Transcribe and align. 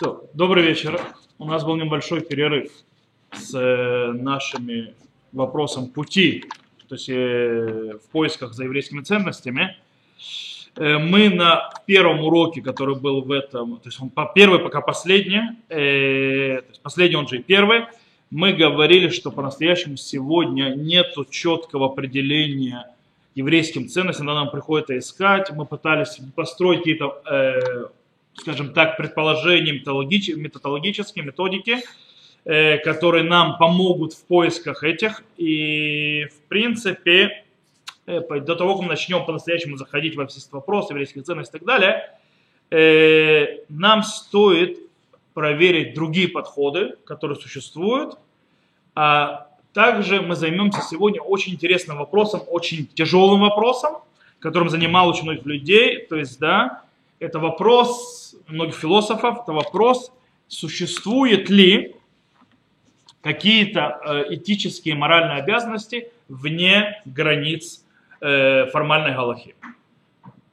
То, 0.00 0.30
добрый 0.32 0.64
вечер. 0.64 0.98
У 1.38 1.44
нас 1.44 1.62
был 1.62 1.76
небольшой 1.76 2.22
перерыв 2.22 2.72
с 3.32 3.54
э, 3.54 4.12
нашими 4.12 4.94
вопросом 5.30 5.88
пути, 5.88 6.46
то 6.88 6.94
есть 6.94 7.10
э, 7.10 7.98
в 8.02 8.10
поисках 8.10 8.54
за 8.54 8.64
еврейскими 8.64 9.02
ценностями. 9.02 9.76
Э, 10.76 10.96
мы 10.96 11.28
на 11.28 11.70
первом 11.84 12.20
уроке, 12.24 12.62
который 12.62 12.96
был 12.96 13.20
в 13.20 13.30
этом, 13.30 13.76
то 13.76 13.88
есть 13.90 14.00
он 14.00 14.08
по 14.08 14.24
первый, 14.34 14.60
пока 14.60 14.80
последний, 14.80 15.42
э, 15.68 16.62
то 16.62 16.68
есть 16.70 16.80
последний 16.80 17.16
он 17.16 17.28
же 17.28 17.36
и 17.36 17.42
первый, 17.42 17.82
мы 18.30 18.54
говорили, 18.54 19.10
что 19.10 19.30
по-настоящему 19.30 19.98
сегодня 19.98 20.74
нет 20.76 21.14
четкого 21.28 21.84
определения 21.84 22.86
еврейским 23.34 23.86
ценностям, 23.86 24.24
надо 24.24 24.44
нам 24.44 24.50
приходится 24.50 24.96
искать. 24.96 25.50
Мы 25.52 25.66
пытались 25.66 26.18
построить 26.34 26.78
какие-то, 26.78 27.90
скажем 28.34 28.72
так, 28.72 28.96
предположения 28.96 29.72
методологические, 29.72 31.24
методики, 31.24 31.78
э, 32.44 32.78
которые 32.78 33.24
нам 33.24 33.58
помогут 33.58 34.12
в 34.12 34.24
поисках 34.24 34.82
этих. 34.84 35.22
И, 35.36 36.26
в 36.32 36.48
принципе, 36.48 37.44
э, 38.06 38.20
до 38.40 38.54
того, 38.54 38.74
как 38.74 38.82
мы 38.82 38.88
начнем 38.88 39.24
по-настоящему 39.24 39.76
заходить 39.76 40.16
во 40.16 40.26
все 40.26 40.40
вопросы 40.52 40.92
еврейских 40.92 41.24
ценностей 41.24 41.56
и 41.56 41.60
так 41.60 41.66
далее, 41.66 42.18
э, 42.70 43.58
нам 43.68 44.02
стоит 44.02 44.78
проверить 45.34 45.94
другие 45.94 46.28
подходы, 46.28 46.96
которые 47.04 47.38
существуют, 47.38 48.18
а 48.94 49.48
также 49.72 50.20
мы 50.20 50.34
займемся 50.34 50.80
сегодня 50.82 51.20
очень 51.20 51.52
интересным 51.54 51.98
вопросом, 51.98 52.42
очень 52.48 52.86
тяжелым 52.86 53.40
вопросом, 53.40 53.98
которым 54.40 54.68
занимал 54.68 55.08
очень 55.08 55.24
многих 55.24 55.46
людей. 55.46 56.06
То 56.06 56.16
есть, 56.16 56.40
да, 56.40 56.82
это 57.20 57.38
вопрос 57.38 58.34
многих 58.48 58.74
философов, 58.74 59.42
это 59.42 59.52
вопрос, 59.52 60.10
существует 60.48 61.48
ли 61.48 61.94
какие-то 63.22 64.00
э, 64.04 64.34
этические, 64.34 64.96
моральные 64.96 65.42
обязанности 65.42 66.10
вне 66.28 67.00
границ 67.04 67.84
э, 68.20 68.66
формальной 68.66 69.14
галахи. 69.14 69.54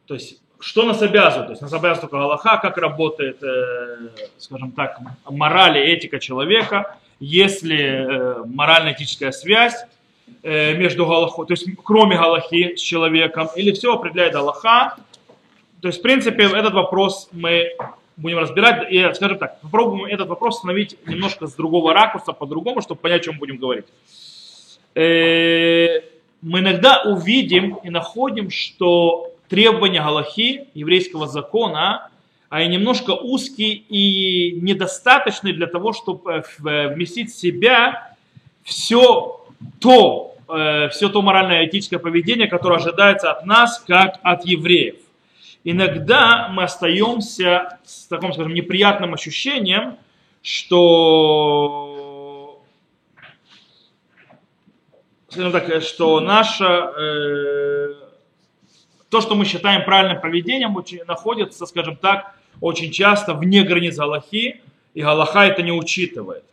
То 0.06 0.14
есть, 0.14 0.42
что 0.60 0.84
нас 0.84 1.02
обязывает? 1.02 1.48
То 1.48 1.54
есть, 1.54 1.62
нас 1.62 1.74
обязывает 1.74 2.02
только 2.02 2.18
галаха, 2.18 2.58
как 2.58 2.78
работает, 2.78 3.42
э, 3.42 4.10
скажем 4.38 4.72
так, 4.72 5.00
мораль 5.26 5.80
и 5.80 5.82
этика 5.82 6.20
человека– 6.20 6.98
если 7.20 8.46
морально-этическая 8.46 9.32
связь 9.32 9.86
между 10.44 11.06
Галахой, 11.06 11.48
то 11.48 11.54
есть 11.54 11.68
кроме 11.84 12.18
Галахи 12.18 12.76
с 12.76 12.82
человеком, 12.82 13.50
или 13.56 13.72
все 13.72 13.94
определяет 13.94 14.34
Галаха. 14.34 14.96
То 15.82 15.88
есть, 15.90 16.00
в 16.00 16.02
принципе, 16.02 16.44
этот 16.44 16.74
вопрос 16.74 17.30
мы 17.32 17.72
будем 18.18 18.40
разбирать, 18.40 18.92
и, 18.92 19.08
скажем 19.14 19.38
так, 19.38 19.62
попробуем 19.62 20.06
этот 20.06 20.28
вопрос 20.28 20.56
установить 20.56 20.98
немножко 21.06 21.48
с 21.48 21.54
другого 21.54 21.94
ракурса, 21.94 22.34
по-другому, 22.34 22.82
чтобы 22.82 23.00
понять, 23.00 23.22
о 23.22 23.26
чем 23.26 23.38
будем 23.38 23.58
говорить. 23.58 23.86
Э, 24.96 26.02
мы 26.42 26.60
иногда 26.60 27.04
увидим 27.04 27.76
и 27.84 27.90
находим, 27.90 28.50
что 28.50 29.32
требования 29.50 30.02
Галахи, 30.02 30.68
еврейского 30.74 31.28
закона, 31.28 32.10
а 32.50 32.66
немножко 32.66 33.12
узкий 33.12 33.74
и 33.74 34.60
недостаточный 34.62 35.54
для 35.54 35.68
того, 35.68 35.94
чтобы 35.94 36.32
э, 36.32 36.44
вместить 36.88 37.32
в 37.32 37.38
себя 37.38 38.16
все 38.64 39.46
то, 39.80 40.36
э, 40.50 40.90
все 40.90 41.10
то 41.10 41.22
моральное 41.22 41.66
этическое 41.66 42.00
поведение, 42.00 42.48
которое 42.48 42.78
ожидается 42.78 43.32
от 43.32 43.46
нас, 43.46 43.84
как 43.88 44.20
от 44.24 44.46
евреев. 44.46 44.96
Иногда 45.64 46.50
мы 46.50 46.64
остаемся 46.64 47.80
с 47.84 48.08
таким, 48.08 48.34
скажем, 48.34 48.54
неприятным 48.54 49.14
ощущением, 49.14 49.98
что, 50.42 50.78
скажем 55.30 55.52
так, 55.52 55.84
что 55.84 56.20
наше, 56.22 56.64
э, 56.64 57.94
то, 59.10 59.22
что 59.22 59.36
мы 59.36 59.46
считаем 59.46 59.84
правильным 59.84 60.22
поведением, 60.22 60.78
находится, 61.06 61.66
скажем 61.66 61.98
так, 61.98 62.36
очень 62.62 62.92
часто 62.92 63.34
вне 63.34 63.64
границ 63.64 63.98
Галахи, 63.98 64.62
и 64.94 65.02
Галаха 65.02 65.46
это 65.46 65.62
не 65.64 65.72
учитывает. 65.72 66.44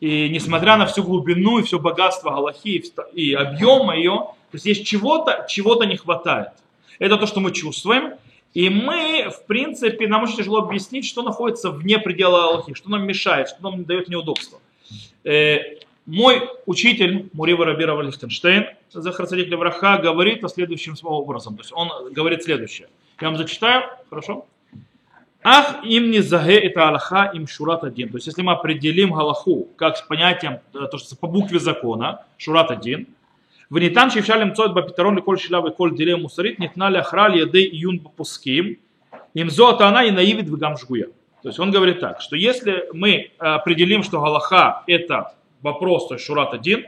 И 0.00 0.28
несмотря 0.30 0.76
на 0.76 0.86
всю 0.86 1.04
глубину 1.04 1.60
и 1.60 1.62
все 1.62 1.78
богатство 1.78 2.30
Галахи 2.30 2.82
и 3.12 3.34
объем 3.34 3.92
ее, 3.92 4.30
то 4.50 4.58
есть 4.64 4.84
чего-то, 4.84 5.46
чего-то 5.48 5.84
не 5.84 5.96
хватает. 5.96 6.48
Это 6.98 7.16
то, 7.16 7.26
что 7.26 7.40
мы 7.40 7.52
чувствуем. 7.52 8.14
И 8.54 8.68
мы, 8.68 9.30
в 9.30 9.46
принципе, 9.46 10.06
нам 10.06 10.24
очень 10.24 10.36
тяжело 10.36 10.58
объяснить, 10.58 11.06
что 11.06 11.22
находится 11.22 11.70
вне 11.70 11.98
предела 11.98 12.44
Аллахи, 12.44 12.74
что 12.74 12.90
нам 12.90 13.06
мешает, 13.06 13.48
что 13.48 13.62
нам 13.62 13.84
дает 13.84 14.08
неудобство. 14.08 14.60
Э, 15.24 15.58
мой 16.04 16.48
учитель 16.66 17.30
Мурива 17.32 17.64
Рабира 17.64 18.00
Лихтенштейн, 18.00 18.66
Захар 18.90 19.26
Садик 19.26 19.48
Левраха, 19.48 19.98
говорит 19.98 20.44
о 20.44 20.48
следующем 20.48 20.94
образом. 21.02 21.56
То 21.56 21.62
есть 21.62 21.72
он 21.72 22.12
говорит 22.12 22.42
следующее. 22.42 22.88
Я 23.20 23.28
вам 23.28 23.36
зачитаю, 23.36 23.84
хорошо? 24.10 24.46
Ах 25.44 25.84
им 25.84 26.10
не 26.10 26.20
заге 26.20 26.58
это 26.58 26.88
Аллаха 26.88 27.30
им 27.34 27.48
шурат 27.48 27.84
один. 27.84 28.10
То 28.10 28.16
есть 28.16 28.26
если 28.26 28.42
мы 28.42 28.52
определим 28.52 29.12
Галаху 29.12 29.68
как 29.76 29.96
с 29.96 30.02
понятием, 30.02 30.60
э, 30.74 30.86
то, 30.90 30.98
что 30.98 31.16
по 31.16 31.26
букве 31.26 31.58
закона, 31.58 32.24
шурат 32.36 32.70
один, 32.70 33.08
וניתן 33.71 34.09
שאפשר 34.09 34.37
למצוא 34.37 34.65
את 34.65 34.73
בפתרון 34.73 35.17
לכל 35.17 35.37
שאלה 35.37 35.59
וכל 35.59 35.91
דילמה 35.95 36.21
מוסרית 36.21 36.59
ניתנה 36.59 36.89
להכרעה 36.89 37.25
על 37.25 37.39
ידי 37.39 37.63
עיון 37.63 37.97
בפוסקים 38.03 38.73
אם 39.37 39.49
זו 39.49 39.69
הטענה 39.69 39.99
היא 39.99 40.11
наивит 40.11 40.49
וגם 40.49 40.77
שגויה. 40.77 41.05
То 41.43 41.49
есть 41.49 41.59
он 41.59 41.71
говорит 41.71 41.99
так, 41.99 42.19
что 42.19 42.35
если 42.35 42.85
мы 42.93 43.31
определим, 43.37 44.03
что 44.03 44.19
Галаха 44.19 44.83
это 44.87 45.33
вопрос, 45.61 46.07
то 46.07 46.15
есть 46.15 46.25
Шурат 46.25 46.53
один, 46.53 46.87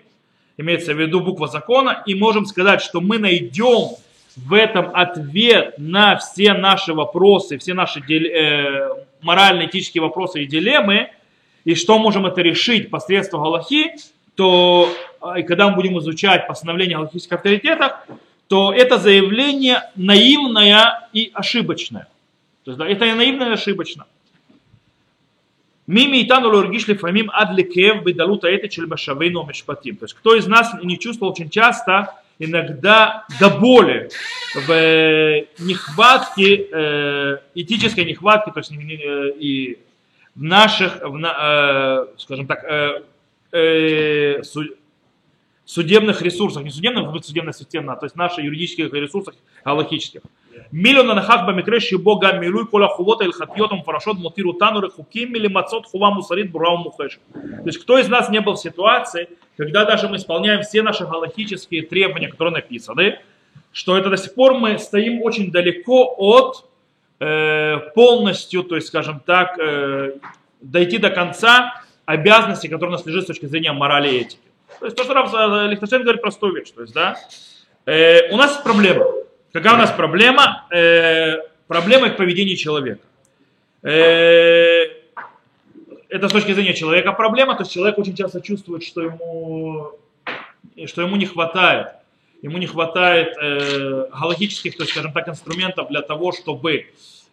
имеется 0.57 0.93
в 0.93 0.99
виду 0.99 1.21
буква 1.21 1.47
закона, 1.47 2.03
и 2.05 2.15
можем 2.15 2.45
сказать, 2.45 2.81
что 2.81 2.99
мы 2.99 3.19
найдем 3.19 3.95
в 4.35 4.53
этом 4.53 4.89
ответ 4.93 5.75
на 5.77 6.17
все 6.17 6.53
наши 6.53 6.93
вопросы, 6.93 7.57
все 7.57 7.73
наши 7.73 7.99
э, 7.99 8.89
морально-этические 9.21 10.01
вопросы 10.01 10.43
и 10.43 10.45
дилеммы, 10.45 11.11
и 11.63 11.75
что 11.75 11.99
можем 11.99 12.25
это 12.25 12.41
решить 12.41 12.89
посредством 12.89 13.43
Галахи, 13.43 13.91
то 14.35 14.89
и 15.36 15.42
когда 15.42 15.68
мы 15.68 15.76
будем 15.76 15.98
изучать 15.98 16.46
постановление 16.46 16.96
галахических 16.96 17.32
авторитетов, 17.32 17.92
то 18.48 18.72
это 18.72 18.98
заявление 18.98 19.82
наивное 19.96 21.08
и 21.12 21.30
ошибочное. 21.32 22.08
То 22.64 22.70
есть 22.70 22.78
да, 22.78 22.88
это 22.88 23.06
наивное 23.14 23.50
и 23.50 23.52
ошибочно. 23.52 24.06
Мими 25.86 26.18
и 26.18 26.26
тану 26.26 26.48
лоргиш 26.48 26.86
лифамим 26.88 27.30
ад 27.32 27.52
лекев 27.52 28.02
бедалута 28.04 28.48
эти 28.48 28.68
чельбашавейну 28.68 29.44
мешпатим. 29.44 29.96
То 29.96 30.06
есть 30.06 30.14
кто 30.14 30.34
из 30.34 30.46
нас 30.46 30.74
не 30.82 30.98
чувствовал 30.98 31.32
очень 31.32 31.50
часто 31.50 32.14
иногда 32.38 33.26
до 33.38 33.50
боли 33.50 34.08
в 34.54 34.68
нехватке, 35.58 36.68
э, 36.72 37.38
этической 37.54 38.04
нехватке, 38.04 38.50
то 38.50 38.60
есть 38.60 38.72
э, 38.72 39.30
и 39.38 39.78
в 40.34 40.42
наших, 40.42 41.00
в, 41.02 41.16
э, 41.16 42.06
скажем 42.18 42.46
так, 42.46 42.64
э, 42.64 43.02
э, 43.52 44.42
судебных 45.64 46.20
ресурсах, 46.22 46.62
не 46.62 46.70
судебных, 46.70 47.04
а 47.04 47.10
будет 47.10 47.24
судебная 47.24 47.52
система, 47.52 47.96
то 47.96 48.06
есть 48.06 48.16
наших 48.16 48.44
юридических 48.44 48.92
ресурсах 48.92 49.34
галактических. 49.64 50.20
Миллиона 50.70 51.14
нахак 51.14 51.46
бамикреши 51.46 51.98
бога 51.98 52.32
милуй 52.32 52.66
кола 52.66 52.88
хувота 52.88 53.24
или 53.24 53.32
хатьотом 53.32 53.82
фарашот 53.82 54.18
мутиру 54.18 54.52
тануры 54.52 54.90
хуким 54.90 55.34
или 55.34 55.48
мацот 55.48 55.86
хува 55.86 56.10
мусарит 56.10 56.50
бурау 56.50 56.78
мухеш. 56.78 57.18
То 57.32 57.66
есть 57.66 57.78
кто 57.78 57.98
из 57.98 58.08
нас 58.08 58.28
не 58.28 58.40
был 58.40 58.54
в 58.54 58.60
ситуации, 58.60 59.28
когда 59.56 59.84
даже 59.84 60.08
мы 60.08 60.16
исполняем 60.16 60.62
все 60.62 60.82
наши 60.82 61.04
галактические 61.04 61.82
требования, 61.82 62.28
которые 62.28 62.52
написаны, 62.52 63.18
что 63.72 63.96
это 63.96 64.10
до 64.10 64.16
сих 64.16 64.34
пор 64.34 64.54
мы 64.54 64.78
стоим 64.78 65.22
очень 65.22 65.50
далеко 65.50 66.14
от 66.16 66.68
э, 67.20 67.78
полностью, 67.94 68.62
то 68.62 68.76
есть, 68.76 68.88
скажем 68.88 69.20
так, 69.24 69.58
э, 69.58 70.18
дойти 70.60 70.98
до 70.98 71.10
конца 71.10 71.82
обязанностей, 72.04 72.68
которые 72.68 72.94
у 72.94 72.98
нас 72.98 73.06
лежит 73.06 73.24
с 73.24 73.26
точки 73.26 73.46
зрения 73.46 73.72
морали 73.72 74.10
и 74.10 74.20
этики. 74.20 74.38
То 74.80 74.86
есть 74.86 74.96
то, 74.96 75.04
что 75.04 75.14
Раф 75.14 75.32
э, 75.32 75.68
Лихтенштейн 75.68 76.02
говорит 76.02 76.22
простую 76.22 76.54
вещь. 76.54 76.70
То 76.70 76.82
есть, 76.82 76.94
да, 76.94 77.16
э, 77.86 78.30
у 78.32 78.36
нас 78.36 78.56
проблема. 78.58 79.06
Какая 79.52 79.74
у 79.74 79.78
нас 79.78 79.90
проблема? 79.90 80.66
Э, 80.70 81.38
проблема 81.66 82.08
в 82.08 82.16
поведении 82.16 82.54
человека. 82.54 83.02
Э, 83.82 84.84
это 86.08 86.28
с 86.28 86.32
точки 86.32 86.52
зрения 86.52 86.74
человека 86.74 87.12
проблема, 87.12 87.54
то 87.56 87.62
есть 87.62 87.72
человек 87.72 87.98
очень 87.98 88.14
часто 88.14 88.40
чувствует, 88.40 88.84
что 88.84 89.02
ему, 89.02 89.92
что 90.86 91.02
ему 91.02 91.16
не 91.16 91.26
хватает. 91.26 91.88
Ему 92.40 92.58
не 92.58 92.66
хватает 92.66 93.34
э, 93.40 94.08
галактических, 94.12 94.76
то 94.76 94.82
есть, 94.82 94.92
скажем 94.92 95.12
так, 95.12 95.28
инструментов 95.28 95.88
для 95.88 96.02
того, 96.02 96.32
чтобы 96.32 96.86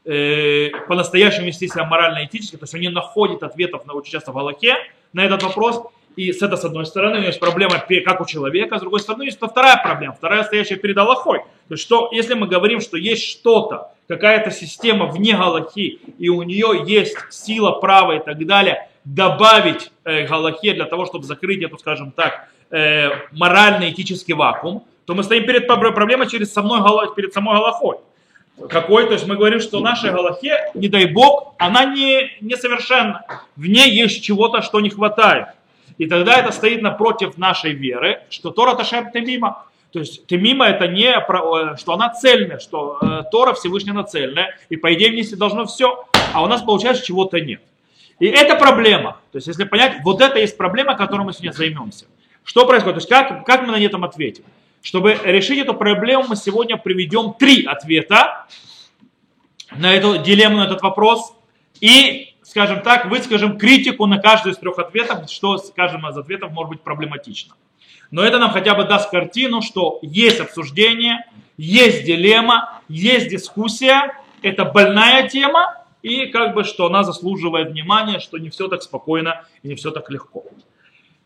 э, 0.05 0.69
по-настоящему 0.87 1.47
вести 1.47 1.67
себя 1.67 1.83
морально-этически, 1.83 2.55
то 2.55 2.63
есть 2.63 2.73
он 2.73 2.79
не 2.79 2.89
находит 2.89 3.43
ответов 3.43 3.85
на, 3.85 3.93
очень 3.93 4.13
часто 4.13 4.31
в 4.31 4.35
Галахе 4.35 4.75
на 5.13 5.25
этот 5.25 5.43
вопрос, 5.43 5.83
и 6.15 6.33
с 6.33 6.41
этой 6.41 6.57
с 6.57 6.65
одной 6.65 6.85
стороны 6.85 7.15
у 7.15 7.17
него 7.17 7.27
есть 7.27 7.39
проблема, 7.39 7.83
как 8.05 8.21
у 8.21 8.25
человека, 8.25 8.77
с 8.77 8.81
другой 8.81 8.99
стороны 8.99 9.23
есть 9.23 9.37
вторая 9.37 9.81
проблема, 9.81 10.13
вторая 10.13 10.43
стоящая 10.43 10.75
перед 10.75 10.97
Аллахой. 10.97 11.39
То 11.39 11.73
есть, 11.75 11.83
что, 11.83 12.09
если 12.11 12.33
мы 12.33 12.47
говорим, 12.47 12.81
что 12.81 12.97
есть 12.97 13.23
что-то, 13.23 13.91
какая-то 14.07 14.51
система 14.51 15.05
вне 15.05 15.35
Галахи, 15.37 15.99
и 16.17 16.29
у 16.29 16.43
нее 16.43 16.83
есть 16.85 17.15
сила 17.29 17.71
права 17.71 18.17
и 18.17 18.19
так 18.19 18.45
далее, 18.45 18.89
добавить 19.05 19.91
э, 20.03 20.27
Галахе 20.27 20.73
для 20.73 20.85
того, 20.85 21.05
чтобы 21.05 21.23
закрыть 21.23 21.63
эту, 21.63 21.77
скажем 21.77 22.11
так, 22.11 22.49
э, 22.71 23.09
морально-этический 23.31 24.33
вакуум, 24.33 24.83
то 25.05 25.15
мы 25.15 25.23
стоим 25.23 25.45
перед 25.45 25.65
проблемой 25.67 26.29
через 26.29 26.53
самой, 26.53 26.81
перед 27.15 27.33
самой 27.33 27.55
Галахой. 27.55 27.97
Какой, 28.69 29.07
то 29.07 29.13
есть 29.13 29.25
мы 29.25 29.37
говорим, 29.37 29.59
что 29.59 29.79
наша 29.79 30.11
Галахе, 30.11 30.71
не 30.73 30.87
дай 30.87 31.05
бог, 31.05 31.55
она 31.57 31.85
не, 31.85 32.31
не 32.41 32.55
совершенна. 32.55 33.25
В 33.55 33.65
ней 33.65 33.89
есть 33.91 34.23
чего-то, 34.23 34.61
что 34.61 34.81
не 34.81 34.89
хватает. 34.89 35.47
И 36.01 36.07
тогда 36.07 36.39
это 36.39 36.51
стоит 36.51 36.81
напротив 36.81 37.37
нашей 37.37 37.73
веры, 37.73 38.23
что 38.31 38.49
Тора 38.49 38.73
Ташем 38.73 39.11
Темима. 39.11 39.67
То 39.91 39.99
есть 39.99 40.25
Темима 40.25 40.65
это 40.65 40.87
не, 40.87 41.11
э, 41.11 41.77
что 41.77 41.93
она 41.93 42.09
цельная, 42.09 42.57
что 42.57 42.97
э, 42.99 43.21
Тора 43.31 43.53
Всевышняя 43.53 43.93
она 43.93 44.03
цельная, 44.03 44.57
и 44.69 44.77
по 44.77 44.91
идее 44.95 45.11
вместе 45.11 45.35
должно 45.35 45.65
все, 45.65 46.07
а 46.33 46.41
у 46.41 46.47
нас 46.47 46.63
получается 46.63 47.05
чего-то 47.05 47.39
нет. 47.39 47.61
И 48.17 48.25
это 48.25 48.55
проблема. 48.55 49.19
То 49.31 49.37
есть 49.37 49.45
если 49.45 49.63
понять, 49.63 49.97
вот 50.03 50.21
это 50.21 50.39
есть 50.39 50.57
проблема, 50.57 50.95
которой 50.95 51.21
мы 51.21 51.33
сегодня 51.33 51.51
займемся. 51.51 52.07
Что 52.43 52.65
происходит? 52.65 52.95
То 52.95 53.01
есть 53.01 53.09
как, 53.09 53.45
как 53.45 53.67
мы 53.67 53.73
на 53.73 53.79
этом 53.79 54.03
ответим? 54.03 54.43
Чтобы 54.81 55.19
решить 55.23 55.59
эту 55.59 55.75
проблему, 55.75 56.25
мы 56.29 56.35
сегодня 56.35 56.77
приведем 56.77 57.35
три 57.35 57.63
ответа 57.63 58.47
на 59.69 59.93
эту 59.93 60.17
дилемму, 60.17 60.57
на 60.57 60.63
этот 60.63 60.81
вопрос. 60.81 61.35
И, 61.79 62.30
скажем 62.43 62.81
так, 62.81 63.05
выскажем 63.05 63.57
критику 63.57 64.05
на 64.05 64.19
каждый 64.19 64.53
из 64.53 64.57
трех 64.57 64.79
ответов, 64.79 65.29
что, 65.29 65.57
скажем, 65.57 66.07
из 66.07 66.17
ответов 66.17 66.51
может 66.51 66.71
быть 66.71 66.81
проблематично. 66.81 67.55
Но 68.09 68.23
это 68.23 68.39
нам 68.39 68.51
хотя 68.51 68.75
бы 68.75 68.83
даст 68.83 69.09
картину, 69.09 69.61
что 69.61 69.99
есть 70.01 70.39
обсуждение, 70.39 71.25
есть 71.57 72.03
дилемма, 72.05 72.81
есть 72.89 73.29
дискуссия, 73.29 74.13
это 74.41 74.65
больная 74.65 75.29
тема, 75.29 75.77
и 76.01 76.25
как 76.27 76.53
бы, 76.55 76.63
что 76.63 76.87
она 76.87 77.03
заслуживает 77.03 77.71
внимания, 77.71 78.19
что 78.19 78.37
не 78.37 78.49
все 78.49 78.67
так 78.67 78.81
спокойно 78.81 79.45
и 79.63 79.67
не 79.67 79.75
все 79.75 79.91
так 79.91 80.09
легко. 80.09 80.43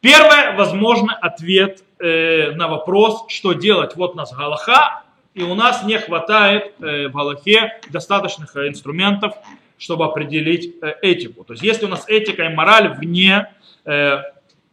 Первый 0.02 0.56
возможный 0.56 1.16
ответ 1.16 1.84
э, 2.00 2.52
на 2.52 2.68
вопрос, 2.68 3.26
что 3.30 3.54
делать. 3.54 3.96
Вот 3.96 4.14
у 4.14 4.18
нас 4.18 4.34
Галаха, 4.34 5.04
и 5.34 5.42
у 5.44 5.56
нас 5.56 5.84
не 5.84 5.98
хватает 5.98 6.74
э, 6.80 7.08
в 7.08 7.14
Галахе 7.14 7.80
достаточных 7.90 8.56
инструментов, 8.56 9.34
чтобы 9.78 10.06
определить 10.06 10.76
э, 10.82 10.94
этику. 11.02 11.44
То 11.44 11.54
есть 11.54 11.64
если 11.64 11.86
у 11.86 11.90
нас 11.90 12.08
этика 12.08 12.44
и 12.44 12.54
мораль 12.54 12.96
вне 12.96 13.48
э, 13.86 14.22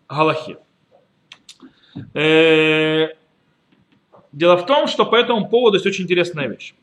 Галахи. 0.08 0.56
Э, 2.14 3.08
дело 4.32 4.56
в 4.56 4.66
том, 4.66 4.86
что 4.86 5.06
по 5.06 5.16
этому 5.16 5.48
поводу 5.48 5.76
есть 5.76 5.86
очень 5.86 6.04
интересная 6.04 6.48
вещь. 6.48 6.74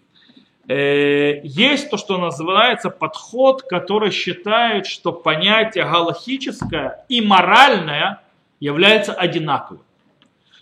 Э, 0.68 1.42
есть 1.44 1.90
то, 1.90 1.98
что 1.98 2.18
называется 2.18 2.90
подход, 2.90 3.64
который 3.64 4.12
считает, 4.12 4.86
что 4.86 5.12
понятие 5.12 5.86
галахическое 5.86 7.06
и 7.10 7.22
моральное 7.22 8.22
является 8.60 9.14
одинаковым. 9.14 9.84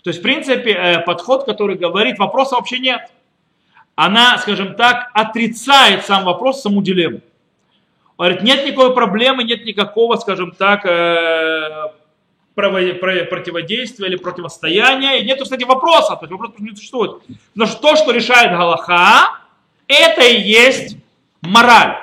То 0.02 0.10
есть, 0.10 0.20
в 0.20 0.22
принципе, 0.22 0.72
э, 0.72 1.00
подход, 1.00 1.44
который 1.44 1.76
говорит, 1.76 2.18
вопроса 2.18 2.56
вообще 2.56 2.78
нет. 2.78 3.10
Она, 3.96 4.38
скажем 4.38 4.76
так, 4.76 5.10
отрицает 5.12 6.06
сам 6.06 6.24
вопрос, 6.24 6.62
саму 6.62 6.82
дилемму. 6.82 7.20
Говорит, 8.18 8.42
нет 8.42 8.66
никакой 8.66 8.92
проблемы, 8.94 9.44
нет 9.44 9.64
никакого, 9.64 10.16
скажем 10.16 10.50
так, 10.50 10.84
э, 10.84 11.92
противодействия 12.56 14.08
или 14.08 14.16
противостояния. 14.16 15.20
И 15.20 15.24
нет, 15.24 15.40
кстати, 15.40 15.62
вопроса. 15.62 16.16
То 16.16 16.22
есть 16.22 16.32
вопрос 16.32 16.50
не 16.58 16.74
существует. 16.74 17.22
Но 17.54 17.66
то, 17.66 17.94
что 17.94 18.10
решает 18.10 18.50
Галаха, 18.50 19.38
это 19.86 20.22
и 20.22 20.40
есть 20.40 20.96
мораль. 21.42 21.96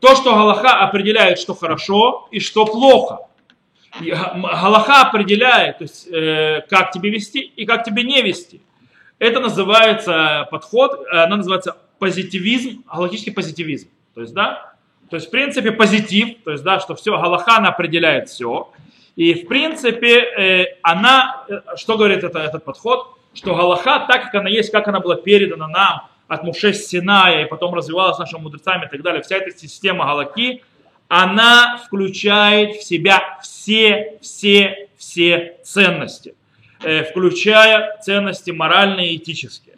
То, 0.00 0.16
что 0.16 0.34
Галаха 0.34 0.80
определяет, 0.80 1.38
что 1.38 1.54
хорошо 1.54 2.26
и 2.30 2.40
что 2.40 2.64
плохо. 2.64 3.18
Галаха 4.00 5.02
определяет, 5.02 5.78
то 5.78 5.84
есть, 5.84 6.08
э, 6.08 6.62
как 6.70 6.90
тебе 6.90 7.10
вести 7.10 7.40
и 7.40 7.66
как 7.66 7.84
тебе 7.84 8.02
не 8.02 8.22
вести. 8.22 8.62
Это 9.18 9.40
называется 9.40 10.48
подход, 10.50 11.06
она 11.12 11.36
называется 11.36 11.76
позитивизм, 11.98 12.82
галактический 12.90 13.32
позитивизм. 13.32 13.88
То 14.14 14.22
есть, 14.22 14.32
да, 14.32 14.69
то 15.10 15.16
есть, 15.16 15.26
в 15.26 15.30
принципе, 15.30 15.72
позитив, 15.72 16.36
то 16.44 16.52
есть, 16.52 16.62
да, 16.62 16.78
что 16.78 16.94
все, 16.94 17.20
Галаха 17.20 17.56
она 17.56 17.70
определяет 17.70 18.28
все. 18.28 18.70
И, 19.16 19.34
в 19.34 19.48
принципе, 19.48 20.20
э, 20.20 20.76
она, 20.82 21.44
э, 21.48 21.60
что 21.76 21.96
говорит 21.96 22.22
это, 22.22 22.38
этот 22.38 22.64
подход, 22.64 23.18
что 23.34 23.54
Галаха, 23.54 24.06
так 24.08 24.24
как 24.24 24.34
она 24.36 24.48
есть, 24.48 24.70
как 24.70 24.86
она 24.86 25.00
была 25.00 25.16
передана 25.16 25.66
нам 25.66 26.08
от 26.28 26.44
Муше 26.44 26.72
Синая 26.72 27.44
и 27.44 27.48
потом 27.48 27.74
развивалась 27.74 28.18
нашими 28.18 28.40
мудрецами 28.40 28.86
и 28.86 28.88
так 28.88 29.02
далее, 29.02 29.20
вся 29.22 29.36
эта 29.36 29.50
система 29.56 30.04
Галаки, 30.04 30.62
она 31.08 31.78
включает 31.84 32.76
в 32.76 32.84
себя 32.84 33.38
все, 33.42 34.18
все, 34.22 34.88
все 34.96 35.56
ценности, 35.64 36.36
э, 36.84 37.02
включая 37.02 37.98
ценности 38.00 38.52
моральные 38.52 39.14
и 39.14 39.16
этические. 39.16 39.74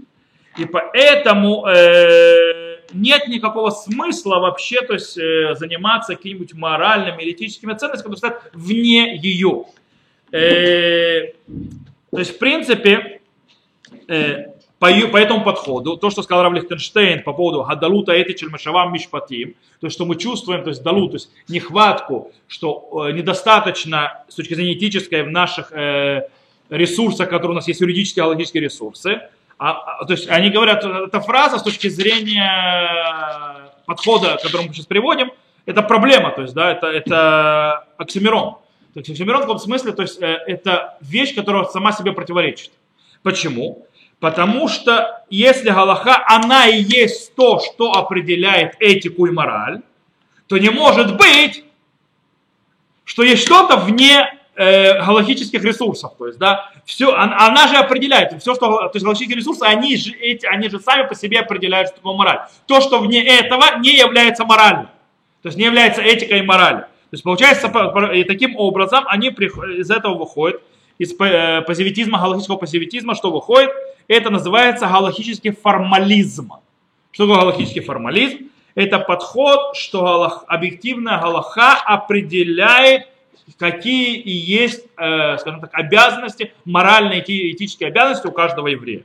И 0.59 0.67
поэтому 0.67 1.67
э, 1.67 2.72
нет 2.93 3.29
никакого 3.29 3.71
смысла 3.71 4.39
вообще 4.39 4.81
то 4.83 4.95
есть, 4.95 5.17
э, 5.19 5.55
заниматься 5.55 6.15
какими-нибудь 6.15 6.55
моральными 6.55 7.31
этическими 7.31 7.75
ценностями, 7.75 8.15
которые 8.15 8.19
стоят 8.19 8.51
вне 8.53 9.17
ее. 9.17 9.65
Э, 10.33 11.33
то 12.11 12.19
есть, 12.19 12.35
в 12.35 12.39
принципе, 12.39 13.21
э, 14.09 14.47
по, 14.79 14.89
по 14.89 15.17
этому 15.17 15.45
подходу, 15.45 15.97
то, 15.97 16.11
что 16.11 16.23
сказал 16.23 16.43
Рав 16.43 16.53
Лихтенштейн 16.55 17.23
по 17.23 17.33
поводу 17.33 17.63
Гадалута 17.63 18.21
Этичель 18.21 18.51
Мешавам 18.51 18.93
Мишпатим, 18.93 19.55
то 19.81 19.87
есть, 19.87 19.95
что 19.95 20.05
мы 20.07 20.17
чувствуем, 20.17 20.65
то 20.65 20.71
есть, 20.71 20.83
далу, 20.83 21.09
то 21.09 21.15
есть, 21.15 21.31
нехватку, 21.49 22.33
что 22.49 23.07
э, 23.07 23.13
недостаточно 23.13 24.25
с 24.29 24.35
точки 24.35 24.55
зрения 24.55 24.75
этической 24.75 25.23
в 25.23 25.31
наших 25.31 25.71
э, 25.73 26.29
ресурсах, 26.69 27.29
которые 27.29 27.53
у 27.53 27.55
нас 27.55 27.69
есть 27.69 27.81
юридические 27.81 28.25
и 28.25 28.29
логические 28.29 28.65
ресурсы, 28.65 29.21
а, 29.65 30.01
а, 30.01 30.05
то 30.07 30.13
есть, 30.13 30.29
они 30.29 30.51
говорят, 30.51 30.85
эта 30.85 31.21
фраза 31.21 31.57
с 31.57 31.63
точки 31.63 31.87
зрения 31.89 33.71
подхода, 33.87 34.37
который 34.43 34.67
мы 34.67 34.75
сейчас 34.75 34.87
приводим, 34.87 35.31
это 35.67 35.83
проблема, 35.83 36.33
то 36.33 36.43
есть, 36.43 36.53
да, 36.53 36.73
это, 36.73 36.89
это 36.89 37.85
оксимирон. 37.97 38.57
То 38.93 38.99
есть, 38.99 39.11
оксимирон 39.11 39.45
в 39.45 39.47
том 39.47 39.61
смысле, 39.61 39.93
то 39.93 40.03
есть, 40.03 40.21
э, 40.21 40.41
это 40.49 40.99
вещь, 41.01 41.37
которая 41.37 41.63
сама 41.67 41.93
себе 41.93 42.11
противоречит. 42.11 42.73
Почему? 43.23 43.87
Потому 44.19 44.67
что 44.67 45.23
если 45.31 45.71
Галаха, 45.71 46.25
она 46.27 46.67
и 46.67 46.83
есть 46.83 47.33
то, 47.37 47.61
что 47.61 47.93
определяет 47.93 48.75
этику 48.81 49.27
и 49.27 49.31
мораль, 49.31 49.83
то 50.49 50.59
не 50.59 50.71
может 50.71 51.17
быть, 51.17 51.63
что 53.05 53.23
есть 53.23 53.45
что-то 53.45 53.77
вне 53.77 54.29
э, 54.57 55.05
галактических 55.05 55.63
ресурсов. 55.63 56.13
То 56.19 56.27
есть, 56.27 56.39
да, 56.39 56.71
все, 56.85 57.15
она, 57.15 57.47
она 57.47 57.69
же 57.69 57.77
определяет, 57.77 58.41
все, 58.41 58.55
что, 58.55 58.89
то 58.89 58.91
есть 58.95 59.05
галактические 59.05 59.39
ресурсы, 59.39 59.63
они 59.63 59.97
же, 59.97 60.13
эти, 60.13 60.47
они 60.47 60.69
же 60.69 60.81
сами 60.81 61.07
по 61.07 61.15
себе 61.15 61.41
определяют, 61.41 61.89
что 61.89 61.97
такое 61.97 62.15
мораль. 62.15 62.41
То, 62.67 62.81
что 62.81 62.99
вне 62.99 63.25
этого, 63.25 63.79
не 63.79 63.97
является 63.97 64.45
моралью. 64.45 64.89
То 65.43 65.49
есть 65.49 65.59
не 65.59 65.65
является 65.65 66.03
этикой 66.03 66.41
и 66.41 66.43
моралью. 66.43 66.83
То 66.83 67.15
есть 67.15 67.25
получается, 67.25 67.67
и 68.15 68.25
таким 68.25 68.57
образом 68.57 69.05
они 69.07 69.29
из 69.29 69.91
этого 69.91 70.15
выходят, 70.15 70.63
из 70.99 71.13
э, 71.19 71.63
позитивизма, 71.63 72.19
галактического 72.19 72.57
позитивизма, 72.57 73.15
что 73.15 73.31
выходит, 73.31 73.71
это 74.09 74.31
называется 74.31 74.87
галактический 74.87 75.51
формализм. 75.51 76.53
Что 77.11 77.27
такое 77.27 77.41
галактический 77.41 77.83
формализм? 77.83 78.51
Это 78.75 78.99
подход, 78.99 79.77
что 79.77 80.45
объективная 80.47 81.21
галаха 81.21 81.75
определяет, 81.85 83.09
какие 83.59 84.17
и 84.17 84.31
есть, 84.31 84.87
э, 84.97 85.39
скажем 85.39 85.61
так, 85.61 85.71
обязанности, 85.73 86.53
моральные 86.65 87.23
и 87.23 87.53
этические 87.53 87.89
обязанности 87.89 88.27
у 88.27 88.33
каждого 88.33 88.69
еврея. 88.69 89.03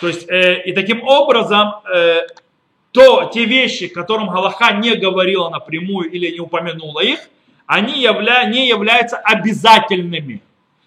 То 0.00 0.08
есть, 0.08 0.28
э, 0.28 0.62
и 0.62 0.72
таким 0.72 1.02
образом, 1.02 1.74
то 2.92 3.30
те 3.34 3.44
вещи, 3.44 3.88
которым 3.88 4.28
Галаха 4.28 4.72
не 4.72 4.94
говорила 4.94 5.48
напрямую 5.48 6.10
или 6.10 6.30
не 6.30 6.38
упомянула 6.38 7.00
их, 7.00 7.18
они 7.66 8.00
явля, 8.00 8.44
не 8.44 8.68
являются 8.68 9.16
обязательными 9.16 10.40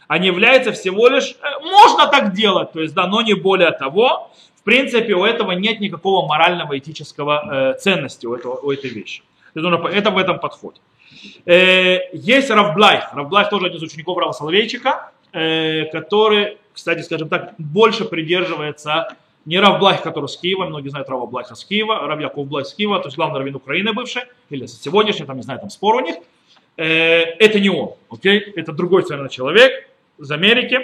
они 0.08 0.28
являются 0.28 0.72
всего 0.72 1.08
лишь, 1.10 1.36
э, 1.42 1.60
можно 1.64 2.08
так 2.08 2.34
делать, 2.34 2.72
то 2.72 2.82
есть, 2.82 2.94
да, 2.94 3.08
но 3.08 3.22
не 3.22 3.34
более 3.34 3.72
того. 3.72 4.32
В 4.56 4.64
принципе, 4.64 5.14
у 5.14 5.24
этого 5.24 5.52
нет 5.52 5.80
никакого 5.80 6.28
морального, 6.28 6.78
этического 6.78 7.74
э, 7.74 7.80
ценности 7.80 8.26
у, 8.26 8.34
этого, 8.34 8.56
у 8.56 8.72
этой 8.72 8.90
вещи. 8.90 9.24
Это 9.54 10.12
в 10.12 10.18
этом 10.18 10.40
подходе. 10.40 10.80
Э, 11.46 12.00
есть 12.14 12.50
Равблайх. 12.50 13.14
Равблайх 13.14 13.50
тоже 13.50 13.68
один 13.68 13.78
из 13.78 13.84
учеников 13.84 14.18
Рава 14.18 14.32
Соловейчика, 14.32 15.12
э, 15.32 15.86
который, 15.86 16.58
кстати, 16.74 17.02
скажем 17.02 17.30
так, 17.30 17.54
больше 17.58 18.06
придерживается 18.06 19.16
не 19.48 19.60
Рав 19.60 19.80
Блайх, 19.80 20.02
который 20.02 20.28
с 20.28 20.36
Киева, 20.36 20.66
многие 20.66 20.90
знают 20.90 21.08
Рава 21.08 21.26
Блайха 21.26 21.56
с 21.56 21.64
Киева, 21.64 22.06
Рав 22.06 22.20
Яков 22.20 22.48
Блайх 22.48 22.68
с 22.68 22.74
Киева, 22.74 23.00
то 23.00 23.08
есть 23.08 23.16
главный 23.16 23.40
раввин 23.40 23.56
Украины 23.56 23.94
бывший, 23.94 24.24
или 24.50 24.66
сегодняшний, 24.66 25.26
там, 25.26 25.38
не 25.38 25.44
знаю, 25.44 25.62
там 25.62 25.70
спор 25.70 25.96
у 25.96 26.00
них. 26.02 26.18
Э, 26.76 26.86
это 27.40 27.58
не 27.62 27.70
он, 27.70 27.94
окей? 28.10 28.40
Это 28.40 28.74
другой 28.74 29.04
совершенно 29.04 29.30
человек, 29.30 29.90
из 30.20 30.30
Америки, 30.32 30.80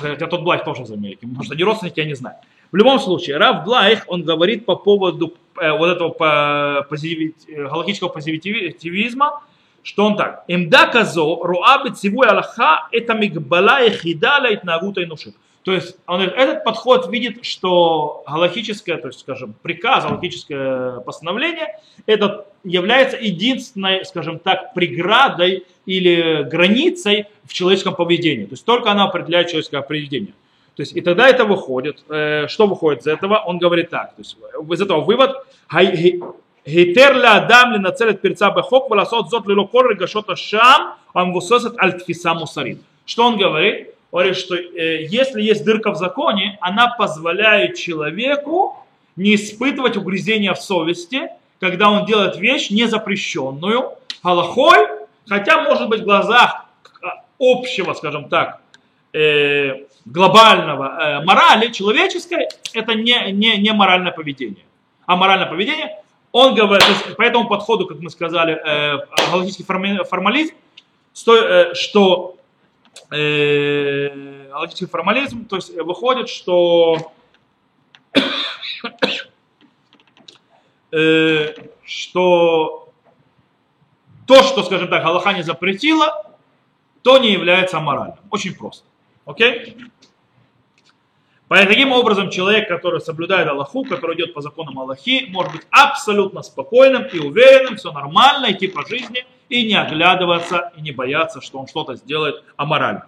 хотя 0.00 0.26
тот 0.26 0.42
Блайх 0.42 0.64
тоже 0.64 0.82
из 0.82 0.90
Америки, 0.90 1.20
может, 1.22 1.52
они 1.52 1.62
родственники, 1.62 2.00
я 2.00 2.06
не 2.06 2.14
знаю. 2.14 2.36
В 2.72 2.76
любом 2.76 2.98
случае, 2.98 3.36
Рав 3.36 3.64
Блайх, 3.64 4.02
он 4.08 4.24
говорит 4.24 4.66
по 4.66 4.74
поводу 4.74 5.34
вот 5.72 5.88
этого 5.88 6.86
э, 6.90 7.64
галактического 7.64 8.08
позитивизма, 8.08 9.42
что 9.82 10.04
он 10.04 10.16
так. 10.16 10.44
Имда 10.48 10.86
казо 10.86 11.22
руабит 11.22 11.98
сивуй 11.98 12.26
аллаха 12.26 12.88
это 12.92 13.14
мигбала 13.14 13.82
ехида 13.82 14.40
ла 14.42 14.54
итнагута 14.54 15.02
инушит. 15.04 15.34
То 15.64 15.72
есть 15.72 15.96
он, 16.06 16.22
этот 16.22 16.64
подход 16.64 17.10
видит, 17.12 17.44
что 17.44 18.22
галактическое, 18.26 18.96
то 18.96 19.08
есть, 19.08 19.20
скажем, 19.20 19.54
приказ, 19.60 20.04
галактическое 20.04 21.00
постановление, 21.00 21.78
это 22.06 22.46
является 22.64 23.18
единственной, 23.18 24.04
скажем 24.06 24.38
так, 24.38 24.72
преградой 24.72 25.66
или 25.84 26.42
границей 26.44 27.26
в 27.44 27.52
человеческом 27.52 27.96
поведении. 27.96 28.44
То 28.44 28.54
есть 28.54 28.64
только 28.64 28.90
она 28.90 29.04
определяет 29.04 29.48
человеческое 29.48 29.82
поведение. 29.82 30.32
То 30.78 30.82
есть, 30.82 30.96
и 30.96 31.00
тогда 31.00 31.28
это 31.28 31.44
выходит. 31.44 32.04
Э, 32.08 32.46
что 32.46 32.68
выходит 32.68 33.00
из 33.00 33.08
этого? 33.08 33.42
Он 33.44 33.58
говорит 33.58 33.90
так. 33.90 34.14
То 34.14 34.20
есть, 34.22 34.36
э, 34.40 34.74
из 34.74 34.80
этого 34.80 35.00
вывод. 35.00 35.32
Гейтер 35.72 37.16
ля 37.16 37.38
адам 37.38 37.72
ли 37.72 37.80
нацелит 37.80 38.20
перца 38.20 38.52
бехок, 38.52 38.88
валасот 38.88 39.28
зот 39.28 39.48
лило 39.48 39.66
коры 39.66 39.96
гашота 39.96 40.36
шам, 40.36 40.94
амвусосет 41.14 41.74
альтфиса 41.78 42.32
мусарин. 42.34 42.78
Что 43.06 43.24
он 43.24 43.38
говорит? 43.38 43.88
Говорит, 44.12 44.36
что 44.36 44.54
э, 44.54 45.04
если 45.06 45.42
есть 45.42 45.64
дырка 45.64 45.90
в 45.90 45.96
законе, 45.96 46.58
она 46.60 46.94
позволяет 46.96 47.74
человеку 47.74 48.76
не 49.16 49.34
испытывать 49.34 49.96
угрызения 49.96 50.54
в 50.54 50.60
совести, 50.60 51.28
когда 51.58 51.90
он 51.90 52.06
делает 52.06 52.36
вещь 52.36 52.70
незапрещенную, 52.70 53.94
халахой, 54.22 54.86
хотя, 55.26 55.62
может 55.62 55.88
быть, 55.88 56.02
в 56.02 56.04
глазах 56.04 56.66
а, 57.02 57.24
общего, 57.40 57.94
скажем 57.94 58.28
так, 58.28 58.60
э, 59.12 59.87
глобального 60.10 60.84
э, 60.84 61.24
морали 61.24 61.70
человеческой, 61.72 62.48
это 62.72 62.94
не, 62.94 63.32
не, 63.32 63.58
не 63.58 63.72
моральное 63.72 64.12
поведение. 64.12 64.64
А 65.06 65.16
моральное 65.16 65.46
поведение, 65.46 66.02
он 66.32 66.54
говорит, 66.54 66.86
то 66.86 66.92
есть 66.92 67.16
по 67.16 67.22
этому 67.22 67.48
подходу, 67.48 67.86
как 67.86 67.98
мы 68.00 68.10
сказали, 68.10 68.54
э, 68.54 68.98
галактический 69.30 69.64
формализм, 69.64 70.54
сто, 71.12 71.36
э, 71.36 71.74
что 71.74 72.36
э, 73.10 74.48
галактический 74.50 74.86
формализм, 74.86 75.44
то 75.44 75.56
есть 75.56 75.74
выходит, 75.74 76.28
что 76.28 77.12
э, 80.92 81.54
что 81.84 82.92
то, 84.26 84.42
что, 84.42 84.62
скажем 84.62 84.88
так, 84.88 85.02
Галаха 85.02 85.32
не 85.32 85.42
запретила, 85.42 86.36
то 87.02 87.18
не 87.18 87.32
является 87.32 87.78
аморальным. 87.78 88.18
Очень 88.30 88.54
просто. 88.54 88.84
Окей? 89.24 89.50
Поэтому, 89.54 89.90
таким 91.48 91.92
образом, 91.92 92.30
человек, 92.30 92.68
который 92.68 93.00
соблюдает 93.00 93.48
Аллаху, 93.48 93.84
который 93.84 94.16
идет 94.16 94.34
по 94.34 94.42
законам 94.42 94.78
Аллахи, 94.78 95.26
может 95.30 95.52
быть 95.52 95.62
абсолютно 95.70 96.42
спокойным 96.42 97.04
и 97.04 97.18
уверенным, 97.18 97.76
все 97.76 97.90
нормально, 97.90 98.52
идти 98.52 98.68
по 98.68 98.86
жизни 98.86 99.24
и 99.48 99.66
не 99.66 99.74
оглядываться, 99.74 100.72
и 100.76 100.82
не 100.82 100.92
бояться, 100.92 101.40
что 101.40 101.58
он 101.58 101.66
что-то 101.66 101.94
сделает 101.96 102.44
аморально. 102.56 103.06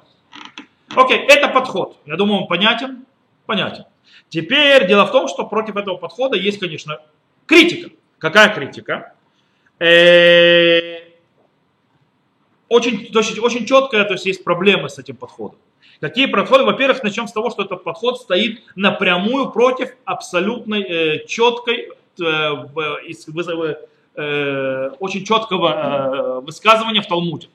Окей, 0.95 1.19
это 1.29 1.49
подход. 1.49 1.97
Я 2.07 2.17
думаю, 2.17 2.43
он 2.43 2.49
понятен? 2.49 3.05
Понятен. 3.47 3.85
Теперь 4.31 4.87
дело 4.87 5.07
в 5.07 5.13
том, 5.13 5.29
что 5.29 5.45
против 5.45 5.77
этого 5.77 5.97
подхода 5.97 6.37
есть, 6.37 6.59
конечно, 6.59 6.99
критика. 7.47 7.91
Какая 8.19 8.55
критика? 8.55 9.15
Э, 9.79 11.01
очень, 12.69 13.11
очень, 13.15 13.67
четкая, 13.67 14.05
то 14.05 14.13
есть 14.13 14.27
есть 14.27 14.45
проблемы 14.45 14.89
с 14.89 14.99
этим 14.99 15.17
подходом. 15.17 15.59
Какие 16.01 16.27
подходы? 16.27 16.65
Во-первых, 16.65 17.03
начнем 17.03 17.29
с 17.29 17.33
того, 17.33 17.51
что 17.51 17.63
этот 17.63 17.85
подход 17.85 18.19
стоит 18.19 18.63
напрямую 18.75 19.51
против 19.51 19.91
абсолютной 20.05 20.83
э, 20.83 21.27
четкой, 21.27 21.91
э, 22.19 22.25
э, 24.17 24.91
очень 24.99 25.25
четкого 25.25 25.69
э, 25.69 26.41
высказывания 26.41 27.03
в 27.03 27.07
Талмуде. 27.07 27.49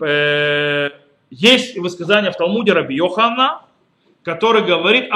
Э, 0.00 0.90
есть 1.30 1.76
высказание 1.78 2.30
в 2.30 2.36
Талмуде 2.36 2.72
Раби 2.72 2.94
Йохана, 2.94 3.62
который 4.22 4.62
говорит, 4.62 5.10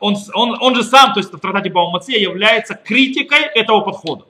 он, 0.00 0.16
он, 0.34 0.56
он 0.60 0.74
же 0.74 0.82
сам, 0.82 1.14
то 1.14 1.20
есть 1.20 1.32
в 1.32 1.38
трактате 1.38 1.70
Баумация, 1.70 2.18
является 2.18 2.74
критикой 2.74 3.42
этого 3.54 3.80
подхода. 3.80 4.24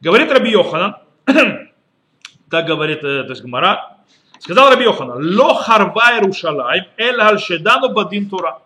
Говорит 0.00 0.30
Раби 0.32 0.50
Йоханан, 0.50 0.96
так 2.50 2.66
говорит 2.66 3.02
то 3.02 3.26
есть 3.28 3.42
Гмара, 3.42 3.97
сказал 4.40 4.70
Раби 4.70 4.84
Йоханан, 4.84 5.36
ло 5.36 5.54
харва 5.54 6.14
Иерушалайм, 6.14 6.84
эль 6.96 7.20
аль 7.20 7.38
шедану 7.38 7.88
бадин 7.92 8.28
тура. 8.28 8.60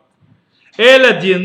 Эля 0.76 1.12
дин 1.20 1.44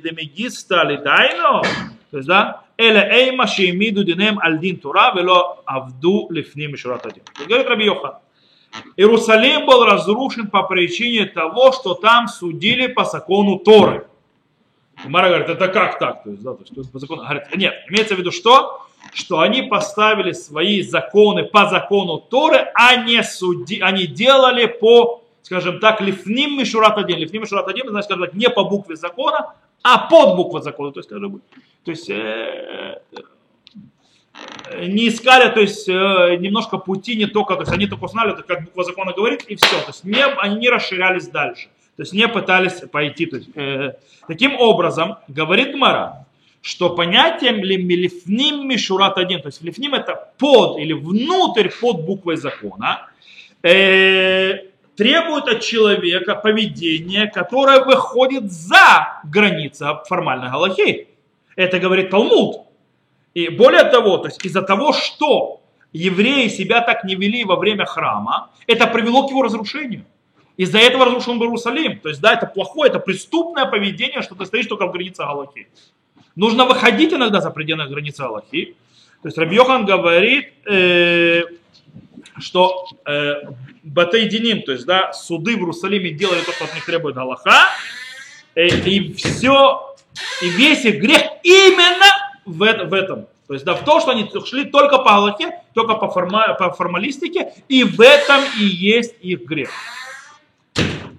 демигиста 0.00 0.84
лидайно, 0.84 1.62
то 2.10 2.16
есть, 2.16 2.26
да, 2.28 2.62
эля 2.78 3.08
эйма 3.12 3.46
шеймиду 3.46 4.04
динем 4.04 4.38
аль 4.38 4.58
дин 4.58 4.78
тура, 4.78 5.12
вело 5.14 5.62
авду 5.66 6.28
лифним 6.30 6.72
мишурат 6.72 7.04
один. 7.06 7.22
Говорит 7.46 7.66
Раби 7.68 7.84
Йохан, 7.84 8.14
Иерусалим 8.96 9.66
был 9.66 9.84
разрушен 9.84 10.46
по 10.48 10.62
причине 10.62 11.26
того, 11.26 11.72
что 11.72 11.94
там 11.94 12.26
судили 12.28 12.86
по 12.86 13.04
закону 13.04 13.58
Торы. 13.58 14.06
Мара 15.04 15.28
говорит, 15.28 15.48
это 15.48 15.68
как 15.68 15.98
так? 15.98 16.22
То 16.24 16.30
есть, 16.30 16.42
да, 16.42 16.54
то 16.54 16.60
есть, 16.60 16.92
по 16.92 16.98
закону. 16.98 17.22
Говорит, 17.22 17.54
нет, 17.56 17.74
имеется 17.88 18.14
в 18.14 18.18
виду 18.18 18.30
что? 18.30 18.86
Что 19.12 19.40
они 19.40 19.62
поставили 19.62 20.32
свои 20.32 20.82
законы 20.82 21.44
по 21.44 21.68
закону 21.68 22.18
Торы, 22.18 22.70
а 22.74 22.96
не, 22.96 23.22
суди, 23.22 23.80
они 23.80 24.06
делали 24.06 24.66
по, 24.66 25.22
скажем 25.42 25.80
так, 25.80 26.00
лифним 26.00 26.58
мишурат 26.58 26.96
один. 26.98 27.18
Лифним 27.18 27.42
мишурат 27.42 27.68
один, 27.68 27.88
значит, 27.88 28.06
скажем 28.06 28.24
так, 28.26 28.34
не 28.34 28.48
по 28.48 28.64
букве 28.64 28.96
закона, 28.96 29.54
а 29.82 29.98
под 30.08 30.36
буквой 30.36 30.62
закона. 30.62 30.92
То 30.92 31.00
есть, 31.00 31.08
скажем, 31.08 31.42
то 31.84 31.90
есть 31.90 32.08
э, 32.08 33.00
не 34.86 35.08
искали, 35.08 35.52
то 35.52 35.60
есть 35.60 35.88
э, 35.88 36.36
немножко 36.38 36.78
пути 36.78 37.16
не 37.16 37.26
только, 37.26 37.54
то 37.54 37.62
есть 37.62 37.72
они 37.72 37.86
только 37.86 38.08
знали, 38.08 38.34
как 38.46 38.64
буква 38.64 38.84
закона 38.84 39.12
говорит, 39.12 39.42
и 39.42 39.56
все. 39.56 39.80
То 39.80 39.88
есть 39.88 40.04
не, 40.04 40.24
они 40.24 40.56
не 40.56 40.70
расширялись 40.70 41.28
дальше. 41.28 41.68
То 41.96 42.02
есть 42.02 42.12
не 42.12 42.26
пытались 42.28 42.80
пойти. 42.90 43.26
То 43.26 43.36
есть, 43.36 43.48
э, 43.54 43.94
таким 44.26 44.56
образом, 44.56 45.16
говорит 45.28 45.74
Мара, 45.74 46.24
что 46.62 46.90
понятие 46.90 47.52
лифним 47.52 48.68
мишурат 48.68 49.18
один, 49.18 49.42
то 49.42 49.48
есть 49.48 49.62
лифним 49.62 49.94
это 49.94 50.32
под 50.38 50.78
или 50.78 50.92
внутрь 50.92 51.68
под 51.68 52.04
буквой 52.04 52.36
закона, 52.36 53.08
э, 53.62 54.58
требует 54.96 55.48
от 55.48 55.60
человека 55.60 56.36
поведения, 56.36 57.26
которое 57.26 57.84
выходит 57.84 58.52
за 58.52 59.20
границы 59.24 59.86
формальной 60.08 60.50
галахи. 60.50 61.08
Это 61.56 61.78
говорит 61.80 62.10
Талмуд. 62.10 62.66
И 63.34 63.48
более 63.48 63.84
того, 63.84 64.18
то 64.18 64.28
есть 64.28 64.44
из-за 64.44 64.62
того, 64.62 64.92
что 64.92 65.60
евреи 65.92 66.48
себя 66.48 66.80
так 66.80 67.04
не 67.04 67.16
вели 67.16 67.44
во 67.44 67.56
время 67.56 67.86
храма, 67.86 68.50
это 68.68 68.86
привело 68.86 69.26
к 69.26 69.30
его 69.30 69.42
разрушению. 69.42 70.04
Из-за 70.56 70.78
этого 70.78 71.06
разрушен 71.06 71.38
был 71.38 71.46
Иерусалим. 71.46 71.98
То 71.98 72.10
есть, 72.10 72.20
да, 72.20 72.34
это 72.34 72.46
плохое, 72.46 72.90
это 72.90 73.00
преступное 73.00 73.64
поведение, 73.64 74.22
что 74.22 74.34
ты 74.34 74.44
стоишь 74.44 74.66
только 74.66 74.86
в 74.86 74.92
границе 74.92 75.22
Галахи. 75.24 75.66
Нужно 76.36 76.64
выходить 76.64 77.12
иногда 77.12 77.40
за 77.40 77.50
пределы 77.50 77.86
границы 77.86 78.22
Галахи. 78.22 78.76
То 79.22 79.28
есть 79.28 79.38
Рабьехан 79.38 79.84
говорит, 79.84 80.52
э, 80.66 81.42
что 82.38 82.86
э, 83.06 83.34
Батайдиним, 83.82 84.62
то 84.62 84.72
есть, 84.72 84.86
да, 84.86 85.12
суды 85.12 85.56
в 85.56 85.60
Иерусалиме 85.60 86.10
делали 86.10 86.40
то, 86.40 86.52
что 86.52 86.64
от 86.64 86.74
них 86.74 86.84
требует 86.84 87.14
Галаха, 87.14 87.68
э, 88.54 88.66
и 88.66 89.12
все, 89.12 89.94
и 90.40 90.48
весь 90.50 90.84
их 90.84 91.00
грех 91.00 91.22
именно 91.42 92.06
в, 92.44 92.58
в 92.58 92.94
этом. 92.94 93.26
То 93.46 93.54
есть 93.54 93.64
да, 93.66 93.74
в 93.74 93.84
том, 93.84 94.00
что 94.00 94.12
они 94.12 94.30
шли 94.46 94.64
только 94.64 94.98
по 94.98 95.16
Аллахе, 95.16 95.60
только 95.74 95.94
по, 95.94 96.08
форма, 96.08 96.54
по 96.54 96.70
формалистике, 96.70 97.52
и 97.68 97.84
в 97.84 98.00
этом 98.00 98.40
и 98.58 98.64
есть 98.64 99.14
их 99.20 99.42
грех. 99.44 99.70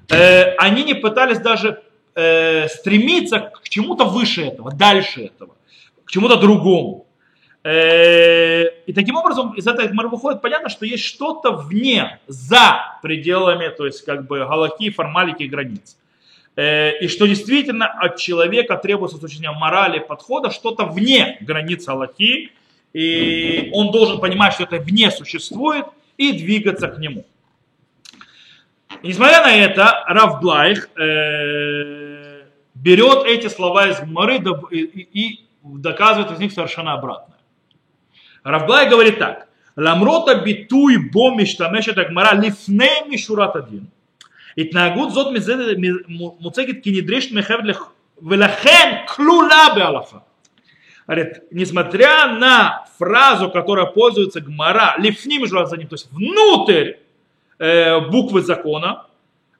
Э, 0.09 0.55
они 0.55 0.83
не 0.83 0.93
пытались 0.93 1.39
даже 1.39 1.83
э, 2.15 2.67
стремиться 2.67 3.39
к 3.39 3.69
чему-то 3.69 4.05
выше 4.05 4.43
этого, 4.45 4.71
дальше 4.71 5.25
этого, 5.25 5.55
к 6.05 6.11
чему-то 6.11 6.37
другому. 6.37 7.05
Э, 7.63 8.65
и 8.85 8.93
таким 8.93 9.15
образом 9.15 9.53
из 9.53 9.65
этой 9.65 9.87
гмары 9.87 10.09
выходит 10.09 10.41
понятно, 10.41 10.69
что 10.69 10.85
есть 10.85 11.03
что-то 11.03 11.51
вне, 11.51 12.19
за 12.27 12.99
пределами, 13.01 13.69
то 13.69 13.85
есть 13.85 14.03
как 14.03 14.27
бы 14.27 14.39
галаки, 14.39 14.89
формалики, 14.89 15.43
границ. 15.43 15.97
Э, 16.55 16.99
и 16.99 17.07
что 17.07 17.25
действительно 17.25 17.87
от 17.87 18.17
человека 18.17 18.77
требуется 18.77 19.17
с 19.17 19.23
учением 19.23 19.55
морали, 19.55 19.99
подхода, 19.99 20.51
что-то 20.51 20.85
вне 20.85 21.37
границ 21.41 21.87
Аллахи, 21.87 22.51
и 22.93 23.69
он 23.73 23.91
должен 23.91 24.19
понимать, 24.19 24.53
что 24.53 24.63
это 24.63 24.77
вне 24.77 25.09
существует, 25.09 25.85
и 26.17 26.31
двигаться 26.33 26.89
к 26.89 26.99
нему. 26.99 27.25
Несмотря 29.03 29.41
на 29.41 29.53
это, 29.53 30.05
Равблайх 30.07 30.89
э, 30.97 32.43
берет 32.73 33.25
эти 33.25 33.47
слова 33.47 33.87
из 33.89 33.99
Гмары 33.99 34.41
и, 34.71 35.45
доказывает 35.61 36.31
из 36.31 36.39
них 36.39 36.53
совершенно 36.53 36.93
обратное. 36.93 37.37
Равблай 38.43 38.89
говорит 38.89 39.19
так. 39.19 39.47
Ламрота 39.75 40.35
битуй 40.35 41.09
бомиш 41.09 41.55
тамешет 41.55 41.97
агмара 41.97 42.35
лифней 42.35 43.07
мишурат 43.07 43.55
один. 43.55 43.89
Итнагут 44.55 45.13
зот 45.13 45.31
муцегит 45.31 46.83
кинедреш 46.83 47.31
мехевлех 47.31 47.93
велахен 48.21 49.05
клула 49.07 49.73
бе 49.73 49.79
беалаха. 49.79 50.23
Говорит, 51.07 51.43
несмотря 51.51 52.27
на 52.27 52.85
фразу, 52.97 53.49
которая 53.49 53.87
пользуется 53.87 54.39
Гмара, 54.39 54.95
лифним 54.99 55.45
журазаним, 55.45 55.89
то 55.89 55.95
есть 55.95 56.09
внутрь 56.11 56.93
Э, 57.63 58.01
буквы 58.01 58.41
закона, 58.41 59.05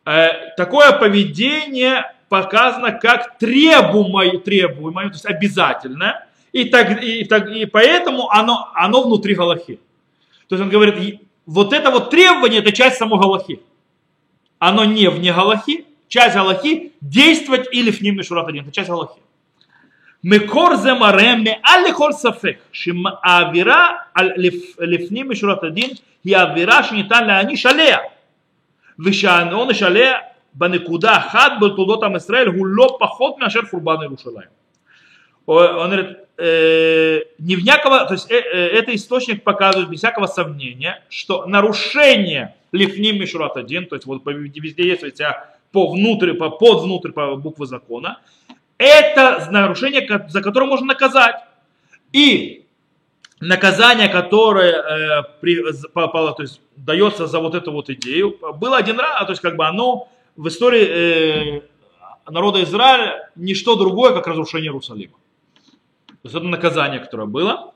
э, 0.03 0.27
такое 0.57 0.91
поведение 0.91 2.12
показано 2.27 2.91
как 2.91 3.38
требуемое, 3.38 4.39
требуемое 4.39 5.07
то 5.07 5.13
есть 5.13 5.25
обязательное, 5.25 6.27
и, 6.51 6.65
так, 6.65 7.01
и, 7.01 7.24
так, 7.24 7.50
и 7.50 7.65
поэтому 7.65 8.29
оно, 8.29 8.69
оно 8.75 9.03
внутри 9.03 9.36
Галахи. 9.36 9.79
То 10.50 10.55
есть 10.55 10.62
он 10.62 10.69
говорит, 10.69 11.22
вот 11.45 11.72
это 11.72 11.91
вот 11.91 12.10
требование, 12.10 12.60
это 12.60 12.74
часть 12.74 12.98
самой 12.98 13.22
Галахи. 13.22 13.62
Оно 14.60 14.83
не 14.83 15.10
вне 15.10 15.31
Галахи, 15.31 15.86
часть 16.10 16.36
Галахи 16.36 16.91
действовать 17.00 17.69
или 17.72 17.89
в 17.89 18.01
ним 18.01 18.17
Мишурат 18.17 18.50
один, 18.50 18.63
это 18.63 18.74
часть 18.74 18.89
Галахи. 18.89 19.22
Мекор 20.24 20.75
земареме 20.75 21.62
аль 21.65 21.93
сафек, 22.12 22.60
шим 22.74 23.07
авира 23.22 24.07
аль 24.13 24.33
лифним 24.36 25.29
Мишурат 25.29 25.63
один– 25.63 25.91
היא 26.25 26.37
האווירה 26.37 26.82
שניתן 26.82 27.26
להעניש 27.26 27.66
עליה 27.66 27.99
ושהעונש 28.99 29.82
עליה 29.82 30.12
בנקודה 30.54 31.16
אחת 31.16 31.52
בתולדות 31.61 32.02
עם 32.02 32.16
ישראל 32.16 32.47
הוא 32.47 32.66
לא 32.66 32.97
פחות 33.00 33.35
מאשר 33.38 33.61
חורבן 33.70 33.97
ירושלים. 34.02 34.58
Он 35.49 35.90
говорит, 35.90 36.18
э, 36.37 37.23
не 37.38 37.56
всякого, 37.56 38.04
то 38.04 38.12
есть 38.12 38.30
э, 38.30 38.35
э, 38.37 38.66
это 38.78 38.94
источник 38.94 39.42
показывает 39.42 39.88
без 39.88 40.00
всякого 40.00 40.26
сомнения, 40.26 41.02
что 41.08 41.47
нарушение 41.47 42.54
лифним 42.70 43.18
мишурат 43.18 43.56
один, 43.56 43.87
то 43.87 43.97
есть 43.97 44.06
вот 44.06 44.20
везде 44.26 44.87
есть 44.87 45.14
вся 45.14 45.47
по 45.73 45.90
внутрь, 45.90 46.35
по 46.35 46.50
под 46.50 46.82
внутрь 46.82 47.12
по 47.12 47.35
буквы 47.37 47.66
закона, 47.66 48.18
это 48.76 49.49
нарушение, 49.50 50.26
за 50.28 50.42
которое 50.42 50.66
можно 50.66 50.88
наказать. 50.88 51.37
И 52.12 52.62
наказание, 53.43 54.09
которое 54.09 54.73
э, 54.73 55.23
при, 55.41 55.62
по, 55.93 56.07
то 56.07 56.41
есть, 56.41 56.62
дается 56.75 57.27
за 57.27 57.39
вот 57.39 57.55
эту 57.55 57.71
вот 57.71 57.89
идею, 57.89 58.38
было 58.55 58.77
один 58.77 59.00
раз, 59.00 59.25
то 59.25 59.31
есть 59.31 59.41
как 59.41 59.55
бы 59.55 59.65
оно 59.65 60.07
в 60.35 60.47
истории 60.47 61.57
э, 61.57 61.62
народа 62.29 62.63
Израиля 62.63 63.29
ничто 63.35 63.75
другое, 63.75 64.13
как 64.13 64.27
разрушение 64.27 64.67
Иерусалима. 64.67 65.13
То 66.07 66.27
есть 66.27 66.35
это 66.35 66.45
наказание, 66.45 67.00
которое 67.00 67.27
было. 67.27 67.73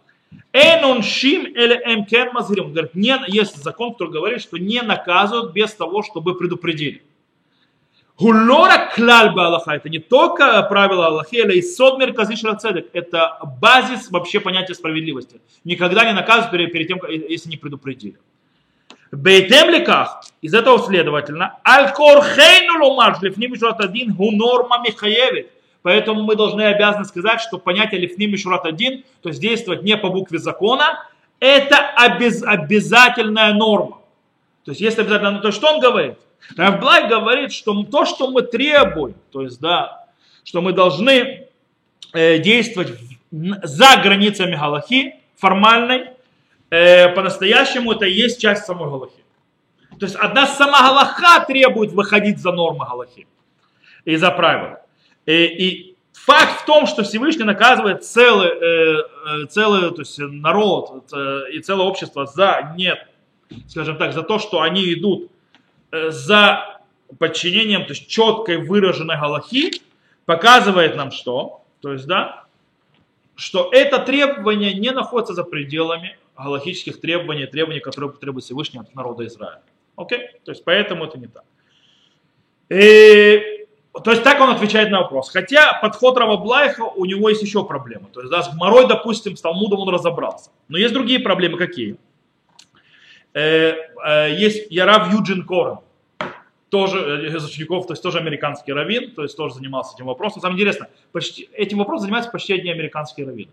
Энон 0.54 1.04
шим 1.04 1.46
или 1.46 1.76
эмкен 1.86 2.32
мазрим. 2.34 2.74
Говорит, 2.74 2.92
есть 3.28 3.62
закон, 3.62 3.94
который 3.94 4.12
говорит, 4.12 4.42
что 4.42 4.58
не 4.58 4.82
наказывают 4.82 5.54
без 5.54 5.74
того, 5.74 6.04
чтобы 6.04 6.36
предупредили. 6.36 7.04
Гулора 8.20 8.90
клаль 8.96 9.30
Аллаха, 9.30 9.74
это 9.74 9.90
не 9.90 10.00
только 10.00 10.64
правило 10.64 11.06
Аллахи, 11.06 11.36
это 11.36 11.54
и 11.54 11.62
сод 11.62 12.00
мерказишра 12.00 12.56
цедек, 12.56 12.90
это 12.94 13.38
базис 13.62 14.10
вообще 14.10 14.40
понятия 14.40 14.74
справедливости. 14.74 15.40
Никогда 15.64 16.04
не 16.04 16.14
наказывают 16.14 16.52
перед, 16.52 16.72
перед 16.72 16.88
тем, 16.88 17.00
если 17.08 17.50
не 17.50 17.58
предупредили. 17.58 18.18
Бейтем 19.12 19.70
леках, 19.70 20.24
из 20.42 20.56
этого 20.56 20.80
следовательно, 20.80 21.60
аль-кор 21.66 22.24
хейну 22.24 22.88
ломар, 22.88 23.18
шлифним 23.20 23.54
один, 23.78 24.14
гу 24.16 24.32
норма 24.32 24.80
михаевит. 24.84 25.52
Поэтому 25.84 26.24
мы 26.24 26.36
должны 26.36 26.64
обязаны 26.64 27.06
сказать, 27.06 27.40
что 27.40 27.60
понятие 27.60 28.02
лифним 28.02 28.32
мишурат 28.32 28.66
один, 28.66 29.04
то 29.22 29.30
есть 29.30 29.40
действовать 29.40 29.84
не 29.84 29.96
по 29.96 30.10
букве 30.10 30.40
закона, 30.40 31.06
это 31.40 31.78
обез, 31.96 32.42
обязательная 32.44 33.54
норма. 33.54 34.00
То 34.66 34.72
есть 34.72 34.82
если 34.82 35.02
обязательно, 35.02 35.40
то 35.40 35.52
что 35.52 35.72
он 35.72 35.80
говорит? 35.80 36.18
Равблай 36.56 37.08
говорит, 37.10 37.52
что 37.52 37.84
то, 37.84 38.06
что 38.06 38.32
мы 38.32 38.42
требуем, 38.42 39.16
то 39.32 39.42
есть, 39.42 39.60
да, 39.60 40.08
что 40.44 40.62
мы 40.62 40.72
должны 40.72 41.48
э, 42.14 42.38
действовать 42.40 42.94
за 43.32 43.98
границами 44.02 44.56
Галахи, 44.56 45.16
формальной, 45.36 46.12
э, 46.70 47.10
по-настоящему 47.10 47.92
это 47.92 48.06
и 48.06 48.14
есть 48.14 48.42
часть 48.42 48.66
самой 48.66 48.90
Галахи. 48.90 49.24
То 50.00 50.06
есть 50.06 50.16
одна 50.16 50.46
сама 50.48 50.82
Галаха 50.82 51.46
требует 51.46 51.92
выходить 51.92 52.40
за 52.40 52.52
нормы 52.52 52.86
Галахи 52.86 53.28
и 54.06 54.16
за 54.16 54.32
правила. 54.32 54.82
И, 55.26 55.32
э, 55.32 55.46
и 55.48 55.96
факт 56.14 56.62
в 56.62 56.66
том, 56.66 56.88
что 56.88 57.04
Всевышний 57.04 57.44
наказывает 57.44 58.06
целый, 58.06 58.50
э, 58.50 59.04
э 59.44 59.46
целый 59.48 59.92
то 59.92 60.02
есть 60.02 60.18
народ 60.20 61.12
э, 61.14 61.52
и 61.54 61.60
целое 61.60 61.86
общество 61.86 62.26
за 62.26 62.74
нет, 62.78 63.00
скажем 63.68 63.98
так, 63.98 64.14
за 64.14 64.24
то, 64.24 64.40
что 64.40 64.62
они 64.62 64.94
идут 64.94 65.32
за 65.92 66.82
подчинением, 67.20 67.86
то 67.86 67.92
есть 67.92 68.08
четкой 68.08 68.58
выраженной 68.58 69.18
галахи, 69.18 69.82
показывает 70.26 70.96
нам 70.96 71.12
что? 71.12 71.64
То 71.82 71.94
есть, 71.94 72.06
да, 72.06 72.46
что 73.36 73.70
это 73.72 74.00
требование 74.00 74.74
не 74.74 74.92
находится 74.92 75.34
за 75.34 75.44
пределами 75.44 76.18
галахических 76.38 77.00
требований, 77.00 77.46
требований, 77.46 77.80
которые 77.80 78.12
требует 78.12 78.44
Всевышний 78.44 78.80
от 78.80 78.94
народа 78.96 79.26
Израиля. 79.26 79.62
Окей? 79.96 80.30
То 80.44 80.52
есть, 80.52 80.64
поэтому 80.64 81.06
это 81.06 81.18
не 81.18 81.28
так. 81.28 81.44
И, 82.70 83.66
то 84.04 84.12
есть, 84.12 84.24
так 84.24 84.42
он 84.42 84.50
отвечает 84.50 84.92
на 84.92 85.02
вопрос. 85.02 85.30
Хотя 85.30 85.80
подход 85.82 86.18
Раваблайха, 86.18 86.82
у 86.82 87.06
него 87.06 87.30
есть 87.30 87.42
еще 87.42 87.64
проблемы. 87.64 88.08
То 88.14 88.20
есть, 88.20 88.32
да, 88.32 88.44
с 88.44 88.54
Гморой, 88.54 88.88
допустим, 88.88 89.38
с 89.38 89.42
Талмудом 89.42 89.80
он 89.80 89.90
разобрался. 89.90 90.52
Но 90.68 90.78
есть 90.78 90.94
другие 90.94 91.20
проблемы. 91.20 91.58
Какие? 91.58 91.98
Э, 93.38 93.76
э, 94.04 94.36
есть 94.36 94.72
Ярав 94.72 95.14
Юджин 95.14 95.46
Корен, 95.46 95.78
тоже 96.70 96.98
э, 96.98 97.28
из 97.28 97.46
учеников, 97.46 97.86
то 97.86 97.94
есть 97.94 98.02
тоже 98.02 98.18
американский 98.18 98.74
раввин, 98.74 99.12
то 99.12 99.22
есть 99.22 99.38
тоже 99.38 99.54
занимался 99.54 99.94
этим 99.96 100.08
вопросом. 100.08 100.42
Самое 100.42 100.56
интересное, 100.56 100.90
почти, 101.12 101.48
этим 101.54 101.78
вопросом 101.78 102.06
занимаются 102.06 102.32
почти 102.32 102.54
одни 102.54 102.72
американские 102.72 103.28
раввины. 103.28 103.52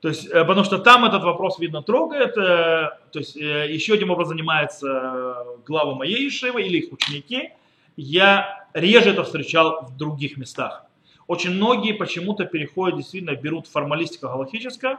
То 0.00 0.08
есть, 0.08 0.30
потому 0.30 0.62
что 0.62 0.78
там 0.78 1.04
этот 1.04 1.24
вопрос, 1.24 1.58
видно, 1.58 1.82
трогает. 1.82 2.34
То 2.34 2.98
есть, 3.14 3.34
еще 3.34 3.94
один 3.94 4.06
вопрос 4.06 4.28
занимается 4.28 5.56
глава 5.66 5.96
моей 5.96 6.28
Ишивы 6.28 6.62
или 6.62 6.78
их 6.78 6.92
ученики. 6.92 7.50
Я 7.96 8.68
реже 8.74 9.10
это 9.10 9.24
встречал 9.24 9.86
в 9.86 9.96
других 9.96 10.36
местах. 10.36 10.84
Очень 11.26 11.50
многие 11.50 11.94
почему-то 11.94 12.44
переходят, 12.44 12.96
действительно, 12.96 13.34
берут 13.34 13.66
формалистика 13.66 14.28
галактическая, 14.28 14.98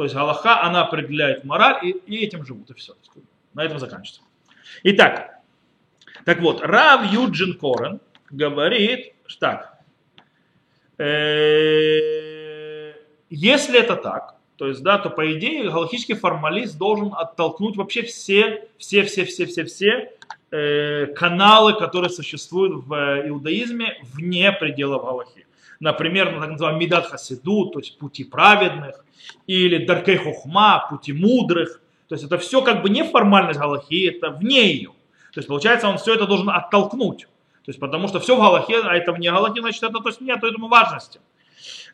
то 0.00 0.04
есть 0.04 0.16
Галаха, 0.16 0.62
она 0.62 0.80
определяет 0.80 1.44
мораль, 1.44 1.86
и, 1.86 1.90
и 1.90 2.24
этим 2.24 2.46
живут, 2.46 2.70
и 2.70 2.72
все. 2.72 2.94
На 3.52 3.64
этом 3.64 3.78
заканчивается. 3.78 4.22
Итак, 4.82 5.42
так 6.24 6.40
вот, 6.40 6.62
Рав 6.62 7.12
Юджин 7.12 7.58
Корен 7.58 8.00
говорит, 8.30 9.12
так, 9.38 9.78
э, 10.96 12.94
если 13.28 13.78
это 13.78 13.96
так, 13.96 14.36
то 14.56 14.68
есть, 14.68 14.82
да, 14.82 14.96
то 14.96 15.10
по 15.10 15.30
идее 15.36 15.70
галактический 15.70 16.14
формалист 16.14 16.78
должен 16.78 17.12
оттолкнуть 17.14 17.76
вообще 17.76 18.00
все, 18.00 18.70
все, 18.78 19.02
все, 19.02 19.26
все, 19.26 19.44
все, 19.44 19.64
все 19.64 20.12
э, 20.50 21.08
каналы, 21.08 21.74
которые 21.74 22.08
существуют 22.08 22.86
в 22.86 22.94
иудаизме 23.28 23.98
вне 24.14 24.50
пределов 24.50 25.02
Галахи 25.02 25.44
например, 25.80 26.32
на 26.32 26.40
так 26.40 26.50
называемый 26.50 26.84
Мидат 26.84 27.06
Хасиду, 27.06 27.66
то 27.66 27.80
есть 27.80 27.98
пути 27.98 28.22
праведных, 28.22 29.04
или 29.46 29.84
Даркей 29.84 30.16
Хохма, 30.16 30.86
пути 30.90 31.12
мудрых. 31.12 31.80
То 32.08 32.14
есть 32.14 32.24
это 32.24 32.38
все 32.38 32.62
как 32.62 32.82
бы 32.82 32.90
не 32.90 33.04
формальность 33.04 33.60
Галахи, 33.60 34.08
это 34.08 34.30
вне 34.30 34.72
ее. 34.72 34.90
То 35.32 35.38
есть 35.38 35.48
получается, 35.48 35.88
он 35.88 35.98
все 35.98 36.14
это 36.14 36.26
должен 36.26 36.50
оттолкнуть. 36.50 37.28
То 37.64 37.70
есть 37.70 37.78
потому 37.78 38.08
что 38.08 38.18
все 38.20 38.36
в 38.36 38.40
Галахе, 38.40 38.80
а 38.82 38.96
это 38.96 39.12
вне 39.12 39.30
Галахи, 39.30 39.60
значит, 39.60 39.82
это 39.82 40.00
то 40.00 40.08
есть 40.08 40.20
нет 40.20 40.42
этому 40.42 40.68
важности. 40.68 41.20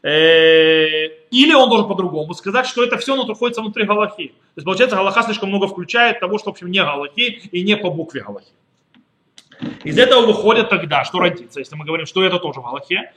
Э, 0.03 1.07
или 1.31 1.55
он 1.55 1.69
должен 1.69 1.89
по-другому 1.89 2.35
сказать, 2.35 2.67
что 2.67 2.85
это 2.85 2.97
все 2.99 3.17
находится 3.17 3.61
внутри 3.61 3.85
Галахи. 3.85 4.29
То 4.29 4.35
есть 4.57 4.65
получается, 4.65 4.97
Галаха 4.97 5.23
слишком 5.23 5.49
много 5.49 5.67
включает 5.67 6.21
того, 6.21 6.39
что 6.39 6.51
в 6.51 6.55
общем 6.55 6.71
не 6.71 6.81
Галахи 6.81 7.49
и 7.51 7.63
не 7.63 7.77
по 7.77 7.91
букве 7.91 8.23
Галахи. 8.23 8.53
Из 9.85 9.99
этого 9.99 10.27
выходит 10.27 10.69
тогда, 10.69 11.05
что 11.05 11.19
родится, 11.19 11.61
если 11.61 11.77
мы 11.77 11.85
говорим, 11.85 12.07
что 12.07 12.23
это 12.23 12.39
тоже 12.39 12.61
в 12.61 12.65
Галахе, 12.65 13.13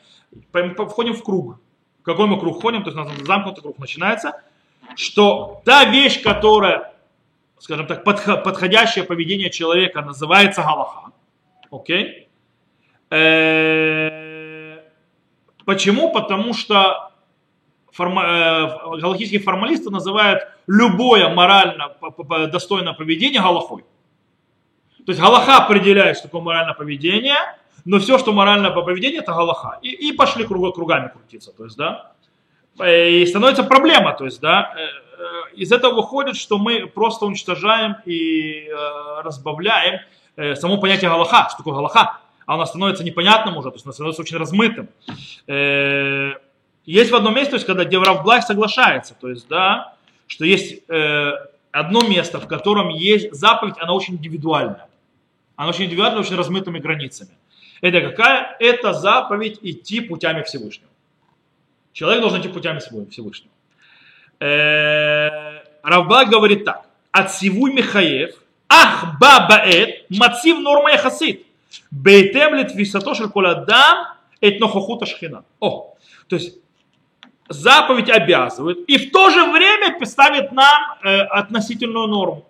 входим 0.52 1.14
в 1.14 1.24
круг. 1.24 1.58
Какой 2.04 2.28
мы 2.28 2.40
круг 2.40 2.58
входим, 2.58 2.84
то 2.84 2.90
есть 2.90 2.98
у 2.98 3.04
нас 3.04 3.12
замкнутый 3.26 3.62
круг 3.62 3.78
начинается, 3.78 4.42
что 4.96 5.62
та 5.66 5.86
вещь, 5.86 6.22
которая, 6.22 6.94
скажем 7.60 7.88
так, 7.88 8.04
подходящее 8.04 9.04
поведение 9.04 9.50
человека 9.50 10.02
называется 10.02 10.64
галаха. 10.64 11.12
Окей? 11.72 12.28
Э, 13.10 14.80
почему? 15.66 16.12
Потому 16.12 16.54
что 16.54 17.12
форма, 17.92 18.24
э, 18.24 19.00
галахические 19.00 19.42
формалисты 19.42 19.90
называют 19.90 20.48
любое 20.68 21.30
морально 21.30 21.96
достойное 22.48 22.94
поведение 22.94 23.42
галахой. 23.42 23.84
То 25.06 25.12
есть 25.12 25.20
галаха 25.20 25.58
определяет, 25.58 26.18
что 26.18 26.28
такое 26.28 26.42
моральное 26.42 26.74
поведение, 26.76 27.38
но 27.86 28.00
все, 28.00 28.18
что 28.18 28.32
моральное 28.32 28.72
по 28.72 28.82
поведению, 28.82 29.22
это 29.22 29.34
галаха. 29.34 29.80
И, 29.82 29.90
и 29.90 30.12
пошли 30.12 30.46
круг, 30.46 30.76
кругами 30.76 31.10
крутиться. 31.10 31.52
То 31.52 31.66
есть, 31.66 31.78
да, 31.78 32.12
и 32.86 33.26
становится 33.26 33.64
проблема. 33.64 34.14
То 34.14 34.26
есть, 34.26 34.42
да, 34.42 34.74
э, 34.76 34.80
э, 34.82 35.56
из 35.56 35.72
этого 35.72 35.96
выходит, 35.96 36.36
что 36.36 36.58
мы 36.58 36.88
просто 36.88 37.26
уничтожаем 37.26 37.96
и 38.06 38.68
э, 38.68 39.22
разбавляем 39.24 40.00
само 40.56 40.78
понятие 40.78 41.10
галаха. 41.10 41.50
Что 41.50 41.58
такое 41.58 41.74
галаха? 41.74 42.20
а 42.50 42.56
оно 42.56 42.66
становится 42.66 43.04
непонятным 43.04 43.58
уже, 43.58 43.70
то 43.70 43.76
есть 43.76 43.86
оно 43.86 43.94
становится 43.94 44.24
очень 44.24 44.38
размытым. 44.38 44.90
Э, 45.46 46.32
есть 46.84 47.12
в 47.12 47.16
одном 47.16 47.36
месте, 47.36 47.52
то 47.52 47.56
есть 47.58 47.68
когда 47.68 47.86
Деврав 47.86 48.24
Блай 48.24 48.42
соглашается, 48.42 49.14
то 49.22 49.30
есть, 49.30 49.48
да, 49.48 49.94
что 50.26 50.46
есть 50.46 50.82
э, 50.90 51.32
одно 51.72 52.02
место, 52.02 52.40
в 52.40 52.48
котором 52.48 52.90
есть 52.90 53.32
заповедь, 53.34 53.76
она 53.80 53.94
очень 53.94 54.16
индивидуальная. 54.16 54.88
Она 55.58 55.70
очень 55.70 55.86
индивидуальная, 55.86 56.22
очень 56.22 56.38
размытыми 56.38 56.80
границами. 56.80 57.30
Это 57.82 58.02
какая? 58.02 58.58
Это 58.60 58.94
заповедь 58.94 59.60
идти 59.62 60.02
путями 60.02 60.44
Всевышнего. 60.44 60.90
Человек 61.94 62.22
должен 62.22 62.42
идти 62.42 62.50
путями 62.50 62.80
Всевышнего. 62.80 63.52
Э, 64.40 65.62
Равбак 65.84 66.30
говорит 66.30 66.66
так. 66.66 66.86
От 67.12 67.32
сивуй 67.32 67.74
Михаев, 67.74 68.36
ах 68.68 69.20
бабаэт, 69.20 70.06
мацив 70.10 70.60
норма 70.60 70.92
яхасит. 70.92 71.46
Бейтем 71.92 72.56
литвисато 72.56 73.16
шель 73.16 73.30
коладам, 73.30 74.08
эт 74.42 74.60
нохохута 74.60 75.06
шхина. 75.06 75.44
О, 75.60 75.96
то 76.28 76.36
есть 76.36 76.58
заповедь 77.50 78.10
обязывает 78.10 78.88
и 78.88 78.98
в 78.98 79.12
то 79.12 79.30
же 79.32 79.52
время 79.52 80.06
ставит 80.06 80.52
нам 80.52 80.98
э, 81.04 81.22
относительную 81.22 82.08
норму, 82.08 82.46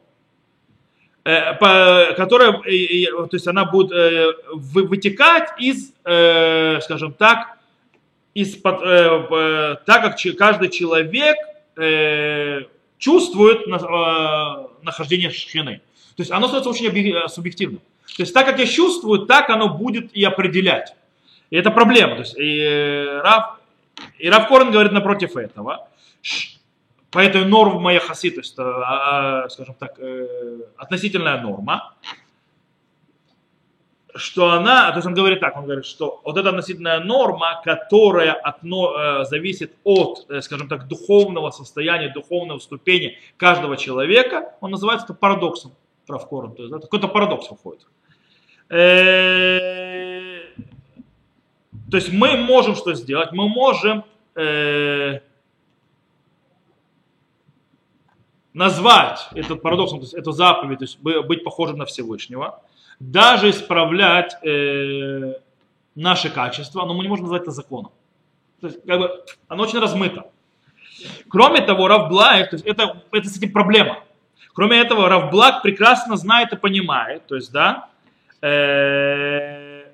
которая, 1.23 2.61
э, 2.65 3.05
то 3.11 3.29
есть 3.33 3.47
она 3.47 3.65
будет 3.65 3.91
э, 3.91 4.33
вытекать 4.53 5.49
из, 5.59 5.93
э, 6.05 6.79
скажем 6.81 7.13
так, 7.13 7.57
из, 8.33 8.55
э, 8.55 8.59
э, 8.63 9.75
так 9.85 10.01
как 10.01 10.37
каждый 10.37 10.69
человек 10.69 11.37
э, 11.75 12.61
чувствует 12.97 13.67
на, 13.67 13.75
э, 13.75 14.83
нахождение 14.83 15.29
шхины. 15.29 15.81
То 16.15 16.21
есть 16.21 16.31
оно 16.31 16.47
становится 16.47 16.69
очень 16.69 16.87
э, 16.87 17.27
субъективным. 17.27 17.81
То 18.15 18.23
есть 18.23 18.33
так 18.33 18.45
как 18.45 18.59
я 18.59 18.65
чувствую, 18.65 19.25
так 19.25 19.49
оно 19.49 19.69
будет 19.69 20.11
и 20.13 20.23
определять. 20.23 20.95
И 21.49 21.57
это 21.57 21.71
проблема. 21.71 22.15
То 22.15 22.21
есть, 22.21 22.37
и, 22.37 22.59
э, 22.59 23.21
Рав, 23.21 23.59
и 24.17 24.29
Рав 24.29 24.47
Корн 24.47 24.71
говорит 24.71 24.91
напротив 24.91 25.35
этого. 25.35 25.87
По 27.11 27.19
этой 27.19 27.45
норме 27.45 27.79
моя 27.79 27.99
хаси, 27.99 28.29
то 28.29 28.39
есть, 28.39 28.55
а, 28.57 29.45
а, 29.45 29.49
скажем 29.49 29.75
так, 29.75 29.99
относительная 30.77 31.41
норма, 31.41 31.95
что 34.15 34.51
она, 34.51 34.89
то 34.91 34.97
есть 34.97 35.07
он 35.07 35.13
говорит 35.13 35.39
так, 35.39 35.55
он 35.55 35.65
говорит, 35.65 35.85
что 35.85 36.21
вот 36.23 36.37
эта 36.37 36.49
относительная 36.49 36.99
норма, 36.99 37.61
которая 37.63 38.33
отно, 38.33 39.23
зависит 39.25 39.75
от, 39.83 40.27
скажем 40.41 40.67
так, 40.67 40.87
духовного 40.87 41.51
состояния, 41.51 42.09
духовного 42.09 42.59
ступени 42.59 43.17
каждого 43.37 43.77
человека, 43.77 44.53
он 44.61 44.71
называется 44.71 45.13
парадоксом. 45.13 45.73
Равкорн, 46.09 46.55
то 46.55 46.63
есть 46.63 46.73
да, 46.73 46.79
какой-то 46.79 47.07
парадокс 47.07 47.49
выходит. 47.51 47.87
Э, 48.69 50.41
то 51.89 51.97
есть 51.97 52.11
мы 52.11 52.37
можем 52.37 52.75
что 52.75 52.93
сделать? 52.93 53.31
Мы 53.31 53.47
можем 53.47 54.03
э, 54.35 55.19
назвать 58.53 59.27
этот 59.33 59.61
парадокс, 59.61 59.91
то 59.91 59.97
есть 59.99 60.13
эту 60.13 60.31
заповедь, 60.31 60.79
то 60.79 60.85
есть 60.85 60.99
быть 60.99 61.43
похожим 61.43 61.77
на 61.77 61.85
Всевышнего, 61.85 62.61
даже 62.99 63.49
исправлять 63.49 64.35
э, 64.43 65.35
наши 65.95 66.29
качества, 66.29 66.85
но 66.85 66.93
мы 66.93 67.03
не 67.03 67.09
можем 67.09 67.25
назвать 67.25 67.43
это 67.43 67.51
законом. 67.51 67.91
То 68.61 68.67
есть, 68.67 68.83
как 68.85 68.99
бы, 68.99 69.25
оно 69.47 69.63
очень 69.63 69.79
размыто. 69.79 70.29
Кроме 71.29 71.61
того, 71.61 71.87
Равблаев, 71.87 72.49
то 72.49 72.57
это, 72.57 73.03
это 73.11 73.29
с 73.29 73.37
этим 73.37 73.53
проблема. 73.53 74.03
Кроме 74.53 74.81
этого, 74.81 75.07
Равблак 75.07 75.61
прекрасно 75.61 76.17
знает 76.17 76.51
и 76.51 76.57
понимает, 76.57 77.25
то 77.27 77.35
есть, 77.35 77.51
да, 77.51 77.89
э, 78.41 79.85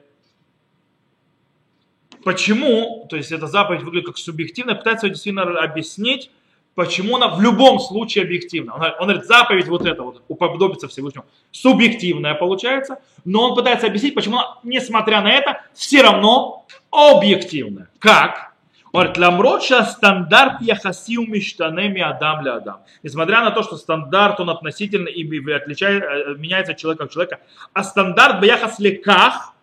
почему, 2.23 3.05
то 3.07 3.17
есть 3.17 3.31
эта 3.31 3.45
заповедь 3.45 3.83
выглядит 3.83 4.07
как 4.07 4.17
субъективная, 4.17 4.75
пытается 4.75 5.09
действительно 5.09 5.59
объяснить, 5.59 6.31
почему 6.75 7.15
она 7.15 7.29
в 7.29 7.41
любом 7.41 7.79
случае 7.79 8.25
объективна. 8.25 8.75
Он, 8.75 8.81
он 8.81 9.07
говорит, 9.07 9.25
заповедь 9.25 9.67
вот 9.67 9.85
эта 9.85 10.03
вот, 10.03 10.21
уподобиться 10.27 10.88
Всевышнему, 10.88 11.25
субъективная 11.51 12.35
получается, 12.35 12.99
но 13.23 13.49
он 13.49 13.55
пытается 13.55 13.88
объяснить, 13.88 14.13
почему 14.13 14.38
она, 14.38 14.57
несмотря 14.63 15.21
на 15.21 15.31
это, 15.31 15.61
все 15.73 16.01
равно 16.01 16.65
объективная. 16.91 17.89
Как? 17.99 18.55
говорит, 18.95 19.17
ламрот 19.17 19.63
стандарт 19.63 20.61
яхасиу 20.61 21.25
миштанеми 21.27 22.01
адам 22.01 22.41
для 22.43 22.55
адам. 22.55 22.77
Несмотря 23.03 23.43
на 23.43 23.51
то, 23.51 23.61
что 23.61 23.75
стандарт, 23.75 24.39
он 24.39 24.49
относительно 24.49 25.09
и 25.09 25.51
отличает, 25.51 26.03
э, 26.03 26.35
меняется 26.38 26.71
от 26.71 26.77
человека 26.77 27.07
к 27.07 27.11
человеку, 27.11 27.41
а 27.73 27.83
стандарт 27.83 28.41
бяхас 28.41 28.79
леках, 28.79 29.53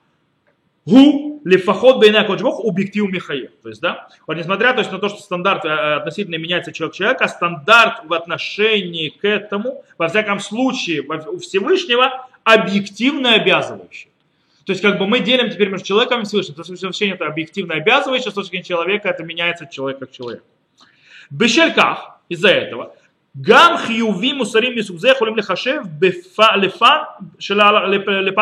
Гу 0.85 1.41
лифахот 1.45 2.01
бейна 2.01 2.25
кочбох 2.25 2.65
убектив 2.65 3.11
михаев. 3.11 3.51
То 3.63 3.69
есть, 3.69 3.81
да, 3.81 4.09
вот 4.27 4.37
несмотря 4.37 4.73
то 4.73 4.81
есть, 4.81 4.91
на 4.91 4.99
то, 4.99 5.09
что 5.09 5.21
стандарт 5.21 5.65
э, 5.65 5.69
относительно 5.69 6.37
меняется 6.37 6.73
человек 6.73 6.95
человека, 6.95 7.25
а 7.25 7.29
стандарт 7.29 8.05
в 8.05 8.13
отношении 8.13 9.09
к 9.09 9.25
этому, 9.25 9.85
во 9.99 10.09
всяком 10.09 10.41
случае, 10.41 11.03
у 11.03 11.39
Всевышнего 11.39 12.29
объективно 12.45 13.35
обязывающий. 13.35 14.09
То 14.65 14.73
есть, 14.73 14.83
как 14.83 14.99
бы 14.99 15.07
мы 15.07 15.21
делим 15.21 15.51
теперь 15.51 15.69
между 15.69 15.87
человеком 15.87 16.23
и 16.23 16.25
Всевышним. 16.25 16.55
То 16.55 16.63
есть, 16.69 16.83
вообще 16.83 17.11
это 17.11 17.27
объективно 17.27 17.75
обязывающее, 17.75 18.31
с 18.31 18.35
точки 18.35 18.51
зрения 18.51 18.65
человека 18.65 19.09
это 19.09 19.23
меняется 19.25 19.67
человек 19.67 19.99
как 19.99 20.11
человек. 20.11 20.43
человеку. 20.43 20.47
Бешельках 21.33 22.21
из-за 22.29 22.49
этого. 22.49 22.95
Гам 23.35 23.79
хьюви 23.79 24.35
мусарим 24.35 24.77
мисукзе 24.77 25.15
хулим 25.15 25.37
лехашев 25.37 25.87
лепан 26.01 27.07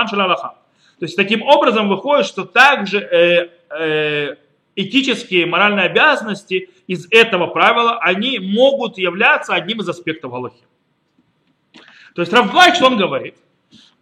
шелалаха. 0.09 0.55
То 1.01 1.07
есть 1.07 1.17
таким 1.17 1.41
образом 1.43 1.89
выходит, 1.89 2.27
что 2.27 2.45
также 2.45 2.99
э, 2.99 3.49
э, 3.71 4.37
этические 4.77 5.47
моральные 5.47 5.87
обязанности 5.87 6.69
из 6.87 7.07
этого 7.11 7.47
правила, 7.47 7.99
они 8.01 8.39
могут 8.39 8.99
являться 8.99 9.55
одним 9.55 9.81
из 9.81 9.89
аспектов 9.89 10.31
Галахи. 10.31 10.63
То 12.15 12.21
есть 12.21 12.35
Равглай, 12.35 12.75
что 12.75 12.89
он 12.89 12.99
говорит? 12.99 13.35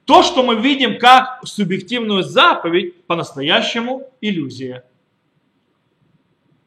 То, 0.07 0.25
что 0.25 0.43
мы 0.43 0.57
видим 0.57 0.99
как 0.99 1.41
субъективную 1.45 2.25
заповедь, 2.25 3.05
по-настоящему 3.05 4.11
иллюзия. 4.21 4.85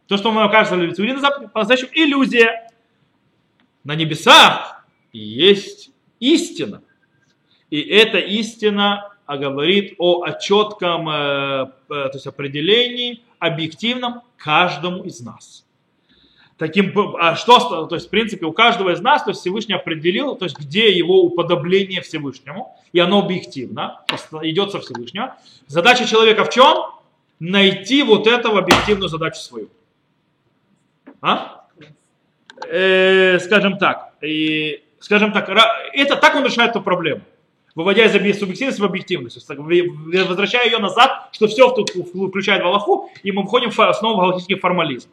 То, 0.08 0.16
что 0.16 0.32
мы 0.32 0.50
кажется 0.50 0.76
субъективной 0.76 1.20
заповедь, 1.20 1.52
по-настоящему 1.52 1.92
иллюзия. 1.94 2.70
На 3.84 3.96
небесах 3.96 4.86
есть 5.12 5.92
истина. 6.22 6.84
И 7.70 7.82
эта 7.82 8.18
истина 8.20 9.11
говорит 9.38 9.96
о, 9.98 10.24
о 10.24 10.34
четком 10.34 11.10
э, 11.10 11.72
то 11.88 12.12
есть 12.14 12.28
определении, 12.28 13.24
объективном 13.40 14.22
каждому 14.38 15.04
из 15.04 15.22
нас 15.22 15.66
таким, 16.62 16.94
а 17.20 17.36
что, 17.36 17.88
то 17.88 17.96
есть, 17.96 18.06
в 18.06 18.10
принципе, 18.12 18.46
у 18.46 18.54
каждого 18.54 18.92
из 18.92 19.02
нас, 19.02 19.24
то 19.24 19.32
есть, 19.32 19.42
Всевышний 19.42 19.74
определил, 19.74 20.36
то 20.36 20.46
есть, 20.46 20.60
где 20.60 20.92
его 20.96 21.24
уподобление 21.24 22.02
Всевышнему, 22.02 22.78
и 22.94 23.00
оно 23.00 23.24
объективно, 23.24 24.02
идет 24.44 24.70
со 24.72 24.80
Всевышнего. 24.80 25.38
Задача 25.66 26.06
человека 26.06 26.44
в 26.44 26.52
чем? 26.52 26.78
Найти 27.40 28.04
вот 28.04 28.28
эту 28.28 28.56
объективную 28.56 29.10
задачу 29.10 29.40
свою. 29.40 29.70
А? 31.20 31.66
Э, 32.68 33.40
скажем 33.40 33.80
так, 33.80 34.14
и, 34.22 34.84
скажем 35.00 35.34
так, 35.34 35.50
это 35.50 36.16
так 36.16 36.36
он 36.36 36.46
решает 36.46 36.72
эту 36.72 36.82
проблему 36.84 37.22
выводя 37.76 38.06
из 38.06 38.40
субъективности 38.40 38.82
в 38.82 38.86
объективность, 38.86 39.48
возвращая 39.48 40.66
ее 40.66 40.80
назад, 40.80 41.30
что 41.32 41.48
все 41.48 41.70
включает 41.70 42.64
в 42.64 42.66
Аллаху, 42.66 43.10
и 43.24 43.32
мы 43.32 43.44
входим 43.44 43.72
снова 43.72 44.16
в 44.16 44.20
галактический 44.20 44.58
формализм 44.58 45.10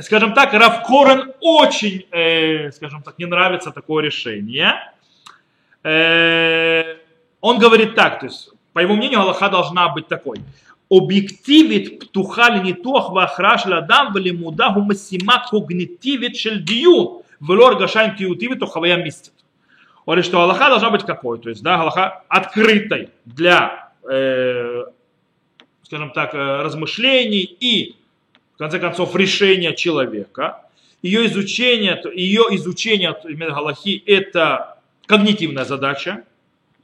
скажем 0.00 0.32
так, 0.32 0.52
Равкорен 0.54 1.32
очень, 1.40 2.06
э, 2.10 2.70
скажем 2.72 3.02
так, 3.02 3.18
не 3.18 3.26
нравится 3.26 3.70
такое 3.70 4.04
решение. 4.04 4.74
Э, 5.82 6.96
он 7.40 7.58
говорит 7.58 7.94
так, 7.94 8.20
то 8.20 8.26
есть, 8.26 8.50
по 8.72 8.80
его 8.80 8.94
мнению, 8.94 9.20
Аллаха 9.20 9.48
должна 9.48 9.88
быть 9.88 10.08
такой. 10.08 10.38
Объективит 10.90 12.00
птуха 12.00 12.50
линитуах 12.50 13.10
вахраш 13.10 13.66
ладам 13.66 14.12
велимуда 14.14 14.70
гумасима 14.70 15.44
когнитивит 15.50 16.36
шельдию 16.36 17.22
вело 17.40 17.66
аргашайн 17.68 18.14
киутивит 18.14 18.62
хавая 18.68 18.96
мистит. 18.96 19.32
Он 20.04 20.14
говорит, 20.14 20.24
что 20.24 20.40
Аллаха 20.40 20.68
должна 20.68 20.90
быть 20.90 21.04
какой? 21.04 21.38
То 21.38 21.48
есть, 21.48 21.62
да, 21.62 21.80
Аллаха 21.80 22.24
открытой 22.28 23.10
для, 23.24 23.92
э, 24.10 24.84
скажем 25.84 26.10
так, 26.10 26.34
э, 26.34 26.62
размышлений 26.62 27.42
и 27.42 27.96
конце 28.62 28.78
концов, 28.78 29.16
решение 29.16 29.74
человека. 29.74 30.62
Ее 31.02 31.26
изучение, 31.26 32.00
ее 32.14 32.42
изучение 32.52 33.16
именно 33.24 33.50
Галахи– 33.50 34.02
это 34.06 34.78
когнитивная 35.06 35.64
задача, 35.64 36.24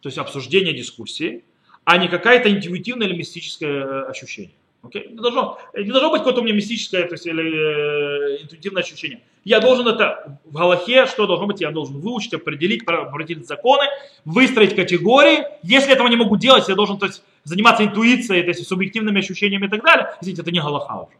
то 0.00 0.08
есть 0.08 0.18
обсуждение 0.18 0.74
дискуссии, 0.74 1.44
а 1.84 1.96
не 1.98 2.08
какая-то 2.08 2.50
интуитивное 2.50 3.06
или 3.06 3.16
мистическое 3.16 3.84
э, 3.84 4.02
ощущение. 4.10 4.57
Okay? 4.82 5.08
Не, 5.08 5.20
должно, 5.20 5.58
не 5.76 5.90
должно 5.90 6.10
быть 6.10 6.20
какое-то 6.20 6.40
у 6.40 6.44
меня 6.44 6.54
мистическое 6.54 7.04
то 7.06 7.14
есть, 7.14 7.26
или 7.26 8.38
э, 8.38 8.42
интуитивное 8.42 8.82
ощущение. 8.82 9.22
Я 9.44 9.60
должен 9.60 9.88
это 9.88 10.38
в 10.44 10.54
Галахе, 10.54 11.06
что 11.06 11.26
должно 11.26 11.46
быть, 11.46 11.60
я 11.60 11.70
должен 11.70 11.98
выучить, 12.00 12.34
определить, 12.34 12.82
определить 12.86 13.46
законы, 13.46 13.84
выстроить 14.24 14.76
категории. 14.76 15.44
Если 15.62 15.92
этого 15.92 16.06
не 16.08 16.16
могу 16.16 16.36
делать, 16.36 16.68
я 16.68 16.74
должен 16.74 16.98
то 16.98 17.06
есть, 17.06 17.22
заниматься 17.44 17.84
интуицией, 17.84 18.42
то 18.42 18.48
есть 18.48 18.66
субъективными 18.66 19.18
ощущениями 19.20 19.66
и 19.66 19.68
так 19.68 19.82
далее, 19.82 20.14
извините, 20.20 20.42
это 20.42 20.50
не 20.52 20.60
Галаха 20.60 20.94
уже. 20.94 21.16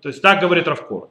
То 0.00 0.08
есть 0.08 0.22
так 0.22 0.40
говорит 0.40 0.66
Равкор. 0.66 1.10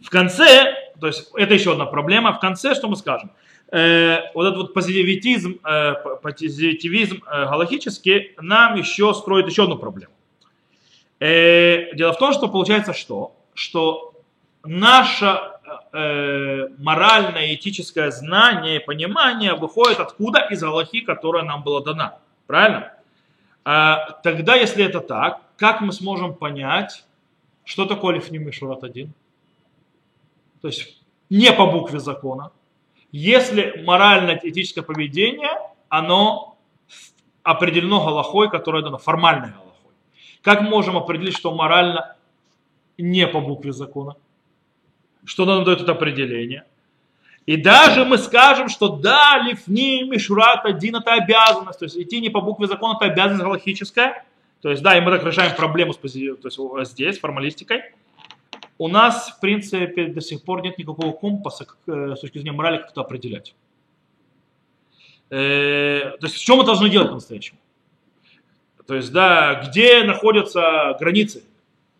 В 0.00 0.10
конце, 0.10 0.74
то 1.00 1.06
есть 1.06 1.30
это 1.34 1.54
еще 1.54 1.72
одна 1.72 1.86
проблема, 1.86 2.32
в 2.32 2.40
конце 2.40 2.74
что 2.74 2.88
мы 2.88 2.96
скажем? 2.96 3.30
Э, 3.72 4.32
вот 4.34 4.46
этот 4.46 4.56
вот 4.58 4.74
позитивизм, 4.74 5.58
э, 5.64 5.94
позитивизм 6.22 7.22
э, 7.26 7.44
галахический 7.46 8.32
нам 8.40 8.76
еще 8.76 9.12
строит 9.14 9.48
еще 9.48 9.64
одну 9.64 9.76
проблему. 9.76 10.12
Э, 11.20 11.94
дело 11.94 12.12
в 12.12 12.18
том, 12.18 12.32
что 12.32 12.48
получается 12.48 12.92
что? 12.92 13.34
Что 13.54 14.14
наше 14.64 15.40
э, 15.92 16.68
моральное, 16.78 17.54
этическое 17.54 18.10
знание 18.10 18.76
и 18.76 18.84
понимание 18.84 19.54
выходит 19.54 20.00
откуда? 20.00 20.40
Из 20.50 20.60
Галахи, 20.60 21.00
которая 21.00 21.44
нам 21.44 21.62
была 21.62 21.80
дана. 21.80 22.18
Правильно? 22.46 22.92
А, 23.64 24.12
тогда, 24.22 24.54
если 24.54 24.84
это 24.84 25.00
так, 25.00 25.40
как 25.56 25.80
мы 25.80 25.92
сможем 25.92 26.34
понять, 26.34 27.04
что 27.64 27.86
такое 27.86 28.14
Лифним 28.14 28.46
Мишурат 28.46 28.84
1? 28.84 29.12
То 30.60 30.68
есть 30.68 31.02
не 31.30 31.52
по 31.52 31.66
букве 31.66 31.98
закона. 31.98 32.52
Если 33.10 33.82
морально-этическое 33.84 34.84
поведение, 34.84 35.50
оно 35.88 36.58
определено 37.42 38.04
Галахой, 38.04 38.50
которое 38.50 38.82
дано, 38.82 38.98
формальной 38.98 39.48
Галахой. 39.48 39.65
Как 40.46 40.60
можем 40.60 40.96
определить, 40.96 41.36
что 41.36 41.52
морально 41.52 42.14
не 42.98 43.26
по 43.26 43.40
букве 43.40 43.72
закона? 43.72 44.14
Что 45.24 45.44
нам 45.44 45.64
дает 45.64 45.80
это 45.80 45.90
определение? 45.90 46.62
И 47.46 47.56
даже 47.56 48.04
мы 48.04 48.16
скажем, 48.16 48.68
что 48.68 48.90
да, 48.90 49.38
лифни, 49.38 50.04
мишурат, 50.04 50.64
один 50.64 50.94
это 50.94 51.14
обязанность, 51.14 51.80
то 51.80 51.84
есть 51.86 51.96
идти 51.96 52.20
не 52.20 52.30
по 52.30 52.40
букве 52.40 52.68
закона, 52.68 52.96
это 52.96 53.06
обязанность 53.06 53.42
галактическая. 53.42 54.24
То 54.62 54.70
есть 54.70 54.84
да, 54.84 54.96
и 54.96 55.00
мы 55.00 55.10
так 55.10 55.24
решаем 55.24 55.52
проблему 55.56 55.94
с, 55.94 55.96
то 55.96 56.06
есть, 56.06 56.92
здесь, 56.92 57.18
формалистикой. 57.18 57.82
У 58.78 58.86
нас, 58.86 59.30
в 59.30 59.40
принципе, 59.40 60.06
до 60.06 60.20
сих 60.20 60.44
пор 60.44 60.62
нет 60.62 60.78
никакого 60.78 61.10
компаса 61.10 61.66
э, 61.88 62.14
с 62.16 62.20
точки 62.20 62.38
зрения 62.38 62.56
морали, 62.56 62.76
как 62.78 62.92
это 62.92 63.00
определять. 63.00 63.56
Э, 65.28 66.12
то 66.20 66.26
есть, 66.26 66.40
что 66.40 66.56
мы 66.56 66.62
должны 66.64 66.88
делать 66.88 67.08
по-настоящему? 67.08 67.58
То 68.86 68.94
есть, 68.94 69.12
да, 69.12 69.54
где 69.66 70.04
находятся 70.04 70.96
границы, 71.00 71.42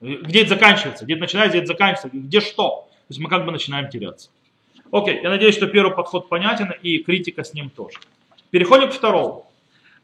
где 0.01 0.41
это 0.41 0.51
заканчивается, 0.51 1.05
где 1.05 1.15
это 1.15 1.23
начинается, 1.23 1.57
где 1.57 1.65
это 1.65 1.67
заканчивается, 1.69 2.19
где 2.19 2.41
что. 2.41 2.89
То 3.09 3.11
есть 3.11 3.21
мы 3.21 3.29
как 3.29 3.45
бы 3.45 3.53
начинаем 3.53 3.89
теряться. 3.89 4.31
Окей, 4.93 5.21
я 5.23 5.31
надеюсь, 5.31 5.57
что 5.57 5.67
первый 5.67 5.95
подход 5.95 6.29
понятен 6.29 6.73
и 6.83 6.99
критика 6.99 7.43
с 7.45 7.55
ним 7.55 7.71
тоже. 7.71 7.99
Переходим 8.51 8.89
к 8.89 8.93
второму. 8.93 9.51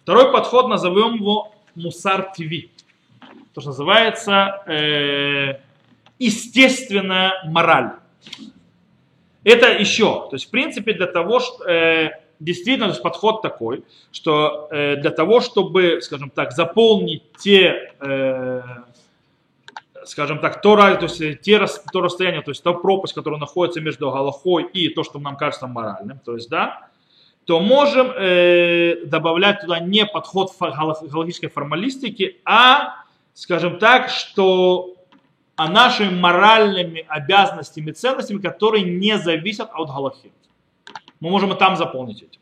Второй 0.02 0.32
подход 0.32 0.68
назовем 0.68 1.14
его 1.14 1.54
Мусар 1.74 2.32
ТВ. 2.36 2.68
То, 3.54 3.60
что 3.60 3.70
называется 3.70 4.62
э, 4.66 5.60
естественная 6.18 7.42
мораль. 7.44 7.92
Это 9.44 9.72
еще, 9.72 10.28
то 10.28 10.34
есть 10.34 10.46
в 10.46 10.50
принципе 10.50 10.92
для 10.92 11.06
того, 11.06 11.40
что 11.40 11.64
э, 11.64 12.10
действительно 12.42 12.92
подход 12.94 13.42
такой, 13.42 13.84
что 14.10 14.68
э, 14.70 14.96
для 14.96 15.10
того, 15.10 15.40
чтобы, 15.40 16.00
скажем 16.02 16.30
так, 16.30 16.52
заполнить 16.52 17.22
те, 17.38 17.92
э, 18.00 18.62
скажем 20.04 20.38
так, 20.38 20.60
то, 20.60 20.76
то, 20.76 20.98
есть, 21.02 21.20
э, 21.20 21.34
те, 21.34 21.64
то 21.92 22.00
расстояние, 22.00 22.42
то 22.42 22.50
есть 22.50 22.62
та 22.62 22.72
пропасть, 22.72 23.14
которая 23.14 23.40
находится 23.40 23.80
между 23.80 24.10
Галахой 24.10 24.64
и 24.64 24.88
то, 24.88 25.04
что 25.04 25.18
нам 25.18 25.36
кажется 25.36 25.66
моральным, 25.66 26.18
то 26.24 26.34
есть, 26.34 26.48
да, 26.48 26.88
то 27.44 27.60
можем 27.60 28.10
э, 28.10 29.04
добавлять 29.06 29.60
туда 29.60 29.80
не 29.80 30.06
подход 30.06 30.52
галактической 30.60 31.48
формалистики, 31.48 32.40
а, 32.44 32.94
скажем 33.34 33.78
так, 33.78 34.10
что 34.10 34.94
о 35.56 35.68
нашими 35.68 36.18
моральными 36.18 37.04
обязанностями 37.08 37.90
и 37.90 37.94
ценностями, 37.94 38.38
которые 38.38 38.84
не 38.84 39.18
зависят 39.18 39.70
от 39.74 39.88
Галахи. 39.88 40.32
Мы 41.20 41.30
можем 41.30 41.52
и 41.52 41.58
там 41.58 41.76
заполнить 41.76 42.22
эти. 42.22 42.38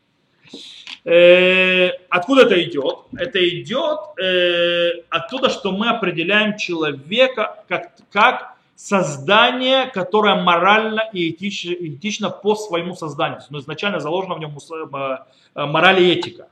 Э, 1.03 1.89
откуда 2.09 2.43
это 2.43 2.61
идет? 2.63 2.99
Это 3.17 3.39
идет 3.47 3.99
э, 4.19 5.01
оттуда, 5.09 5.49
что 5.49 5.71
мы 5.71 5.89
определяем 5.89 6.57
человека 6.57 7.63
как, 7.67 7.95
как 8.11 8.55
создание, 8.75 9.87
которое 9.87 10.41
морально 10.41 11.03
и 11.13 11.29
этично, 11.29 11.73
этично 11.73 12.29
по 12.29 12.55
своему 12.55 12.95
созданию. 12.95 13.39
Но 13.49 13.59
изначально 13.59 13.99
заложена 13.99 14.35
в 14.35 14.39
нем 14.39 14.57
э, 14.57 15.17
э, 15.55 15.65
мораль 15.65 16.01
и 16.01 16.11
этика. 16.11 16.47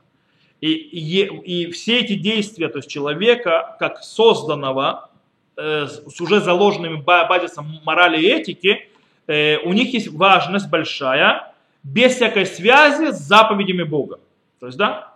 И, 0.60 0.72
и, 0.72 1.24
и 1.24 1.70
все 1.72 2.00
эти 2.00 2.14
действия, 2.14 2.68
то 2.68 2.78
есть 2.78 2.88
человека 2.88 3.76
как 3.78 4.02
созданного, 4.02 5.10
э, 5.56 5.86
с 5.86 6.20
уже 6.20 6.40
заложенными 6.40 6.96
базисом 7.00 7.80
морали 7.84 8.20
и 8.20 8.28
этики, 8.28 8.88
э, 9.26 9.58
у 9.58 9.72
них 9.72 9.94
есть 9.94 10.08
важность 10.08 10.68
большая, 10.68 11.49
без 11.82 12.14
всякой 12.16 12.46
связи 12.46 13.12
с 13.12 13.18
заповедями 13.18 13.82
Бога. 13.82 14.20
То 14.58 14.66
есть, 14.66 14.78
да? 14.78 15.14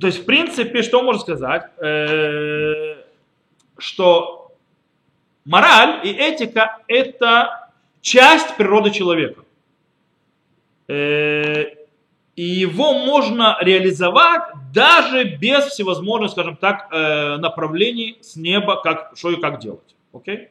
То 0.00 0.08
есть, 0.08 0.22
в 0.22 0.24
принципе, 0.24 0.82
что 0.82 1.02
можно 1.02 1.20
сказать? 1.20 1.70
Э, 1.78 2.96
что 3.78 4.52
мораль 5.44 6.06
и 6.06 6.10
этика– 6.10 6.78
это 6.88 7.70
часть 8.00 8.56
природы 8.56 8.90
человека. 8.90 9.42
Э, 10.88 11.64
и 12.36 12.42
его 12.42 12.94
можно 12.94 13.56
реализовать 13.60 14.42
даже 14.72 15.24
без 15.24 15.66
всевозможных, 15.66 16.32
скажем 16.32 16.56
так, 16.56 16.88
э, 16.90 17.36
направлений 17.36 18.18
с 18.20 18.34
неба, 18.34 18.82
как, 18.82 19.12
что 19.16 19.30
и 19.30 19.40
как 19.40 19.60
делать. 19.60 19.94
Окей? 20.12 20.48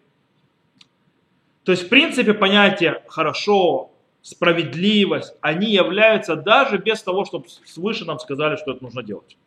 То 1.66 1.72
есть, 1.72 1.86
в 1.86 1.90
принципе, 1.90 2.34
понятие 2.34 3.04
«хорошо», 3.08 3.93
справедливость, 4.24 5.36
они 5.42 5.70
являются 5.70 6.36
даже 6.36 6.78
без 6.78 7.04
того, 7.04 7.26
чтобы 7.26 7.48
свыше 7.66 8.06
нам 8.06 8.20
сказали, 8.20 8.56
что 8.56 8.72
это 8.72 8.82
нужно 8.82 9.04
делать. 9.04 9.38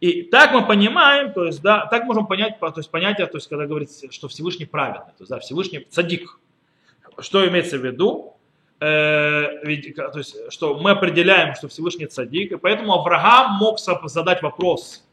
И 0.00 0.22
так 0.22 0.52
мы 0.52 0.66
понимаем, 0.66 1.34
то 1.34 1.44
есть, 1.44 1.60
да, 1.60 1.84
так 1.84 2.04
можем 2.04 2.26
понять, 2.26 2.58
то 2.58 2.72
есть 2.74 2.90
понятие, 2.90 3.26
то 3.26 3.36
есть, 3.36 3.48
когда 3.48 3.66
говорится, 3.66 4.10
что 4.10 4.28
Всевышний 4.28 4.64
праведный, 4.64 5.12
то 5.12 5.20
есть, 5.20 5.30
да, 5.30 5.38
Всевышний 5.38 5.86
садик. 5.90 6.40
Что 7.18 7.46
имеется 7.46 7.76
в 7.76 7.84
виду? 7.84 8.36
Э, 8.80 9.58
то 9.94 10.18
есть, 10.18 10.50
что 10.50 10.78
мы 10.78 10.92
определяем, 10.92 11.54
что 11.54 11.68
Всевышний 11.68 12.08
садик, 12.08 12.52
и 12.52 12.56
поэтому 12.56 12.94
Авраам 12.94 13.56
мог 13.56 13.78
задать 13.78 14.40
вопрос 14.40 15.06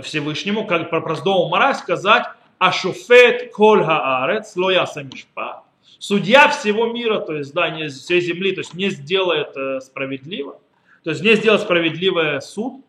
Всевышнему, 0.00 0.66
как 0.66 0.88
про 0.88 1.02
Проздому 1.02 1.50
Мара 1.50 1.74
сказать, 1.74 2.24
Ашуфет 2.58 3.52
коль 3.52 3.84
хаарец 3.84 4.56
лояса 4.56 5.02
мишпат 5.02 5.64
судья 6.02 6.48
всего 6.48 6.86
мира, 6.86 7.20
то 7.20 7.36
есть, 7.36 7.54
да, 7.54 7.70
не 7.70 7.88
всей 7.88 8.20
земли, 8.20 8.52
то 8.52 8.60
есть 8.60 8.74
не 8.74 8.90
сделает 8.90 9.56
э, 9.56 9.80
справедливо, 9.80 10.58
то 11.04 11.10
есть 11.10 11.22
не 11.22 11.36
сделает 11.36 11.62
справедливый 11.62 12.42
суд. 12.42 12.84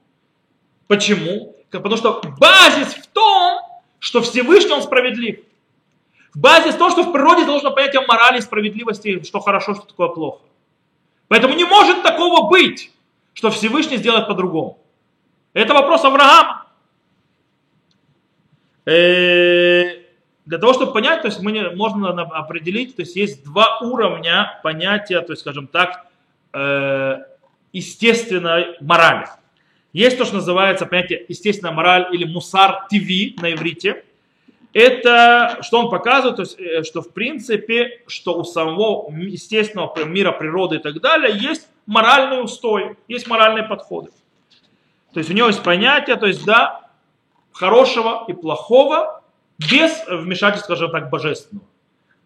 Почему? 0.88 1.56
Потому 1.70 1.96
что 1.96 2.22
базис 2.40 2.96
в 2.96 3.06
том, 3.08 3.62
что 4.00 4.22
Всевышний 4.22 4.74
он 4.74 4.82
справедлив. 4.82 5.42
Базис 6.34 6.74
в 6.74 6.78
том, 6.80 6.90
что 6.90 7.04
в 7.04 7.12
природе 7.12 7.46
должно 7.46 7.70
понятие 7.70 8.02
морали, 8.08 8.40
справедливости, 8.40 9.22
что 9.22 9.40
хорошо, 9.40 9.76
что 9.76 9.86
такое 9.86 10.08
плохо. 10.08 10.42
Поэтому 11.28 11.54
не 11.54 11.66
может 11.66 12.02
такого 12.02 12.50
быть, 12.50 12.92
что 13.36 13.52
Всевышний 13.52 13.98
сделает 13.98 14.28
по-другому. 14.28 14.80
Это 15.54 15.76
вопрос 15.76 16.04
Авраама. 16.04 16.66
Для 20.46 20.58
того, 20.58 20.74
чтобы 20.74 20.92
понять, 20.92 21.22
то 21.22 21.28
есть 21.28 21.40
мы 21.42 21.52
не, 21.52 21.70
можно 21.70 22.10
определить, 22.10 22.96
то 22.96 23.02
есть 23.04 23.16
есть 23.16 23.44
два 23.44 23.80
уровня 23.80 24.60
понятия, 24.62 25.22
то 25.22 25.32
есть, 25.32 25.42
скажем 25.42 25.68
так, 25.68 26.06
э, 26.54 27.20
естественной 27.72 28.76
морали. 28.82 29.28
Есть 29.94 30.18
то, 30.18 30.26
что 30.26 30.36
называется 30.36 30.86
понятие 30.86 31.26
естественная 31.30 31.74
мораль 31.74 32.08
или 32.14 32.26
мусар 32.26 32.88
ТВ 32.90 33.42
на 33.42 33.54
иврите. 33.54 34.04
Это, 34.74 35.60
что 35.62 35.80
он 35.80 35.90
показывает, 35.90 36.36
то 36.36 36.42
есть, 36.42 36.60
э, 36.60 36.84
что 36.84 37.02
в 37.02 37.14
принципе, 37.14 38.02
что 38.08 38.38
у 38.38 38.44
самого 38.44 39.10
естественного 39.16 40.04
мира, 40.04 40.32
природы 40.32 40.78
и 40.78 40.80
так 40.80 41.00
далее 41.00 41.38
есть 41.38 41.70
моральный 41.86 42.44
устой, 42.44 42.98
есть 43.08 43.28
моральные 43.28 43.64
подходы. 43.64 44.10
То 45.14 45.20
есть 45.20 45.30
у 45.30 45.34
него 45.34 45.48
есть 45.48 45.64
понятие, 45.64 46.16
то 46.16 46.26
есть 46.26 46.44
да, 46.44 46.90
хорошего 47.52 48.26
и 48.28 48.34
плохого, 48.34 49.23
без 49.58 50.06
вмешательства, 50.08 50.76
скажем 50.76 50.92
так, 50.92 51.10
божественного. 51.10 51.66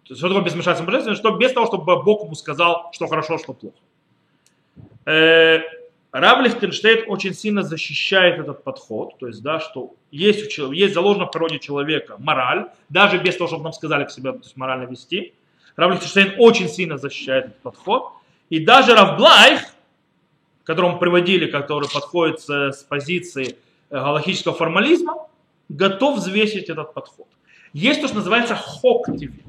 То 0.04 0.14
есть, 0.14 0.20
что 0.20 0.30
такое 0.30 0.44
без 0.44 0.54
вмешательства 0.54 0.86
божественного? 0.86 1.18
Что 1.18 1.32
без 1.32 1.54
того, 1.54 1.66
чтобы 1.68 2.04
Бог 2.04 2.24
ему 2.24 2.36
сказал, 2.36 2.90
что 2.94 3.08
хорошо, 3.08 3.38
что 3.38 3.54
плохо. 3.54 3.78
Э, 5.06 5.60
Рав 6.12 6.42
Лихтенштейн 6.42 7.06
очень 7.08 7.34
сильно 7.34 7.64
защищает 7.64 8.40
этот 8.40 8.64
подход, 8.64 9.18
то 9.20 9.28
есть, 9.28 9.44
да, 9.44 9.60
что 9.60 9.96
есть, 10.10 10.46
у 10.46 10.50
человека, 10.50 10.80
есть 10.80 10.94
заложено 10.94 11.26
в 11.26 11.32
природе 11.32 11.60
человека 11.60 12.16
мораль, 12.18 12.68
даже 12.90 13.18
без 13.18 13.36
того, 13.36 13.48
чтобы 13.48 13.64
нам 13.66 13.74
сказали 13.74 14.06
к 14.06 14.12
себе 14.12 14.32
то 14.32 14.40
есть, 14.40 14.56
морально 14.56 14.90
вести. 14.90 15.34
Рав 15.76 15.92
Лихтенштейн 15.92 16.36
очень 16.40 16.70
сильно 16.70 16.98
защищает 16.98 17.46
этот 17.48 17.60
подход. 17.60 18.12
И 18.50 18.60
даже 18.60 18.96
Рав 18.96 19.18
Блайх, 19.18 19.62
который 20.64 20.92
мы 20.92 21.00
приводили, 21.00 21.46
который 21.52 21.90
подходит 21.90 22.40
с, 22.40 22.50
с 22.50 22.84
позиции 22.84 23.58
э, 23.90 23.96
галактического 23.96 24.56
формализма, 24.56 25.28
готов 25.70 26.18
взвесить 26.18 26.70
этот 26.70 26.94
подход. 26.94 27.28
Есть 27.74 28.02
то, 28.02 28.08
что 28.08 28.18
называется 28.18 28.56
хоктиви. 28.56 29.44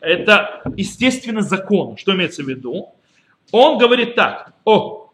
Это 0.00 0.62
естественный 0.76 1.42
закон. 1.42 1.96
Что 1.96 2.14
имеется 2.14 2.42
в 2.42 2.48
виду? 2.48 2.92
Он 3.52 3.78
говорит 3.78 4.14
так, 4.14 4.52
о, 4.64 5.10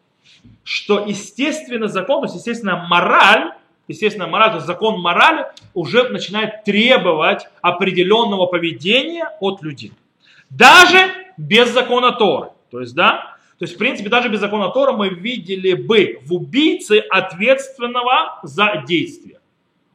что 0.64 1.06
естественный 1.06 1.88
закон, 1.88 2.20
то 2.20 2.26
есть 2.26 2.36
естественная 2.36 2.76
мораль, 2.76 3.52
естественная 3.88 4.28
мораль, 4.28 4.50
то 4.50 4.56
есть 4.56 4.66
закон 4.66 5.00
морали 5.00 5.46
уже 5.74 6.08
начинает 6.08 6.64
требовать 6.64 7.48
определенного 7.60 8.46
поведения 8.46 9.28
от 9.40 9.62
людей. 9.62 9.92
Даже 10.48 11.10
без 11.36 11.70
закона 11.70 12.12
Торы. 12.12 12.50
То 12.70 12.80
есть, 12.80 12.94
да, 12.94 13.36
то 13.58 13.64
есть, 13.64 13.74
в 13.74 13.78
принципе, 13.78 14.08
даже 14.08 14.28
без 14.28 14.40
закона 14.40 14.70
Тора 14.70 14.92
мы 14.92 15.10
видели 15.10 15.74
бы 15.74 16.20
в 16.24 16.32
убийце 16.32 17.00
ответственного 17.10 18.40
за 18.42 18.84
действие, 18.86 19.39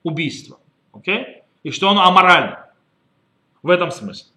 убийство. 0.06 0.58
Okay? 0.94 1.42
И 1.64 1.72
что 1.72 1.90
оно 1.90 2.06
аморально. 2.06 2.70
В 3.62 3.70
этом 3.70 3.92
смысле. 3.92 4.30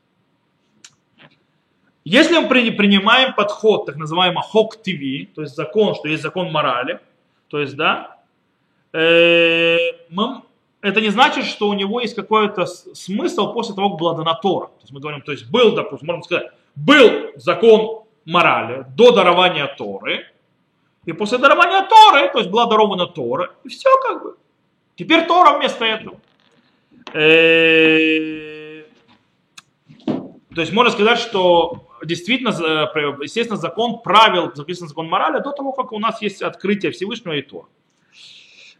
Если 2.04 2.38
мы 2.38 2.48
принимаем 2.48 3.34
подход, 3.34 3.84
так 3.84 3.96
называемый 3.96 4.42
хок 4.42 4.76
ТВ, 4.76 5.34
то 5.34 5.42
есть 5.42 5.54
закон, 5.54 5.94
что 5.94 6.08
есть 6.08 6.22
закон 6.22 6.50
морали, 6.50 7.00
то 7.48 7.60
есть, 7.60 7.76
да, 7.76 8.16
э, 8.94 9.76
мы, 10.08 10.40
это 10.80 11.02
не 11.02 11.10
значит, 11.10 11.44
что 11.44 11.68
у 11.68 11.74
него 11.74 12.00
есть 12.00 12.14
какой-то 12.14 12.64
смысл 12.64 13.52
после 13.52 13.74
того, 13.74 13.90
как 13.90 13.98
была 13.98 14.14
дана 14.14 14.34
Тора. 14.34 14.68
То 14.68 14.80
есть 14.80 14.92
мы 14.92 15.00
говорим, 15.00 15.20
то 15.20 15.32
есть 15.32 15.50
был, 15.50 15.74
допустим, 15.74 16.06
можно 16.06 16.22
сказать, 16.22 16.50
был 16.74 17.32
закон 17.36 18.04
морали 18.24 18.86
до 18.96 19.12
дарования 19.12 19.66
Торы, 19.66 20.24
и 21.04 21.12
после 21.12 21.36
дарования 21.36 21.86
Торы, 21.88 22.30
то 22.30 22.38
есть 22.38 22.50
была 22.50 22.66
дарована 22.66 23.06
Тора, 23.06 23.50
и 23.64 23.68
все 23.68 23.90
как 24.06 24.22
бы. 24.22 24.36
Теперь 24.98 25.26
Тора 25.26 25.56
вместо 25.56 25.84
этого. 25.84 26.20
Э, 27.14 28.82
то 30.52 30.60
есть 30.60 30.72
можно 30.72 30.90
сказать, 30.90 31.20
что 31.20 31.88
действительно, 32.04 32.50
естественно, 33.22 33.56
закон 33.56 34.02
правил, 34.02 34.50
записан 34.52 34.88
закон 34.88 35.08
морали 35.08 35.40
до 35.40 35.52
того, 35.52 35.72
как 35.72 35.92
у 35.92 36.00
нас 36.00 36.20
есть 36.20 36.42
открытие 36.42 36.90
Всевышнего 36.90 37.34
и 37.34 37.42
то. 37.42 37.68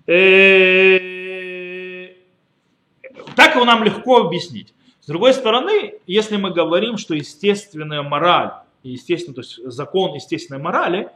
Э, 0.08 0.88
так 3.36 3.54
его 3.54 3.64
нам 3.64 3.84
легко 3.84 4.16
объяснить. 4.16 4.74
С 5.00 5.06
другой 5.06 5.32
стороны, 5.32 6.00
если 6.08 6.36
мы 6.36 6.50
говорим, 6.50 6.98
что 6.98 7.14
естественная 7.14 8.02
мораль, 8.02 8.50
естественно, 8.82 9.36
то 9.36 9.42
есть 9.42 9.60
закон 9.66 10.14
естественной 10.14 10.60
морали, 10.60 10.98
э, 11.04 11.10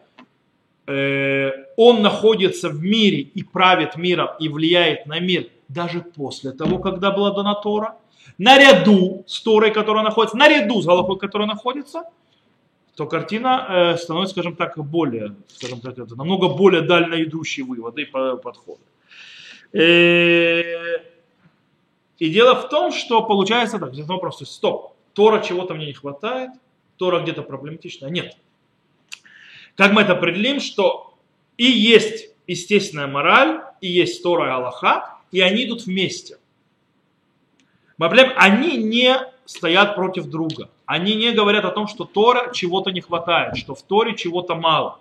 он 1.76 2.02
находится 2.02 2.68
в 2.68 2.82
мире 2.82 3.20
и 3.20 3.42
правит 3.42 3.96
миром 3.96 4.30
и 4.38 4.48
влияет 4.48 5.06
на 5.06 5.20
мир 5.20 5.48
даже 5.68 6.00
после 6.00 6.52
того, 6.52 6.78
когда 6.78 7.10
была 7.10 7.32
дана 7.32 7.54
Тора, 7.54 7.96
наряду 8.38 9.24
с 9.26 9.40
Торой, 9.40 9.70
которая 9.72 10.04
находится, 10.04 10.36
наряду 10.36 10.80
с 10.82 10.86
Галахой, 10.86 11.18
которая 11.18 11.48
находится, 11.48 12.04
то 12.96 13.06
картина 13.06 13.66
э, 13.68 13.96
становится, 13.96 14.34
скажем 14.34 14.54
так, 14.54 14.76
более, 14.76 15.34
скажем 15.48 15.80
так, 15.80 15.98
это 15.98 16.14
намного 16.14 16.48
более 16.48 16.82
дально 16.82 17.22
идущие 17.22 17.64
выводы 17.64 18.02
и 18.02 18.04
подходы. 18.04 18.82
Э, 19.72 20.62
и 22.18 22.30
дело 22.30 22.54
в 22.54 22.68
том, 22.68 22.92
что 22.92 23.22
получается 23.22 23.78
так, 23.78 23.94
здесь 23.94 24.06
вопрос, 24.06 24.46
стоп, 24.46 24.94
Тора 25.14 25.40
чего-то 25.40 25.74
мне 25.74 25.86
не 25.86 25.94
хватает, 25.94 26.50
Тора 26.98 27.20
где-то 27.20 27.42
проблематична, 27.42 28.06
нет. 28.06 28.36
Как 29.82 29.90
мы 29.94 30.02
это 30.02 30.12
определим, 30.12 30.60
что 30.60 31.12
и 31.56 31.64
есть 31.64 32.30
естественная 32.46 33.08
мораль, 33.08 33.62
и 33.80 33.88
есть 33.88 34.22
Тора 34.22 34.46
и 34.46 34.50
Аллаха, 34.50 35.18
и 35.32 35.40
они 35.40 35.64
идут 35.64 35.86
вместе. 35.86 36.38
Проблем, 37.96 38.30
они 38.36 38.76
не 38.76 39.16
стоят 39.44 39.96
против 39.96 40.26
друга. 40.26 40.70
Они 40.86 41.16
не 41.16 41.32
говорят 41.32 41.64
о 41.64 41.72
том, 41.72 41.88
что 41.88 42.04
Тора 42.04 42.52
чего-то 42.54 42.92
не 42.92 43.00
хватает, 43.00 43.56
что 43.56 43.74
в 43.74 43.82
Торе 43.82 44.14
чего-то 44.14 44.54
мало. 44.54 45.00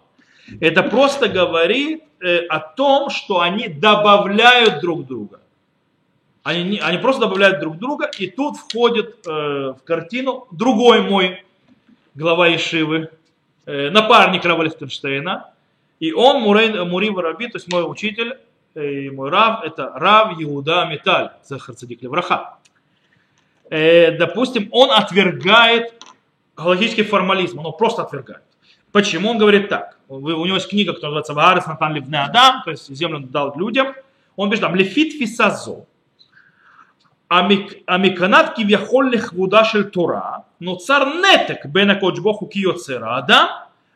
Это 0.59 0.81
просто 0.81 1.29
говорит 1.29 2.03
э, 2.19 2.47
о 2.47 2.59
том, 2.59 3.11
что 3.11 3.39
они 3.39 3.67
добавляют 3.67 4.81
друг 4.81 5.05
друга. 5.05 5.41
Они, 6.41 6.79
они 6.79 6.97
просто 6.97 7.21
добавляют 7.21 7.59
друг 7.59 7.77
друга, 7.77 8.09
и 8.17 8.25
тут 8.25 8.57
входит 8.57 9.27
э, 9.27 9.29
в 9.79 9.83
картину 9.83 10.47
другой 10.49 11.03
мой 11.03 11.45
глава 12.15 12.55
Ишивы, 12.55 13.11
Э, 13.65 13.91
напарник 13.91 14.43
Рава 14.43 14.63
Лихтенштейна, 14.63 15.51
и 15.99 16.13
он 16.13 16.41
Мурей, 16.41 16.83
Мури 16.83 17.09
Вараби, 17.09 17.47
то 17.47 17.57
есть 17.57 17.71
мой 17.71 17.83
учитель, 17.83 18.39
э, 18.73 18.91
и 18.91 19.09
мой 19.11 19.29
Рав, 19.29 19.63
это 19.63 19.91
Рав 19.95 20.41
Иуда 20.41 20.85
Металь, 20.85 21.29
Захар 21.43 21.75
Цадик 21.75 22.01
Левраха. 22.01 22.57
Э, 23.69 24.17
допустим, 24.17 24.67
он 24.71 24.89
отвергает 24.91 25.93
галактический 26.57 27.03
формализм, 27.03 27.59
он 27.59 27.65
его 27.65 27.71
просто 27.71 28.01
отвергает. 28.01 28.41
Почему? 28.91 29.29
Он 29.29 29.37
говорит 29.37 29.69
так. 29.69 29.97
У 30.09 30.19
него 30.19 30.55
есть 30.55 30.67
книга, 30.67 30.93
которая 30.93 31.19
называется 31.19 31.33
«Ваарес 31.33 31.67
Натан 31.67 31.93
Левне 31.93 32.19
Адам», 32.19 32.63
то 32.63 32.71
есть 32.71 32.93
землю 32.93 33.17
он 33.17 33.27
дал 33.27 33.57
людям. 33.57 33.93
Он 34.35 34.49
пишет 34.49 34.65
там 34.65 34.75
«Лефит 34.75 35.13
фисазо». 35.13 35.85
Амиканат 37.29 38.55
кивьяхоль 38.55 39.11
лихвуда 39.11 39.63
шель 39.63 39.89
Тора, 39.89 40.43
נוצר 40.60 41.04
נתק 41.04 41.64
בין 41.64 41.90
הקדוש 41.90 42.18
ברוך 42.18 42.38
הוא 42.38 42.50
כיוצר 42.50 43.04
האדם 43.04 43.46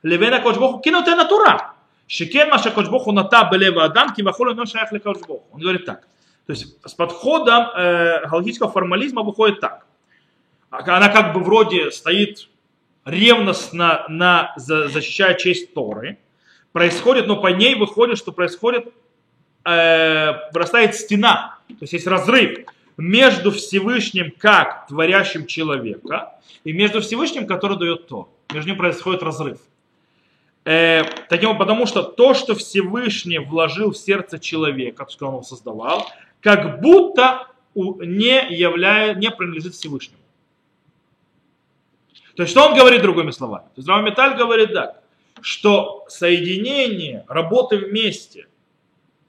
לבין 0.05 0.33
הקדוש 0.33 0.57
ברוך 0.57 0.72
הוא 0.72 0.83
כנותן 0.83 1.20
התורה 1.20 1.57
שכן 2.09 2.48
מה 2.50 2.59
שהקדוש 2.59 2.88
ברוך 2.88 3.05
הוא 3.05 3.14
נטע 3.14 3.42
בלב 3.42 3.79
האדם 3.79 4.07
כביכול 4.14 4.50
אינו 4.50 4.66
שייך 4.66 4.92
לקדוש 4.92 5.18
ברוך 5.18 5.29
הוא. 5.29 5.40
Он 5.53 5.61
говорит 5.61 5.85
так. 5.87 6.07
То 6.46 6.53
есть 6.53 6.76
с 6.85 6.94
подходом 6.94 7.68
э, 7.76 8.26
галактического 8.26 8.70
формализма 8.72 9.22
выходит 9.22 9.61
так. 9.61 9.87
Она 10.70 11.09
как 11.09 11.33
бы 11.33 11.40
вроде 11.40 11.92
стоит 11.92 12.48
ревностно 13.05 14.05
на, 14.09 14.53
за, 14.57 14.88
защищая 14.88 15.35
честь 15.35 15.74
Торы. 15.74 16.18
Происходит, 16.72 17.29
но 17.29 17.37
по 17.37 17.48
ней 17.48 17.76
выходит, 17.76 18.18
что 18.18 18.33
происходит, 18.33 18.92
э, 19.64 20.33
вырастает 20.53 20.96
стена. 20.96 21.59
То 21.68 21.83
есть 21.83 21.92
есть 21.92 22.09
разрыв 22.09 22.66
между 22.97 23.51
Всевышним 23.51 24.31
как 24.38 24.88
творящим 24.88 25.45
человека 25.45 26.34
и 26.63 26.73
между 26.73 27.01
Всевышним, 27.01 27.47
который 27.47 27.77
дает 27.77 28.08
то. 28.08 28.29
Между 28.53 28.69
ним 28.69 28.77
происходит 28.77 29.23
разрыв. 29.23 29.60
Э, 30.63 31.03
таким, 31.29 31.58
потому 31.58 31.86
что 31.86 32.03
то, 32.03 32.34
что 32.34 32.55
Всевышний 32.55 33.38
вложил 33.38 33.91
в 33.91 33.97
сердце 33.97 34.39
человека, 34.39 35.05
то, 35.05 35.12
что 35.12 35.27
он 35.27 35.34
его 35.36 35.43
создавал, 35.43 36.08
как 36.41 36.81
будто 36.81 37.47
не, 37.75 38.53
являет, 38.55 39.17
не 39.17 39.29
принадлежит 39.29 39.73
Всевышнему. 39.73 40.21
То 42.36 42.43
есть, 42.43 42.51
что 42.51 42.67
он 42.67 42.75
говорит 42.75 43.01
другими 43.01 43.31
словами? 43.31 43.65
То 43.75 43.77
есть, 43.77 43.88
Равметаль 43.88 44.38
говорит 44.38 44.73
так, 44.73 45.01
что 45.41 46.05
соединение, 46.08 47.25
работы 47.27 47.77
вместе, 47.77 48.47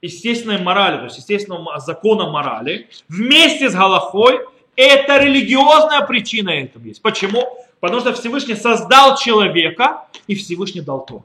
естественной 0.01 0.59
морали, 0.59 0.97
то 0.97 1.03
есть 1.05 1.17
естественного 1.17 1.79
закона 1.79 2.29
морали, 2.29 2.89
вместе 3.09 3.69
с 3.69 3.73
Галахой, 3.73 4.39
это 4.75 5.17
религиозная 5.17 6.01
причина 6.01 6.51
этого 6.51 6.83
есть. 6.83 7.01
Почему? 7.01 7.47
Потому 7.79 8.01
что 8.01 8.13
Всевышний 8.13 8.55
создал 8.55 9.17
человека, 9.17 10.05
и 10.27 10.35
Всевышний 10.35 10.81
дал 10.81 11.05
то. 11.05 11.23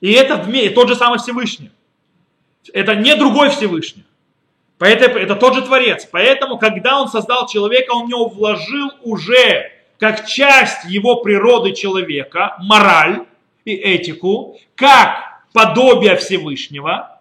И 0.00 0.12
это 0.12 0.36
вместе, 0.36 0.70
тот 0.70 0.88
же 0.88 0.96
самый 0.96 1.18
Всевышний. 1.18 1.70
Это 2.72 2.94
не 2.94 3.14
другой 3.16 3.50
Всевышний. 3.50 4.04
Поэтому 4.78 5.16
это 5.16 5.36
тот 5.36 5.54
же 5.54 5.62
Творец. 5.62 6.06
Поэтому, 6.10 6.58
когда 6.58 7.00
он 7.00 7.08
создал 7.08 7.46
человека, 7.46 7.92
он 7.92 8.06
в 8.06 8.08
него 8.08 8.28
вложил 8.28 8.90
уже 9.02 9.72
как 9.98 10.26
часть 10.26 10.84
его 10.84 11.16
природы 11.16 11.72
человека, 11.72 12.56
мораль 12.58 13.24
и 13.64 13.72
этику, 13.72 14.58
как 14.74 15.42
подобие 15.52 16.16
Всевышнего. 16.16 17.13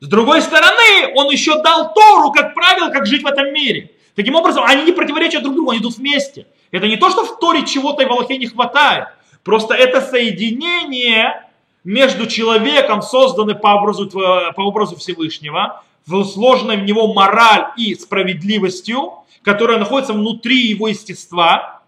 С 0.00 0.06
другой 0.06 0.42
стороны, 0.42 1.12
он 1.14 1.30
еще 1.30 1.60
дал 1.62 1.92
Тору, 1.92 2.30
как 2.30 2.54
правило, 2.54 2.90
как 2.90 3.06
жить 3.06 3.22
в 3.22 3.26
этом 3.26 3.52
мире. 3.52 3.90
Таким 4.14 4.34
образом, 4.34 4.64
они 4.64 4.84
не 4.84 4.92
противоречат 4.92 5.42
друг 5.42 5.54
другу, 5.54 5.70
они 5.70 5.80
идут 5.80 5.96
вместе. 5.96 6.46
Это 6.70 6.86
не 6.86 6.96
то, 6.96 7.10
что 7.10 7.24
в 7.24 7.38
Торе 7.38 7.64
чего-то 7.66 8.02
и 8.02 8.06
в 8.06 8.10
Аллахе 8.10 8.36
не 8.36 8.46
хватает. 8.46 9.08
Просто 9.42 9.74
это 9.74 10.00
соединение 10.00 11.44
между 11.84 12.26
человеком, 12.26 13.02
созданный 13.02 13.54
по 13.54 13.74
образу, 13.74 14.08
по 14.10 14.60
образу 14.62 14.96
Всевышнего, 14.96 15.82
сложенной 16.06 16.76
в 16.76 16.84
него 16.84 17.12
мораль 17.12 17.68
и 17.76 17.94
справедливостью, 17.94 19.14
которая 19.42 19.78
находится 19.78 20.12
внутри 20.12 20.66
его 20.66 20.88
естества, 20.88 21.82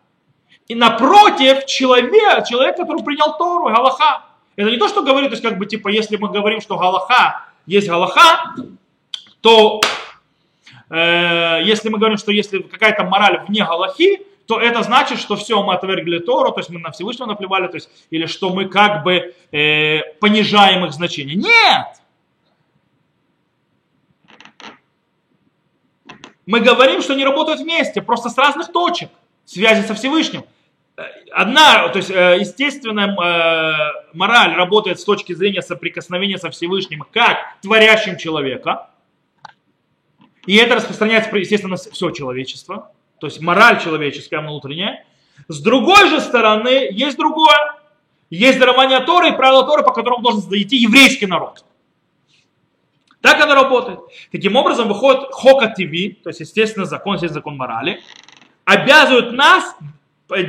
и 0.68 0.74
напротив 0.74 1.66
человек, 1.66 2.46
человек, 2.46 2.76
который 2.76 3.02
принял 3.02 3.36
Тору, 3.36 3.64
Галаха. 3.64 4.22
Это 4.56 4.70
не 4.70 4.76
то, 4.76 4.88
что 4.88 5.02
говорит, 5.02 5.30
то 5.30 5.34
есть 5.34 5.42
как 5.42 5.58
бы 5.58 5.66
типа, 5.66 5.88
если 5.88 6.16
мы 6.16 6.28
говорим, 6.28 6.60
что 6.60 6.76
Галаха 6.76 7.46
есть 7.70 7.88
Галаха, 7.88 8.54
то 9.40 9.80
э, 10.90 11.60
если 11.64 11.88
мы 11.88 11.98
говорим, 11.98 12.18
что 12.18 12.32
если 12.32 12.58
какая-то 12.58 13.04
мораль 13.04 13.44
вне 13.46 13.64
Галахи, 13.64 14.26
то 14.46 14.60
это 14.60 14.82
значит, 14.82 15.20
что 15.20 15.36
все, 15.36 15.62
мы 15.62 15.74
отвергли 15.74 16.18
Тору, 16.18 16.50
то 16.50 16.58
есть 16.58 16.70
мы 16.70 16.80
на 16.80 16.90
Всевышнего 16.90 17.26
наплевали, 17.26 17.68
то 17.68 17.76
есть, 17.76 17.88
или 18.10 18.26
что 18.26 18.50
мы 18.50 18.68
как 18.68 19.04
бы 19.04 19.34
э, 19.52 20.00
понижаем 20.20 20.84
их 20.84 20.92
значение. 20.92 21.36
Нет! 21.36 21.86
Мы 26.46 26.58
говорим, 26.58 27.00
что 27.00 27.12
они 27.12 27.24
работают 27.24 27.60
вместе, 27.60 28.02
просто 28.02 28.28
с 28.28 28.36
разных 28.36 28.72
точек 28.72 29.10
связи 29.44 29.86
со 29.86 29.94
Всевышним. 29.94 30.42
Одна, 31.32 31.88
то 31.88 31.98
есть, 31.98 32.10
э, 32.10 32.38
естественная 32.40 33.08
э, 33.08 34.12
мораль 34.12 34.54
работает 34.54 35.00
с 35.00 35.04
точки 35.04 35.32
зрения 35.32 35.62
соприкосновения 35.62 36.36
со 36.36 36.50
Всевышним, 36.50 37.04
как 37.10 37.38
творящим 37.62 38.18
человека. 38.18 38.90
И 40.46 40.56
это 40.56 40.74
распространяется, 40.74 41.34
естественно, 41.36 41.72
на 41.72 41.76
все 41.76 42.10
человечество. 42.10 42.92
То 43.18 43.26
есть 43.26 43.40
мораль 43.40 43.80
человеческая 43.82 44.40
внутренняя. 44.40 45.04
С 45.48 45.60
другой 45.60 46.08
же 46.08 46.20
стороны, 46.20 46.88
есть 46.90 47.16
другое. 47.16 47.76
Есть 48.30 48.58
дарование 48.58 49.00
Торы 49.00 49.30
и 49.30 49.32
правила 49.32 49.64
Торы, 49.64 49.82
по 49.82 49.92
которому 49.92 50.22
должен 50.22 50.40
идти 50.52 50.76
еврейский 50.76 51.26
народ. 51.26 51.64
Так 53.20 53.40
оно 53.40 53.54
работает. 53.54 54.00
Таким 54.32 54.56
образом, 54.56 54.88
выходит 54.88 55.28
Хока 55.32 55.68
ТВ, 55.68 56.22
то 56.22 56.30
есть, 56.30 56.40
естественно, 56.40 56.86
закон, 56.86 57.18
есть 57.20 57.34
закон 57.34 57.56
морали, 57.56 58.00
обязывают 58.64 59.32
нас 59.32 59.76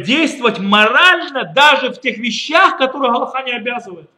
действовать 0.03 0.59
морально 0.59 1.45
даже 1.45 1.89
в 1.89 1.99
тех 1.99 2.17
вещах, 2.17 2.77
которые 2.77 3.11
Галаха 3.11 3.43
не 3.43 3.53
обязывает. 3.53 4.09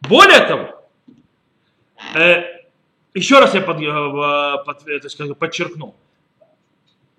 Более 0.00 0.40
того, 0.40 0.88
э, 2.14 2.42
еще 3.14 3.38
раз 3.38 3.54
я 3.54 3.60
под, 3.60 3.80
э, 3.80 4.64
под, 4.64 4.88
э, 4.88 5.08
сказать, 5.08 5.38
подчеркну. 5.38 5.94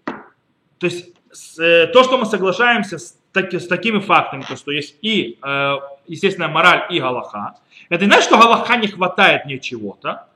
То 0.06 0.88
есть 0.88 1.16
э, 1.60 1.88
то, 1.88 2.04
что 2.04 2.18
мы 2.18 2.26
соглашаемся 2.26 2.98
с, 2.98 3.18
таки, 3.32 3.58
с 3.58 3.68
такими 3.68 4.00
фактами, 4.00 4.42
то, 4.42 4.58
что 4.58 4.72
есть 4.72 4.98
и, 5.02 5.40
э, 5.42 5.76
естественно, 6.08 6.50
мораль 6.50 6.88
и 6.90 7.00
Галаха, 7.00 7.56
это 7.90 8.04
не 8.04 8.12
значит, 8.12 8.26
что 8.26 8.38
Галаха 8.38 8.76
не 8.76 8.88
хватает 8.88 9.46
мне 9.46 9.60
чего-то, 9.60 10.28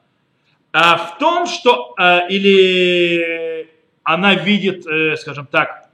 а 0.72 0.98
в 0.98 1.18
том, 1.18 1.48
что 1.48 1.94
э, 2.00 2.30
или 2.30 3.70
она 4.08 4.36
видит, 4.36 4.88
э, 4.88 5.18
скажем 5.18 5.48
так, 5.48 5.90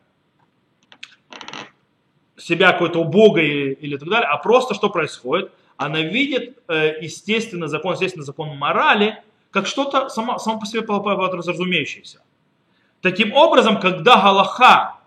себя 2.37 2.71
какой-то 2.71 2.99
убогой 2.99 3.73
или 3.73 3.97
так 3.97 4.07
далее, 4.07 4.29
а 4.29 4.37
просто 4.37 4.75
что 4.75 4.91
происходит? 4.91 5.51
Она 5.77 6.01
видит 6.01 6.59
э, 6.67 7.01
естественно 7.01 7.67
закон, 7.67 7.93
естественно 7.93 8.23
закон 8.23 8.55
морали, 8.55 9.23
как 9.49 9.65
что-то 9.65 10.09
само, 10.09 10.37
само 10.37 10.59
по 10.59 10.67
себе 10.67 10.81
разумеющееся. 10.81 12.21
Таким 13.01 13.33
образом, 13.33 13.79
когда 13.79 14.21
Галаха 14.21 14.99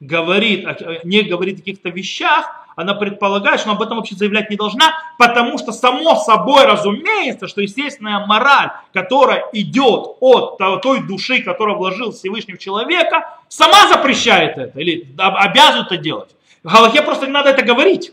говорит, 0.00 0.66
не 1.04 1.20
говорит 1.20 1.56
о 1.56 1.58
каких-то 1.58 1.90
вещах, 1.90 2.63
она 2.76 2.94
предполагает, 2.94 3.60
что 3.60 3.70
она 3.70 3.76
об 3.78 3.82
этом 3.82 3.98
вообще 3.98 4.14
заявлять 4.16 4.50
не 4.50 4.56
должна, 4.56 4.94
потому 5.18 5.58
что 5.58 5.72
само 5.72 6.16
собой 6.16 6.64
разумеется, 6.64 7.48
что 7.48 7.60
естественная 7.60 8.26
мораль, 8.26 8.70
которая 8.92 9.48
идет 9.52 10.16
от 10.20 10.58
той 10.82 11.06
души, 11.06 11.42
которая 11.42 11.76
вложил 11.76 12.12
Всевышний 12.12 12.54
в 12.54 12.58
человека, 12.58 13.38
сама 13.48 13.88
запрещает 13.88 14.58
это 14.58 14.78
или 14.78 15.14
обязывает 15.18 15.86
это 15.86 15.96
делать. 15.96 16.34
В 16.62 16.72
Галахе 16.72 17.02
просто 17.02 17.26
не 17.26 17.32
надо 17.32 17.50
это 17.50 17.62
говорить. 17.62 18.12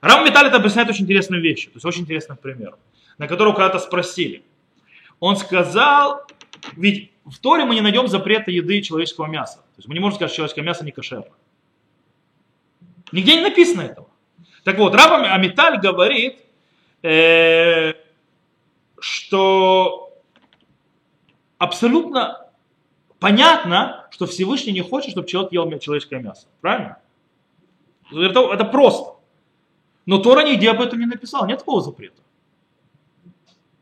Рам 0.00 0.24
Металь 0.24 0.48
это 0.48 0.56
объясняет 0.56 0.88
очень 0.90 1.04
интересную 1.04 1.40
вещь, 1.40 1.66
то 1.66 1.72
есть 1.74 1.84
очень 1.84 2.02
интересным 2.02 2.36
примером, 2.36 2.78
на 3.18 3.28
которого 3.28 3.52
когда-то 3.52 3.78
спросили. 3.78 4.42
Он 5.20 5.36
сказал, 5.36 6.26
ведь 6.76 7.12
в 7.24 7.38
Торе 7.38 7.64
мы 7.64 7.76
не 7.76 7.80
найдем 7.80 8.08
запрета 8.08 8.50
еды 8.50 8.82
человеческого 8.82 9.26
мяса. 9.26 9.58
То 9.58 9.78
есть 9.78 9.88
мы 9.88 9.94
не 9.94 10.00
можем 10.00 10.16
сказать, 10.16 10.30
что 10.32 10.38
человеческое 10.38 10.62
мясо 10.62 10.84
не 10.84 10.90
кошерно. 10.90 11.30
Нигде 13.12 13.36
не 13.36 13.42
написано 13.42 13.82
этого. 13.82 14.08
Так 14.64 14.78
вот, 14.78 14.94
Раб 14.94 15.12
Амиталь 15.12 15.78
говорит, 15.78 16.38
э, 17.02 17.94
что 18.98 20.18
абсолютно 21.58 22.48
понятно, 23.18 24.06
что 24.10 24.26
Всевышний 24.26 24.72
не 24.72 24.82
хочет, 24.82 25.12
чтобы 25.12 25.28
человек 25.28 25.52
ел 25.52 25.78
человеческое 25.78 26.20
мясо. 26.20 26.46
Правильно? 26.60 26.98
Это, 28.12 28.52
это 28.52 28.64
просто. 28.64 29.16
Но 30.06 30.18
Тора 30.18 30.44
нигде 30.44 30.70
об 30.70 30.80
этом 30.80 30.98
не 30.98 31.06
написал. 31.06 31.46
Нет 31.46 31.60
такого 31.60 31.80
запрета. 31.80 32.20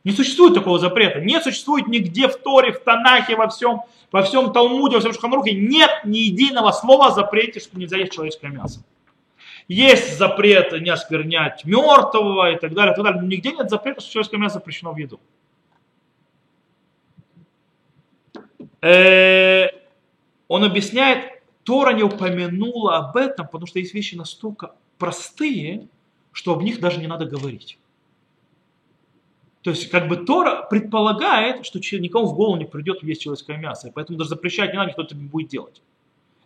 Не 0.04 0.12
существует 0.12 0.54
такого 0.54 0.78
запрета. 0.78 1.20
Не 1.20 1.40
существует 1.40 1.86
нигде 1.86 2.28
в 2.28 2.36
Торе, 2.36 2.72
в 2.72 2.80
Танахе, 2.80 3.36
во 3.36 3.48
всем, 3.48 3.82
во 4.10 4.22
всем 4.22 4.52
Талмуде, 4.52 4.96
во 4.96 5.00
всем 5.00 5.12
Шханрухе. 5.12 5.52
Нет 5.52 5.90
ни 6.04 6.18
единого 6.18 6.72
слова 6.72 7.08
о 7.08 7.10
запрете, 7.10 7.60
что 7.60 7.78
нельзя 7.78 7.98
есть 7.98 8.12
человеческое 8.12 8.50
мясо. 8.50 8.80
Есть 9.70 10.18
запрет 10.18 10.72
не 10.82 10.90
осквернять 10.90 11.64
мертвого 11.64 12.50
и 12.50 12.58
так 12.58 12.74
далее, 12.74 12.92
и 12.92 12.96
так 12.96 13.04
далее. 13.04 13.22
Но 13.22 13.28
нигде 13.28 13.52
нет 13.52 13.70
запрета, 13.70 14.00
что 14.00 14.10
человеческое 14.10 14.38
мясо 14.38 14.54
запрещено 14.54 14.92
в 14.92 14.96
еду. 14.96 15.20
Э, 18.80 19.68
он 20.48 20.64
объясняет, 20.64 21.40
Тора 21.62 21.92
не 21.92 22.02
упомянула 22.02 22.96
об 22.96 23.16
этом, 23.16 23.46
потому 23.46 23.68
что 23.68 23.78
есть 23.78 23.94
вещи 23.94 24.16
настолько 24.16 24.74
простые, 24.98 25.86
что 26.32 26.52
об 26.54 26.62
них 26.62 26.80
даже 26.80 26.98
не 26.98 27.06
надо 27.06 27.26
говорить. 27.26 27.78
То 29.62 29.70
есть, 29.70 29.88
как 29.88 30.08
бы 30.08 30.16
Тора 30.16 30.66
предполагает, 30.68 31.64
что 31.64 31.78
никому 31.78 32.26
в 32.26 32.34
голову 32.34 32.56
не 32.56 32.64
придет 32.64 33.04
есть 33.04 33.22
человеческое 33.22 33.58
мясо, 33.58 33.86
и 33.86 33.92
поэтому 33.92 34.18
даже 34.18 34.30
запрещать 34.30 34.72
не 34.72 34.78
надо, 34.78 34.94
кто 34.94 35.02
это 35.02 35.14
будет 35.14 35.46
делать. 35.46 35.80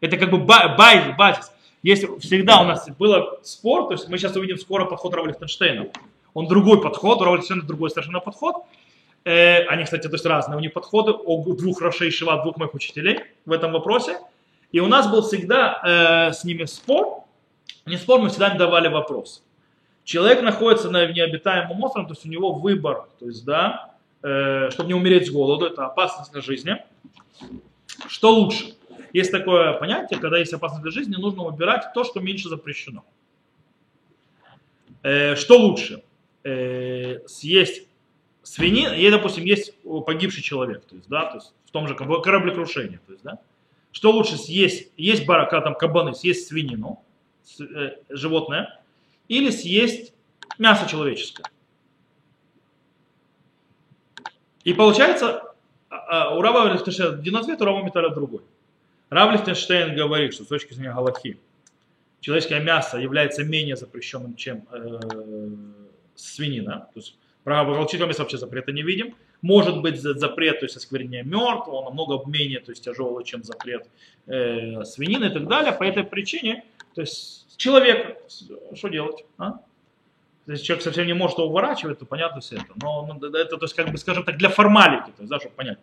Это 0.03 0.18
как 0.18 0.31
бы 0.31 0.37
базис. 0.37 1.54
Есть 1.85 2.07
всегда 2.20 2.62
у 2.62 2.64
нас 2.64 2.89
было 2.99 3.39
спор, 3.43 3.89
то 3.89 3.93
есть 3.93 4.09
мы 4.09 4.16
сейчас 4.16 4.35
увидим 4.35 4.57
скоро 4.57 4.87
подход 4.87 5.12
Рава 5.12 5.26
Лихтенштейна. 5.26 5.89
Он 6.32 6.49
другой 6.49 6.80
подход, 6.80 7.20
у 7.20 7.24
Рава 7.24 7.37
Лихтенштейна 7.37 7.62
другой 7.62 7.91
совершенно 7.91 8.20
подход. 8.20 8.57
Э, 9.26 9.66
они, 9.66 9.85
кстати, 9.85 10.09
то 10.09 10.14
есть 10.14 10.24
разные 10.24 10.57
у 10.57 10.61
них 10.61 10.72
подходы, 10.72 11.12
у 11.12 11.55
двух 11.55 11.82
Рошей 11.82 12.11
Шива, 12.11 12.43
двух 12.43 12.57
моих 12.57 12.72
учителей 12.72 13.20
в 13.45 13.53
этом 13.53 13.72
вопросе. 13.72 14.18
И 14.72 14.80
у 14.80 14.87
нас 14.87 15.11
был 15.11 15.20
всегда 15.20 16.30
э, 16.30 16.32
с 16.32 16.43
ними 16.45 16.64
спор. 16.64 17.24
Не 17.85 17.99
спор, 17.99 18.18
мы 18.18 18.30
всегда 18.30 18.55
давали 18.55 18.89
вопрос. 18.89 19.43
Человек 20.05 20.41
находится 20.41 20.91
на 20.91 21.05
необитаемом 21.12 21.85
острове, 21.85 22.07
то 22.07 22.14
есть 22.14 22.24
у 22.24 22.30
него 22.30 22.55
выбор, 22.55 23.09
то 23.20 23.26
есть, 23.26 23.45
да, 23.45 23.91
э, 24.22 24.70
чтобы 24.70 24.89
не 24.89 24.95
умереть 24.95 25.26
с 25.26 25.30
голоду, 25.30 25.66
это 25.66 25.85
опасность 25.85 26.32
для 26.32 26.41
жизни. 26.41 26.82
Что 28.09 28.30
лучше? 28.30 28.74
Есть 29.15 29.31
такое 29.31 29.75
понятие, 29.75 30.19
когда 30.19 30.39
есть 30.39 30.53
опасность 30.53 30.83
для 30.83 30.91
жизни, 30.91 31.15
нужно 31.15 31.45
выбирать 31.45 31.93
то, 31.95 32.03
что 32.03 32.19
меньше 32.19 32.49
запрещено. 32.49 33.05
Э, 35.05 35.37
что 35.37 35.57
лучше? 35.57 36.03
Э, 36.43 37.21
съесть 37.29 37.87
свинину, 38.43 38.93
и, 38.93 39.09
допустим, 39.11 39.45
есть 39.45 39.73
погибший 40.05 40.43
человек, 40.43 40.85
то 40.85 40.97
есть, 40.97 41.09
да, 41.09 41.27
то 41.27 41.37
есть 41.37 41.55
в 41.65 41.71
том 41.71 41.87
же 41.87 41.95
кораблекрушении, 41.95 42.99
то 43.07 43.12
есть, 43.12 43.23
да, 43.23 43.39
что 43.93 44.11
лучше 44.11 44.37
съесть, 44.37 44.91
есть 44.97 45.25
барака, 45.27 45.61
там 45.61 45.77
кабаны, 45.77 46.12
съесть 46.15 46.49
свинину, 46.49 47.01
э, 47.61 47.97
животное, 48.09 48.81
или 49.29 49.51
съесть 49.51 50.12
мясо 50.59 50.91
человеческое. 50.91 51.45
И 54.65 54.75
получается, 54.75 55.55
а, 55.89 56.31
а, 56.31 56.37
у 56.37 56.43
Раба 56.43 56.65
один 56.65 57.37
ответ, 57.37 57.62
у 57.62 57.65
Раба 57.65 57.83
Металя 57.83 58.09
другой. 58.09 58.43
Рав 59.15 59.33
Лихтенштейн 59.33 59.95
говорит, 59.95 60.35
что 60.35 60.43
с 60.43 60.49
точки 60.49 60.75
зрения 60.75 60.93
Галахи 60.93 61.39
человеческое 62.19 62.59
мясо 62.59 62.99
является 62.99 63.45
менее 63.45 63.77
запрещенным, 63.77 64.35
чем 64.35 64.67
э, 64.73 64.99
свинина. 66.17 66.89
То 66.93 66.99
есть 66.99 67.17
про 67.45 67.62
волчьего 67.62 68.07
мяса 68.07 68.23
вообще 68.23 68.39
запрета 68.39 68.73
не 68.73 68.83
видим. 68.83 69.15
Может 69.41 69.83
быть 69.83 70.01
запрет, 70.01 70.59
то 70.59 70.65
есть 70.65 70.77
осквернение 70.77 71.23
мертвого, 71.23 71.77
он 71.77 71.85
намного 71.85 72.29
менее 72.29 72.59
то 72.59 72.73
есть, 72.73 72.83
тяжелый, 72.83 73.25
чем 73.25 73.45
запрет 73.45 73.87
э, 74.27 74.83
свинины 74.83 75.27
и 75.27 75.31
так 75.31 75.47
далее. 75.47 75.73
По 75.73 75.85
этой 75.85 76.03
причине, 76.03 76.65
то 76.97 77.03
есть 77.03 77.57
человек, 77.57 78.19
что 78.75 78.89
делать? 78.89 79.25
А? 79.39 79.61
Если 80.49 80.65
человек 80.65 80.83
совсем 80.83 81.07
не 81.07 81.15
может 81.15 81.39
его 81.39 81.47
уворачивать, 81.47 82.01
то 82.01 82.05
понятно 82.05 82.41
все 82.41 82.57
это. 82.57 82.73
Но 82.83 83.07
ну, 83.07 83.29
это, 83.29 83.59
то 83.59 83.65
есть, 83.65 83.75
как 83.75 83.93
бы, 83.93 83.97
скажем 83.97 84.25
так, 84.25 84.39
для 84.39 84.49
формалики, 84.49 85.12
то 85.12 85.21
есть, 85.21 85.31
да, 85.31 85.39
чтобы 85.39 85.55
понять. 85.55 85.79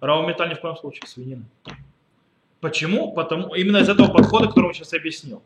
Равометаль 0.00 0.50
ни 0.50 0.54
в 0.54 0.60
коем 0.60 0.76
случае 0.76 1.06
свинина. 1.06 1.44
Почему? 2.64 3.12
Потому, 3.12 3.54
именно 3.54 3.76
из 3.76 3.90
этого 3.90 4.08
подхода, 4.08 4.46
который 4.46 4.68
я 4.68 4.72
сейчас 4.72 4.94
объяснил. 4.94 5.42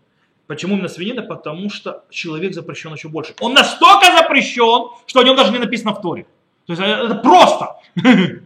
Почему 0.46 0.74
именно 0.76 0.86
свинина? 0.86 1.22
Потому 1.22 1.68
что 1.68 2.04
человек 2.10 2.54
запрещен 2.54 2.94
еще 2.94 3.08
больше. 3.08 3.34
Он 3.40 3.54
настолько 3.54 4.16
запрещен, 4.16 4.90
что 5.04 5.18
о 5.18 5.24
нем 5.24 5.34
даже 5.34 5.50
не 5.50 5.58
написано 5.58 5.94
в 5.94 6.00
Торе. 6.00 6.28
То 6.66 6.74
есть 6.74 6.80
это 6.80 7.16
просто. 7.16 7.76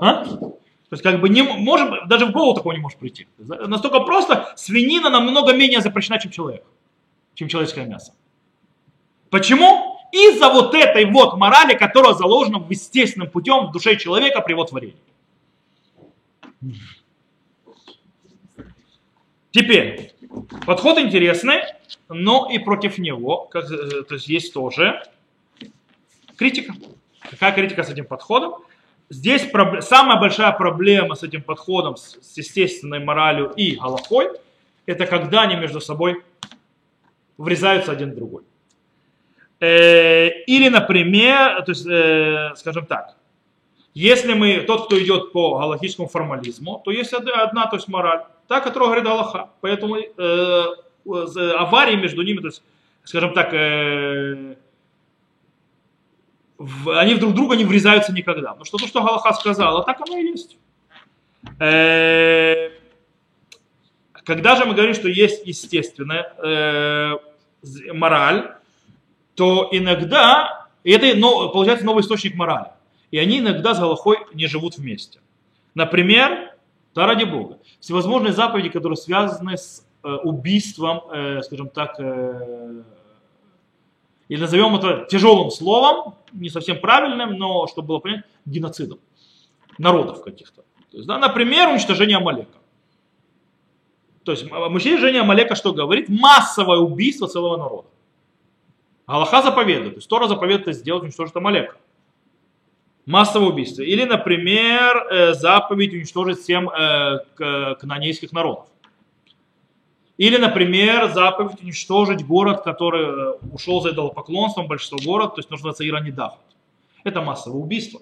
А? 0.00 0.24
То 0.24 0.56
есть 0.92 1.02
как 1.02 1.20
бы 1.20 1.28
не 1.28 1.42
можем, 1.42 2.08
даже 2.08 2.24
в 2.24 2.32
голову 2.32 2.54
такого 2.54 2.72
не 2.72 2.78
может 2.78 2.98
прийти. 2.98 3.28
Настолько 3.38 4.00
просто, 4.00 4.54
свинина 4.56 5.10
намного 5.10 5.52
менее 5.52 5.82
запрещена, 5.82 6.18
чем 6.18 6.30
человек, 6.30 6.64
чем 7.34 7.48
человеческое 7.48 7.84
мясо. 7.84 8.14
Почему? 9.28 9.94
из-за 10.14 10.48
вот 10.48 10.74
этой 10.74 11.04
вот 11.06 11.36
морали, 11.36 11.74
которая 11.74 12.14
заложена 12.14 12.60
в 12.60 12.70
естественным 12.70 13.28
путем 13.28 13.66
в 13.66 13.72
душе 13.72 13.96
человека 13.96 14.40
при 14.40 14.52
его 14.52 14.64
творении. 14.64 14.96
Теперь, 19.50 20.12
подход 20.66 20.98
интересный, 20.98 21.60
но 22.08 22.48
и 22.50 22.58
против 22.58 22.98
него, 22.98 23.48
как, 23.50 23.70
э, 23.70 24.02
то 24.02 24.14
есть 24.14 24.28
есть 24.28 24.52
тоже 24.52 25.02
критика. 26.36 26.74
Какая 27.30 27.52
критика 27.52 27.84
с 27.84 27.90
этим 27.90 28.04
подходом? 28.04 28.54
Здесь 29.10 29.42
проб... 29.42 29.82
самая 29.82 30.18
большая 30.18 30.52
проблема 30.52 31.14
с 31.14 31.22
этим 31.22 31.42
подходом, 31.42 31.96
с, 31.96 32.36
естественной 32.36 32.98
моралью 32.98 33.52
и 33.56 33.76
галахой, 33.76 34.30
это 34.86 35.06
когда 35.06 35.42
они 35.42 35.56
между 35.56 35.80
собой 35.80 36.22
врезаются 37.38 37.92
один 37.92 38.10
в 38.10 38.16
другой. 38.16 38.42
Э, 39.60 40.28
или, 40.46 40.68
например, 40.68 41.62
то 41.62 41.70
есть, 41.70 41.86
э, 41.86 42.52
скажем 42.56 42.86
так, 42.86 43.16
если 43.94 44.34
мы, 44.34 44.60
тот, 44.60 44.86
кто 44.86 45.00
идет 45.00 45.32
по 45.32 45.58
галахическому 45.58 46.08
формализму, 46.08 46.82
то 46.84 46.90
есть 46.90 47.12
одна, 47.12 47.66
то 47.66 47.76
есть 47.76 47.88
мораль, 47.88 48.24
та, 48.48 48.60
которая 48.60 48.88
говорит 48.88 49.06
Аллаха. 49.06 49.50
Поэтому 49.60 49.96
э, 49.96 50.64
аварии 51.04 51.96
между 51.96 52.22
ними, 52.22 52.40
то 52.40 52.48
есть, 52.48 52.62
скажем 53.04 53.32
так, 53.32 53.54
э, 53.54 54.56
в, 56.58 56.98
они 56.98 57.14
друг 57.14 57.34
друга 57.34 57.56
не 57.56 57.64
врезаются 57.64 58.12
никогда. 58.12 58.54
Но 58.54 58.64
что 58.64 58.78
то, 58.78 58.86
что 58.86 59.02
Галаха 59.02 59.32
сказала, 59.32 59.84
так 59.84 60.00
оно 60.00 60.18
и 60.18 60.26
есть. 60.26 60.56
Э, 61.60 62.70
когда 64.12 64.56
же 64.56 64.64
мы 64.64 64.74
говорим, 64.74 64.94
что 64.94 65.08
есть 65.08 65.46
естественная 65.46 66.34
э, 66.42 67.12
мораль, 67.92 68.56
то 69.34 69.68
иногда, 69.72 70.68
это 70.82 71.16
но, 71.16 71.50
получается 71.50 71.84
новый 71.84 72.02
источник 72.02 72.34
морали, 72.34 72.70
и 73.14 73.18
они 73.18 73.38
иногда 73.38 73.74
с 73.74 73.78
Галахой 73.78 74.16
не 74.32 74.48
живут 74.48 74.76
вместе. 74.76 75.20
Например, 75.76 76.52
да 76.96 77.06
ради 77.06 77.22
Бога, 77.22 77.60
всевозможные 77.78 78.32
заповеди, 78.32 78.70
которые 78.70 78.96
связаны 78.96 79.56
с 79.56 79.86
э, 80.02 80.08
убийством, 80.24 81.02
э, 81.12 81.42
скажем 81.42 81.68
так, 81.68 81.94
э, 82.00 82.82
или 84.26 84.40
назовем 84.40 84.74
это 84.74 85.06
тяжелым 85.08 85.52
словом, 85.52 86.16
не 86.32 86.48
совсем 86.48 86.80
правильным, 86.80 87.38
но 87.38 87.68
чтобы 87.68 87.86
было 87.86 87.98
понятно, 88.00 88.24
геноцидом 88.46 88.98
народов 89.78 90.24
каких-то. 90.24 90.62
То 90.90 90.96
есть, 90.96 91.06
да, 91.06 91.16
например, 91.18 91.68
уничтожение 91.68 92.16
Амалека. 92.16 92.58
То 94.24 94.32
есть 94.32 94.50
уничтожение 94.50 95.20
Амалека 95.20 95.54
что 95.54 95.72
говорит? 95.72 96.08
Массовое 96.08 96.78
убийство 96.78 97.28
целого 97.28 97.58
народа. 97.58 97.88
Аллаха 99.06 99.40
заповедует, 99.40 99.94
то 99.94 99.98
есть 99.98 100.08
Тора 100.08 100.26
заповедует 100.26 100.76
сделать, 100.76 101.04
уничтожить 101.04 101.36
Амалека. 101.36 101.76
Массовое 103.06 103.48
убийство. 103.48 103.82
Или, 103.82 104.04
например, 104.04 105.06
э, 105.10 105.34
заповедь 105.34 105.92
уничтожить 105.92 106.40
всем 106.40 106.70
э, 106.70 107.18
канонейских 107.78 108.32
народов. 108.32 108.66
Или, 110.16 110.36
например, 110.36 111.12
заповедь 111.12 111.60
уничтожить 111.60 112.24
город, 112.24 112.62
который 112.62 113.02
э, 113.02 113.32
ушел 113.52 113.80
за 113.80 113.90
идолопоклонством, 113.90 114.68
большинство 114.68 114.98
город, 115.04 115.34
то 115.34 115.40
есть 115.40 115.50
нужно 115.50 115.68
называется 115.68 115.86
Иранидахат. 115.86 116.38
Это 117.02 117.20
массовое 117.20 117.60
убийство. 117.60 118.00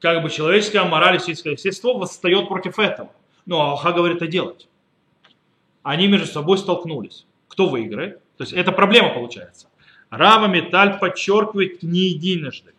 Как 0.00 0.22
бы 0.22 0.30
человеческая 0.30 0.84
мораль, 0.84 1.18
человеческое 1.18 1.54
естество 1.54 1.98
восстает 1.98 2.48
против 2.48 2.78
этого. 2.78 3.10
Но 3.46 3.60
Аллаха 3.60 3.92
говорит 3.92 4.18
это 4.18 4.28
делать. 4.28 4.68
Они 5.82 6.06
между 6.06 6.26
собой 6.26 6.56
столкнулись. 6.56 7.26
Кто 7.48 7.66
выиграет? 7.66 8.20
То 8.36 8.44
есть 8.44 8.52
это 8.52 8.70
проблема 8.70 9.10
получается. 9.10 9.66
Рава 10.10 10.46
Металь 10.46 10.98
подчеркивает 11.00 11.82
не 11.82 12.10
единожды, 12.10 12.72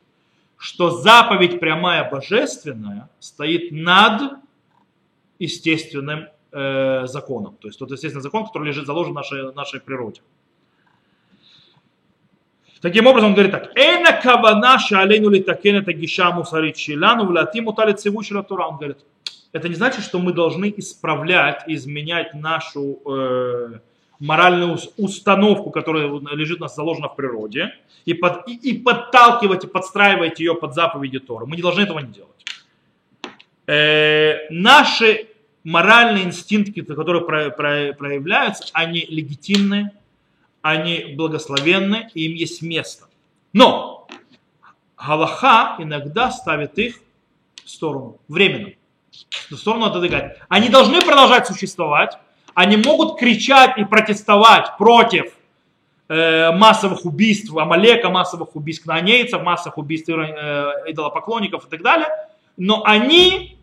что 0.59 0.91
заповедь 0.91 1.61
прямая 1.61 2.07
божественная 2.09 3.09
стоит 3.19 3.71
над 3.71 4.33
естественным 5.39 6.27
э, 6.51 7.07
законом. 7.07 7.55
То 7.61 7.69
есть 7.69 7.79
тот 7.79 7.89
естественный 7.91 8.21
закон, 8.21 8.45
который 8.45 8.67
лежит 8.67 8.85
заложен 8.85 9.13
в 9.13 9.15
нашей, 9.15 9.53
нашей 9.53 9.79
природе. 9.79 10.21
Таким 12.81 13.07
образом, 13.07 13.29
он 13.29 13.35
говорит 13.35 13.53
так. 13.53 13.77
Эйна 13.77 14.11
кавана 14.21 14.77
шалейну 14.79 15.29
литакен 15.29 15.77
это 15.77 15.93
гиша 15.93 16.31
мусарит 16.31 16.77
шилану 16.77 17.25
влати 17.25 17.61
мутали 17.61 17.93
Тура. 17.93 18.65
Он 18.65 18.75
говорит, 18.75 18.97
это 19.53 19.69
не 19.69 19.75
значит, 19.75 20.03
что 20.03 20.19
мы 20.19 20.33
должны 20.33 20.73
исправлять, 20.75 21.63
изменять 21.67 22.33
нашу 22.33 22.99
э, 23.05 23.79
моральную 24.19 24.77
установку, 24.97 25.71
которая 25.71 26.07
лежит 26.33 26.59
у 26.59 26.63
нас 26.63 26.75
заложена 26.75 27.07
в 27.07 27.15
природе, 27.15 27.73
и, 28.05 28.13
под, 28.13 28.47
и, 28.47 28.55
и 28.55 28.77
подталкивать, 28.77 29.63
и 29.63 29.67
подстраивать 29.67 30.39
ее 30.39 30.55
под 30.55 30.73
заповеди 30.73 31.19
Торы. 31.19 31.45
Мы 31.45 31.55
не 31.55 31.61
должны 31.61 31.81
этого 31.81 31.99
не 31.99 32.11
делать. 32.11 32.45
Э, 33.67 34.49
наши 34.49 35.27
моральные 35.63 36.25
инстинкты, 36.25 36.81
которые 36.83 37.23
проявляются, 37.51 38.65
они 38.73 39.05
легитимны, 39.09 39.91
они 40.61 41.13
благословенны, 41.15 42.09
и 42.13 42.25
им 42.25 42.33
есть 42.33 42.61
место. 42.61 43.05
Но 43.53 44.07
Галаха 44.97 45.75
иногда 45.79 46.31
ставит 46.31 46.77
их 46.77 46.99
в 47.63 47.69
сторону, 47.69 48.17
временно, 48.27 48.73
в 49.49 49.55
сторону 49.55 49.85
отодвигать. 49.85 50.37
Они 50.49 50.69
должны 50.69 51.01
продолжать 51.01 51.47
существовать, 51.47 52.17
они 52.59 52.75
могут 52.75 53.17
кричать 53.17 53.77
и 53.77 53.85
протестовать 53.85 54.75
против 54.77 55.31
э, 56.09 56.51
массовых 56.51 57.05
убийств 57.05 57.55
Амалека, 57.55 58.09
массовых 58.09 58.53
убийств 58.53 58.83
кнанейцев, 58.83 59.41
массовых 59.41 59.77
убийств 59.77 60.09
э, 60.09 60.13
идолопоклонников 60.87 61.65
и 61.65 61.69
так 61.69 61.81
далее, 61.81 62.09
но 62.57 62.83
они 62.83 63.57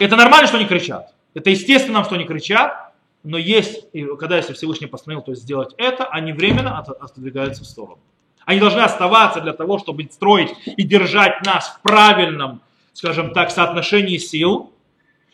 это 0.00 0.16
нормально, 0.16 0.48
что 0.48 0.56
они 0.56 0.66
кричат. 0.66 1.14
Это 1.32 1.50
естественно, 1.50 2.02
что 2.02 2.16
они 2.16 2.24
кричат, 2.24 2.92
но 3.22 3.38
есть, 3.38 3.86
когда 4.18 4.36
если 4.36 4.54
Всевышний 4.54 4.88
постановил 4.88 5.22
то 5.22 5.30
есть 5.30 5.42
сделать 5.42 5.72
это, 5.78 6.06
они 6.06 6.32
временно 6.32 6.80
отодвигаются 6.80 7.62
в 7.62 7.68
сторону. 7.68 8.00
Они 8.44 8.58
должны 8.58 8.80
оставаться 8.80 9.40
для 9.40 9.52
того, 9.52 9.78
чтобы 9.78 10.02
строить 10.10 10.50
и 10.64 10.82
держать 10.82 11.46
нас 11.46 11.68
в 11.68 11.82
правильном, 11.82 12.62
скажем 12.94 13.32
так, 13.32 13.52
соотношении 13.52 14.18
сил, 14.18 14.72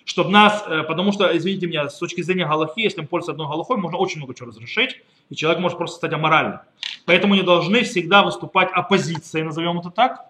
чтобы 0.05 0.31
нас, 0.31 0.65
э, 0.67 0.83
потому 0.83 1.13
что, 1.13 1.37
извините 1.37 1.67
меня, 1.67 1.89
с 1.89 1.99
точки 1.99 2.23
зрения 2.23 2.47
галахи, 2.47 2.81
если 2.81 3.01
мы 3.01 3.07
пользуемся 3.07 3.33
одной 3.33 3.49
галахой, 3.49 3.77
можно 3.77 3.99
очень 3.99 4.19
много 4.19 4.35
чего 4.35 4.49
разрешить, 4.49 5.01
и 5.31 5.37
человек 5.37 5.61
может 5.61 5.79
просто 5.79 5.97
стать 5.97 6.13
аморальным. 6.13 6.61
Поэтому 7.05 7.35
не 7.35 7.43
должны 7.43 7.83
всегда 7.83 8.23
выступать 8.23 8.71
оппозицией, 8.73 9.45
назовем 9.45 9.79
это 9.79 9.91
так, 9.91 10.27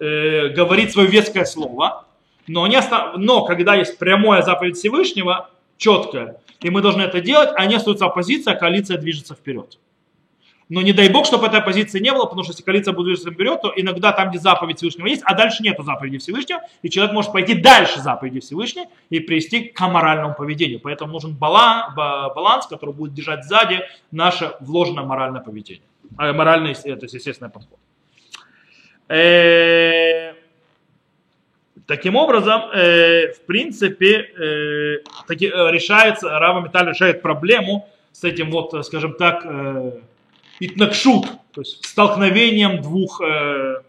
э, 0.00 0.48
говорить 0.48 0.92
свое 0.92 1.08
веское 1.08 1.44
слово, 1.44 2.06
но, 2.46 2.66
не 2.66 2.76
остав... 2.76 3.16
но 3.16 3.44
когда 3.44 3.74
есть 3.74 3.98
прямая 3.98 4.42
заповедь 4.42 4.76
Всевышнего, 4.76 5.50
четкая, 5.76 6.40
и 6.60 6.70
мы 6.70 6.80
должны 6.80 7.02
это 7.02 7.20
делать, 7.20 7.50
а 7.56 7.66
не 7.66 7.76
остается 7.76 8.06
оппозиция, 8.06 8.54
а 8.54 8.56
коалиция 8.56 8.98
движется 8.98 9.34
вперед. 9.34 9.78
Но 10.72 10.80
не 10.80 10.94
дай 10.94 11.10
бог, 11.10 11.26
чтобы 11.26 11.48
этой 11.48 11.60
оппозиции 11.60 12.00
не 12.00 12.10
было, 12.12 12.24
потому 12.24 12.44
что 12.44 12.52
если 12.52 12.62
коалиция 12.62 12.94
будет 12.94 13.18
вперед, 13.18 13.60
то 13.60 13.74
иногда 13.76 14.10
там, 14.12 14.30
где 14.30 14.38
заповедь 14.38 14.78
Всевышнего 14.78 15.06
есть, 15.06 15.22
а 15.26 15.34
дальше 15.34 15.62
нету 15.62 15.82
заповеди 15.82 16.16
Всевышнего, 16.16 16.62
и 16.80 16.88
человек 16.88 17.12
может 17.12 17.30
пойти 17.30 17.52
дальше 17.54 18.00
заповеди 18.00 18.40
Всевышнего 18.40 18.86
и 19.10 19.20
привести 19.20 19.64
к 19.64 19.78
аморальному 19.82 20.34
поведению. 20.34 20.80
Поэтому 20.80 21.12
нужен 21.12 21.34
баланс, 21.34 22.66
который 22.68 22.94
будет 22.94 23.12
держать 23.12 23.44
сзади 23.44 23.80
наше 24.10 24.54
вложенное 24.60 25.04
моральное 25.04 25.42
поведение. 25.42 25.84
А 26.16 26.32
моральное, 26.32 26.74
это 26.84 27.04
естественный 27.04 27.50
подход. 27.50 27.78
Э, 29.08 30.32
Таким 31.86 32.16
образом, 32.16 32.62
э, 32.72 33.32
в 33.34 33.40
принципе, 33.44 34.20
э, 34.20 34.98
таки, 35.28 35.48
э, 35.48 35.70
решается, 35.70 36.30
Рава 36.38 36.60
Металь 36.60 36.88
решает 36.88 37.20
проблему 37.20 37.86
с 38.12 38.24
этим 38.24 38.50
вот, 38.50 38.72
э, 38.72 38.82
скажем 38.82 39.12
так, 39.14 39.44
э, 39.44 40.00
итнакшут, 40.66 41.26
то 41.52 41.60
есть 41.60 41.84
столкновением 41.84 42.80
двух 42.82 43.20
э, 43.20 43.82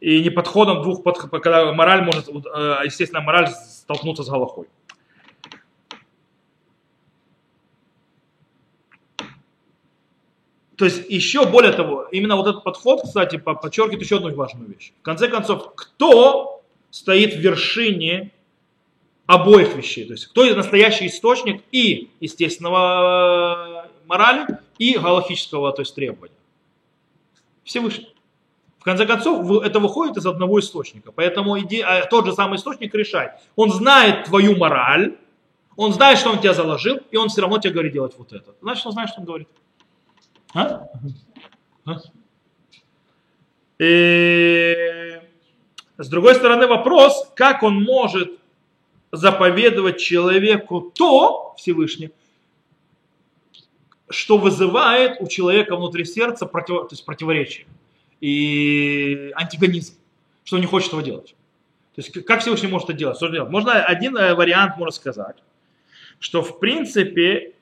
и 0.00 0.22
не 0.22 0.30
подходом 0.30 0.82
двух, 0.82 1.02
под, 1.02 1.18
когда 1.18 1.72
мораль 1.72 2.02
может, 2.02 2.28
э, 2.28 2.32
естественно, 2.84 3.22
мораль 3.22 3.48
столкнуться 3.48 4.22
с 4.22 4.28
Галахой. 4.28 4.66
То 10.76 10.84
есть 10.84 11.08
еще 11.08 11.46
более 11.46 11.72
того, 11.72 12.08
именно 12.10 12.36
вот 12.36 12.48
этот 12.48 12.64
подход, 12.64 13.02
кстати, 13.02 13.36
подчеркивает 13.36 14.02
еще 14.02 14.16
одну 14.16 14.34
важную 14.34 14.68
вещь. 14.68 14.92
В 15.00 15.02
конце 15.02 15.28
концов, 15.28 15.74
кто 15.74 16.62
стоит 16.90 17.34
в 17.34 17.38
вершине 17.38 18.32
обоих 19.26 19.74
вещей. 19.76 20.04
То 20.04 20.12
есть 20.12 20.26
кто 20.26 20.44
настоящий 20.54 21.06
источник 21.06 21.62
и 21.72 22.10
естественного 22.20 23.73
морали, 24.06 24.46
и 24.78 24.98
галактического 24.98 25.72
то 25.72 25.82
есть, 25.82 25.94
требования. 25.94 26.34
Всевышний. 27.64 28.14
В 28.78 28.84
конце 28.84 29.06
концов, 29.06 29.62
это 29.62 29.80
выходит 29.80 30.18
из 30.18 30.26
одного 30.26 30.60
источника. 30.60 31.10
Поэтому 31.10 31.58
иди, 31.58 31.80
а 31.80 32.04
тот 32.04 32.26
же 32.26 32.34
самый 32.34 32.56
источник 32.56 32.94
решает. 32.94 33.32
Он 33.56 33.70
знает 33.70 34.26
твою 34.26 34.56
мораль, 34.56 35.16
он 35.76 35.92
знает, 35.92 36.18
что 36.18 36.30
он 36.30 36.38
тебя 36.38 36.52
заложил, 36.52 36.98
и 37.10 37.16
он 37.16 37.28
все 37.28 37.40
равно 37.40 37.58
тебе 37.58 37.72
говорит 37.72 37.92
делать 37.92 38.14
вот 38.18 38.32
это. 38.32 38.54
Значит, 38.60 38.84
он 38.86 38.92
знает, 38.92 39.08
что 39.08 39.20
он 39.20 39.26
говорит. 39.26 39.48
А? 40.52 40.86
А? 41.86 41.96
И 43.78 45.20
с 45.96 46.08
другой 46.08 46.34
стороны 46.34 46.66
вопрос, 46.66 47.30
как 47.34 47.62
он 47.62 47.82
может 47.82 48.38
заповедовать 49.12 49.98
человеку 49.98 50.92
то, 50.94 51.54
Всевышний, 51.56 52.10
что 54.08 54.38
вызывает 54.38 55.20
у 55.20 55.28
человека 55.28 55.76
внутри 55.76 56.04
сердца 56.04 56.46
против, 56.46 56.82
то 56.82 56.88
есть 56.92 57.04
противоречие 57.04 57.66
и 58.20 59.32
антигонизм, 59.34 59.94
что 60.44 60.56
он 60.56 60.62
не 60.62 60.66
хочет 60.66 60.88
этого 60.88 61.02
делать. 61.02 61.34
То 61.94 62.00
есть 62.00 62.12
как 62.24 62.40
Всевышний 62.40 62.68
может 62.68 62.88
это 62.88 62.98
делать? 62.98 63.16
Что 63.16 63.28
делать? 63.28 63.50
Можно 63.50 63.84
один 63.84 64.16
э, 64.16 64.34
вариант 64.34 64.76
можно 64.76 64.92
сказать, 64.92 65.36
что 66.18 66.42
в 66.42 66.58
принципе 66.58 67.52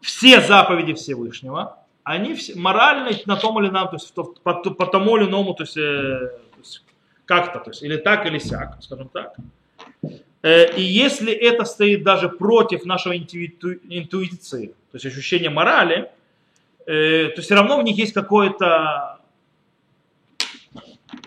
все 0.00 0.40
заповеди 0.40 0.94
Всевышнего, 0.94 1.78
они 2.04 2.34
все, 2.34 2.54
морально 2.58 3.10
на 3.26 3.36
том 3.36 3.60
или 3.60 3.70
ином, 3.70 3.88
то 3.88 3.94
есть 3.96 4.12
по, 4.12 4.24
по 4.24 4.86
тому 4.86 5.16
или 5.16 5.26
иному, 5.26 5.54
то 5.54 5.62
есть, 5.62 5.76
э, 5.76 5.80
то 5.80 6.58
есть 6.58 6.84
как-то, 7.24 7.60
то 7.60 7.70
есть 7.70 7.82
или 7.82 7.96
так, 7.96 8.26
или 8.26 8.38
сяк, 8.38 8.78
скажем 8.80 9.08
так. 9.08 9.36
Э, 10.42 10.74
и 10.74 10.82
если 10.82 11.32
это 11.32 11.64
стоит 11.64 12.02
даже 12.02 12.28
против 12.28 12.84
нашего 12.84 13.16
интуи- 13.16 13.80
интуиции, 13.88 14.74
то 14.90 14.96
есть 14.96 15.06
ощущения 15.06 15.50
морали, 15.50 16.10
э, 16.86 17.28
то 17.34 17.42
все 17.42 17.54
равно 17.54 17.80
в 17.80 17.84
них 17.84 17.96
есть 17.96 18.12
какое-то 18.12 19.20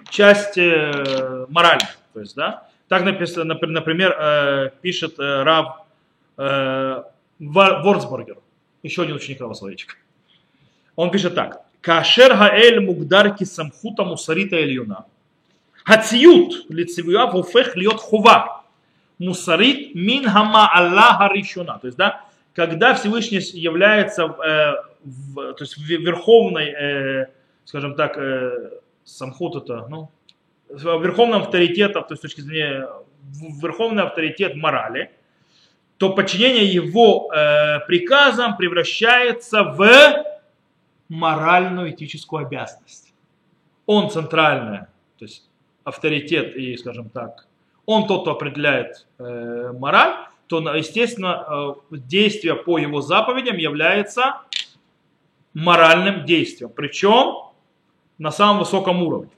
часть 0.09 0.57
э, 0.57 1.45
морали. 1.49 1.87
То 2.13 2.19
есть, 2.19 2.35
да? 2.35 2.67
Так 2.87 3.03
написано, 3.03 3.57
например, 3.61 4.71
пишет 4.81 5.17
э, 5.17 7.03
Ворцбургер, 7.39 8.37
еще 8.83 9.03
один 9.03 9.15
ученик 9.15 9.39
Соловейчика. 9.39 9.95
Он 10.95 11.09
пишет 11.09 11.35
так. 11.35 11.61
Кашер 11.81 12.35
хаэль 12.35 12.79
мугдар 12.79 13.35
кисамхута 13.35 14.03
мусарита 14.03 14.55
эльюна. 14.55 15.05
Хациют 15.83 16.69
лицевия 16.69 17.25
вуфех 17.25 17.75
льет 17.75 17.97
хува. 17.97 18.54
Мусарит 19.17 19.95
мин 19.95 20.27
хама 20.29 20.69
Аллаха 20.73 21.33
ришуна. 21.33 21.79
То 21.79 21.87
есть, 21.87 21.97
да, 21.97 22.25
когда 22.53 22.93
Всевышний 22.93 23.39
является 23.53 24.23
э, 24.23 24.73
в, 25.03 25.53
то 25.53 25.63
есть 25.63 25.77
верховной, 25.77 26.69
э, 26.69 27.27
скажем 27.65 27.95
так, 27.95 28.17
э, 28.17 28.71
самхут 29.03 29.55
это, 29.55 29.87
ну, 29.89 30.09
верховным 30.69 31.41
авторитетом, 31.41 32.03
то 32.03 32.13
есть 32.13 32.19
с 32.19 32.21
точки 32.21 32.41
зрения 32.41 32.87
верховный 33.61 34.03
авторитет 34.03 34.55
морали, 34.55 35.11
то 35.97 36.13
подчинение 36.13 36.65
его 36.65 37.31
э, 37.31 37.79
приказам 37.87 38.57
превращается 38.57 39.63
в 39.63 40.25
моральную 41.07 41.91
этическую 41.91 42.45
обязанность. 42.45 43.13
Он 43.85 44.09
центральный, 44.09 44.87
то 45.17 45.25
есть 45.25 45.47
авторитет 45.83 46.55
и, 46.55 46.75
скажем 46.77 47.09
так, 47.09 47.47
он 47.85 48.07
тот, 48.07 48.21
кто 48.21 48.31
определяет 48.31 49.07
э, 49.19 49.71
мораль, 49.77 50.27
то, 50.47 50.59
естественно, 50.75 51.75
э, 51.91 51.97
действие 51.97 52.55
по 52.55 52.77
его 52.77 53.01
заповедям 53.01 53.57
является 53.57 54.41
моральным 55.53 56.25
действием. 56.25 56.71
Причем 56.75 57.51
на 58.17 58.31
самом 58.31 58.59
высоком 58.59 59.01
уровне. 59.03 59.31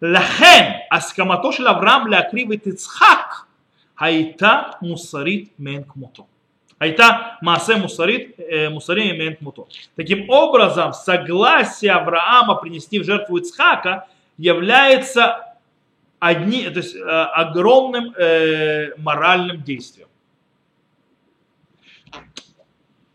Лахен 0.00 0.82
аскаматош 0.90 1.58
лаврам 1.60 2.06
лякривы 2.08 2.56
тицхак 2.56 3.46
айта 3.96 4.76
мусарит 4.80 5.52
мен 5.58 5.84
кмуто. 5.84 6.26
Айта 6.78 7.38
маасе 7.40 7.76
мусарит, 7.76 8.34
э, 8.38 8.68
мусарим 8.68 9.16
мен 9.18 9.36
кмуто. 9.36 9.66
Таким 9.94 10.28
образом, 10.28 10.92
согласие 10.92 11.92
Авраама 11.92 12.56
принести 12.56 12.98
в 12.98 13.04
жертву 13.04 13.38
Ицхака 13.38 14.08
является 14.36 15.51
одни, 16.22 16.70
то 16.70 16.78
есть, 16.78 16.96
огромным 16.96 18.14
э, 18.16 18.94
моральным 18.96 19.62
действием. 19.64 20.06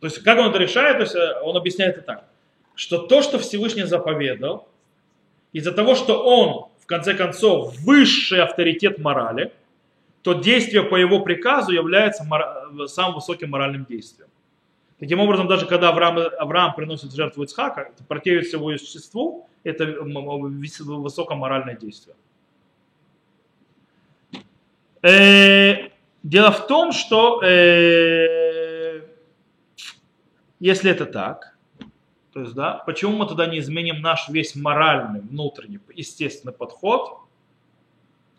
То 0.01 0.07
есть, 0.07 0.21
как 0.23 0.37
он 0.37 0.49
это 0.49 0.59
решает, 0.59 0.97
то 0.97 1.03
есть, 1.03 1.15
он 1.41 1.55
объясняет 1.55 1.95
это 1.97 2.05
так, 2.05 2.25
что 2.75 2.97
то, 2.97 3.21
что 3.21 3.39
Всевышний 3.39 3.83
заповедал, 3.83 4.67
из-за 5.53 5.71
того, 5.71 5.95
что 5.95 6.21
он, 6.21 6.69
в 6.81 6.85
конце 6.85 7.13
концов, 7.13 7.77
высший 7.79 8.43
авторитет 8.43 8.99
морали, 8.99 9.53
то 10.21 10.33
действие 10.33 10.83
по 10.83 10.97
его 10.97 11.21
приказу 11.21 11.71
является 11.71 12.27
самым 12.87 13.15
высоким 13.15 13.51
моральным 13.51 13.85
действием. 13.85 14.27
Таким 14.99 15.21
образом, 15.21 15.47
даже 15.47 15.65
когда 15.65 15.89
Авраам, 15.89 16.17
Авраам 16.39 16.75
приносит 16.75 17.13
жертву 17.13 17.43
Ицхака, 17.43 17.93
противит 18.09 18.47
всего 18.47 18.77
существу, 18.77 19.47
это 19.63 19.85
высокоморальное 19.85 21.77
действие. 21.77 22.15
Э, 25.07 25.89
дело 26.23 26.51
в 26.51 26.67
том, 26.67 26.91
что 26.91 27.41
э, 27.41 29.03
если 30.59 30.91
это 30.91 31.05
так, 31.05 31.55
то 32.33 32.41
есть, 32.41 32.53
да, 32.53 32.73
почему 32.85 33.15
мы 33.15 33.25
тогда 33.25 33.45
не 33.45 33.59
изменим 33.59 34.01
наш 34.01 34.27
весь 34.27 34.55
моральный, 34.55 35.21
внутренний, 35.21 35.79
естественный 35.95 36.53
подход 36.53 37.19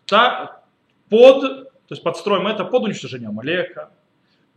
так, 0.05 0.63
под, 1.09 1.41
то 1.41 1.71
есть 1.89 2.03
подстроим 2.03 2.45
это 2.45 2.65
под 2.65 2.83
уничтожение 2.83 3.29
Амалека, 3.29 3.89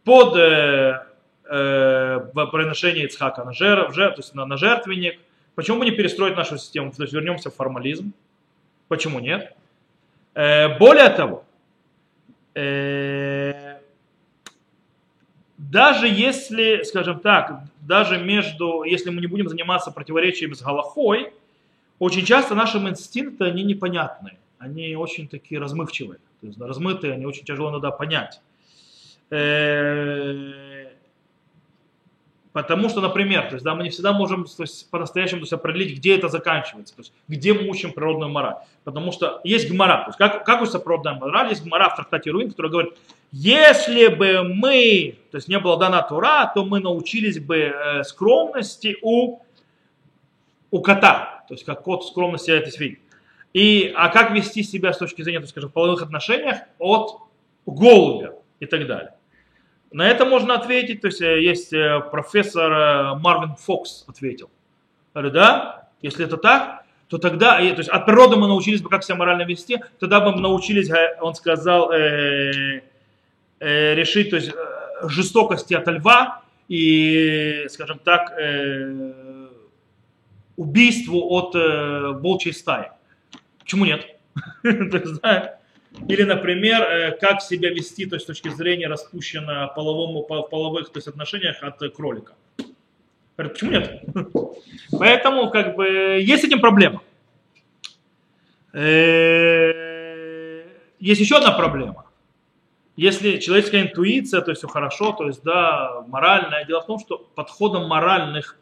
под 0.05 0.37
э, 0.37 1.07
э, 1.45 2.21
приношение 2.35 3.07
Ицхака 3.07 3.43
на, 3.43 3.53
жертв, 3.55 3.95
то 3.95 4.15
есть 4.19 4.35
на, 4.35 4.45
на 4.45 4.59
жертвенник. 4.59 5.19
Почему 5.55 5.79
бы 5.79 5.87
не 5.87 5.93
перестроить 5.93 6.37
нашу 6.37 6.59
систему? 6.59 6.93
То 6.93 7.03
есть 7.03 7.15
вернемся 7.15 7.51
в 7.51 7.55
формализм. 7.55 8.13
Почему 8.89 9.19
нет? 9.19 9.57
Э, 10.35 10.77
более 10.79 11.09
того, 11.09 11.45
э, 12.55 13.79
даже 15.57 16.09
если, 16.09 16.83
скажем 16.85 17.21
так, 17.21 17.63
даже 17.81 18.19
между, 18.19 18.83
если 18.83 19.11
мы 19.11 19.21
не 19.21 19.27
будем 19.27 19.49
заниматься 19.49 19.91
противоречиями 19.91 20.55
с 20.55 20.63
Галахой, 20.63 21.33
очень 21.99 22.25
часто 22.25 22.55
наши 22.55 22.79
инстинкты, 22.79 23.45
они 23.45 23.63
непонятны, 23.63 24.39
они 24.59 24.95
очень 24.97 25.29
такие 25.29 25.61
размывчивые, 25.61 26.19
то 26.41 26.47
есть 26.47 26.61
размытые, 26.61 27.15
они 27.15 27.27
очень 27.27 27.45
тяжело 27.45 27.71
иногда 27.71 27.91
понять. 27.91 28.41
Э, 29.31 30.72
потому 32.53 32.89
что, 32.89 33.01
например, 33.01 33.49
то 33.49 33.55
есть, 33.55 33.65
да, 33.65 33.75
мы 33.75 33.83
не 33.85 33.91
всегда 33.91 34.13
можем 34.13 34.45
то 34.45 34.65
по-настоящему 34.91 35.45
то 35.45 35.57
определить, 35.57 35.99
где 35.99 36.17
это 36.17 36.29
заканчивается, 36.29 36.95
то 36.95 37.01
есть, 37.01 37.13
где 37.29 37.53
мы 37.53 37.69
учим 37.69 37.93
природную 37.93 38.31
мораль. 38.31 38.57
Потому 38.85 39.13
что 39.13 39.41
есть 39.45 39.71
гмара. 39.71 40.05
То 40.05 40.09
есть, 40.09 40.19
как, 40.19 40.45
как 40.45 40.61
учится 40.61 40.79
природная 40.79 41.15
мораль? 41.15 41.51
Есть 41.51 41.65
гмара 41.65 41.89
в 41.89 41.97
трактате 41.97 42.31
Руин, 42.31 42.51
который 42.51 42.71
говорит, 42.71 42.95
если 43.33 44.09
бы 44.09 44.43
мы, 44.45 45.17
то 45.31 45.37
есть 45.37 45.49
не 45.49 45.59
было 45.59 45.79
дана 45.79 46.03
Тура, 46.03 46.51
то 46.55 46.65
мы 46.65 46.81
научились 46.81 47.41
бы 47.41 47.57
э, 47.57 48.03
скромности 48.05 48.99
у, 49.01 49.39
у 50.71 50.81
кота. 50.83 51.45
То 51.49 51.55
есть 51.55 51.65
как 51.65 51.83
кот 51.83 52.07
скромности 52.07 52.51
это 52.51 52.71
свиньи. 52.71 52.99
И, 53.55 53.93
а 53.97 54.09
как 54.09 54.33
вести 54.33 54.63
себя 54.63 54.93
с 54.93 54.99
точки 54.99 55.23
зрения, 55.23 55.41
так 55.41 55.49
скажем, 55.49 55.71
половых 55.71 56.03
отношениях 56.03 56.59
от 56.79 57.21
голубя 57.67 58.35
и 58.61 58.67
так 58.67 58.87
далее. 58.87 59.15
На 59.93 60.09
это 60.09 60.25
можно 60.25 60.55
ответить, 60.55 61.01
то 61.03 61.09
есть 61.09 61.21
э, 61.21 61.43
есть 61.43 61.73
э, 61.73 62.01
профессор 62.11 63.17
Марвин 63.19 63.57
Фокс 63.57 64.05
ответил. 64.09 64.51
Говорит, 65.15 65.35
да, 65.35 65.89
если 66.01 66.25
это 66.25 66.37
так, 66.37 66.85
то 67.09 67.19
тогда, 67.19 67.59
то 67.59 67.63
есть 67.63 67.91
от 67.91 68.07
природы 68.07 68.37
мы 68.37 68.49
научились 68.49 68.81
бы, 68.81 68.89
как 68.89 69.05
себя 69.05 69.17
морально 69.17 69.43
вести, 69.43 69.79
тогда 70.01 70.21
бы 70.21 70.33
мы 70.33 70.41
научились, 70.41 70.91
он 71.21 71.35
сказал, 71.35 71.93
э, 71.93 72.81
э, 73.61 73.95
решить 73.95 74.31
то 74.31 74.37
есть, 74.37 74.49
э, 74.49 75.09
жестокости 75.09 75.75
от 75.75 75.87
льва 75.89 76.43
и, 76.69 77.67
скажем 77.69 77.99
так, 77.99 78.33
э, 78.39 79.49
убийству 80.57 81.21
от 81.35 81.55
э, 81.55 82.13
волчьей 82.15 82.55
стаи. 82.55 82.93
Почему 83.59 83.85
нет? 83.85 84.07
Или, 86.09 86.23
например, 86.23 86.83
э, 86.83 87.19
как 87.19 87.43
себя 87.43 87.71
вести 87.71 88.07
то 88.07 88.17
есть, 88.17 88.25
с 88.25 88.27
точки 88.27 88.49
зрения 88.49 88.89
распущенного 88.89 89.69
половому, 89.69 90.23
в 90.23 90.49
половых 90.49 90.91
то 90.91 90.99
есть, 90.99 91.09
отношениях 91.09 91.63
от 91.63 91.79
кролика. 91.95 92.35
Почему 93.37 93.71
нет? 93.71 94.03
Поэтому 94.99 95.51
как 95.51 95.77
бы 95.77 95.87
есть 96.21 96.43
с 96.43 96.47
этим 96.47 96.61
проблема. 96.61 97.03
Э, 98.73 100.65
есть 100.99 101.21
еще 101.21 101.37
одна 101.37 101.53
проблема 101.53 102.07
если 102.97 103.39
человеческая 103.39 103.83
интуиция, 103.83 104.43
то 104.43 104.51
есть 104.51 104.61
все 104.61 104.69
хорошо, 104.69 105.13
то 105.13 105.27
есть 105.27 105.43
да, 105.43 106.05
моральное, 106.09 106.65
дело 106.65 106.83
в 106.83 106.87
том, 106.87 106.99
что 106.99 107.19
подходом 107.35 107.89
моральных 107.89 108.59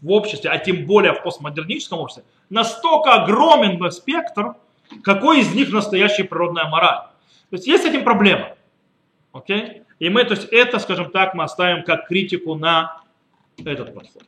в 0.00 0.10
обществе, 0.10 0.50
а 0.50 0.58
тем 0.58 0.86
более 0.86 1.12
в 1.14 1.22
постмодерническом 1.22 1.98
обществе, 1.98 2.24
настолько 2.48 3.12
огромен 3.12 3.90
спектр, 3.90 4.54
какой 5.02 5.40
из 5.40 5.54
них 5.54 5.70
настоящая 5.70 6.24
природная 6.24 6.68
мораль. 6.68 7.08
То 7.50 7.56
есть 7.56 7.66
есть 7.66 7.84
с 7.84 7.86
этим 7.86 8.04
проблема. 8.04 8.56
Окей? 9.32 9.82
И 9.98 10.08
мы, 10.08 10.24
то 10.24 10.34
есть 10.34 10.48
это, 10.50 10.78
скажем 10.78 11.10
так, 11.10 11.34
мы 11.34 11.44
оставим 11.44 11.84
как 11.84 12.08
критику 12.08 12.54
на 12.54 13.00
этот 13.64 13.94
подход. 13.94 14.22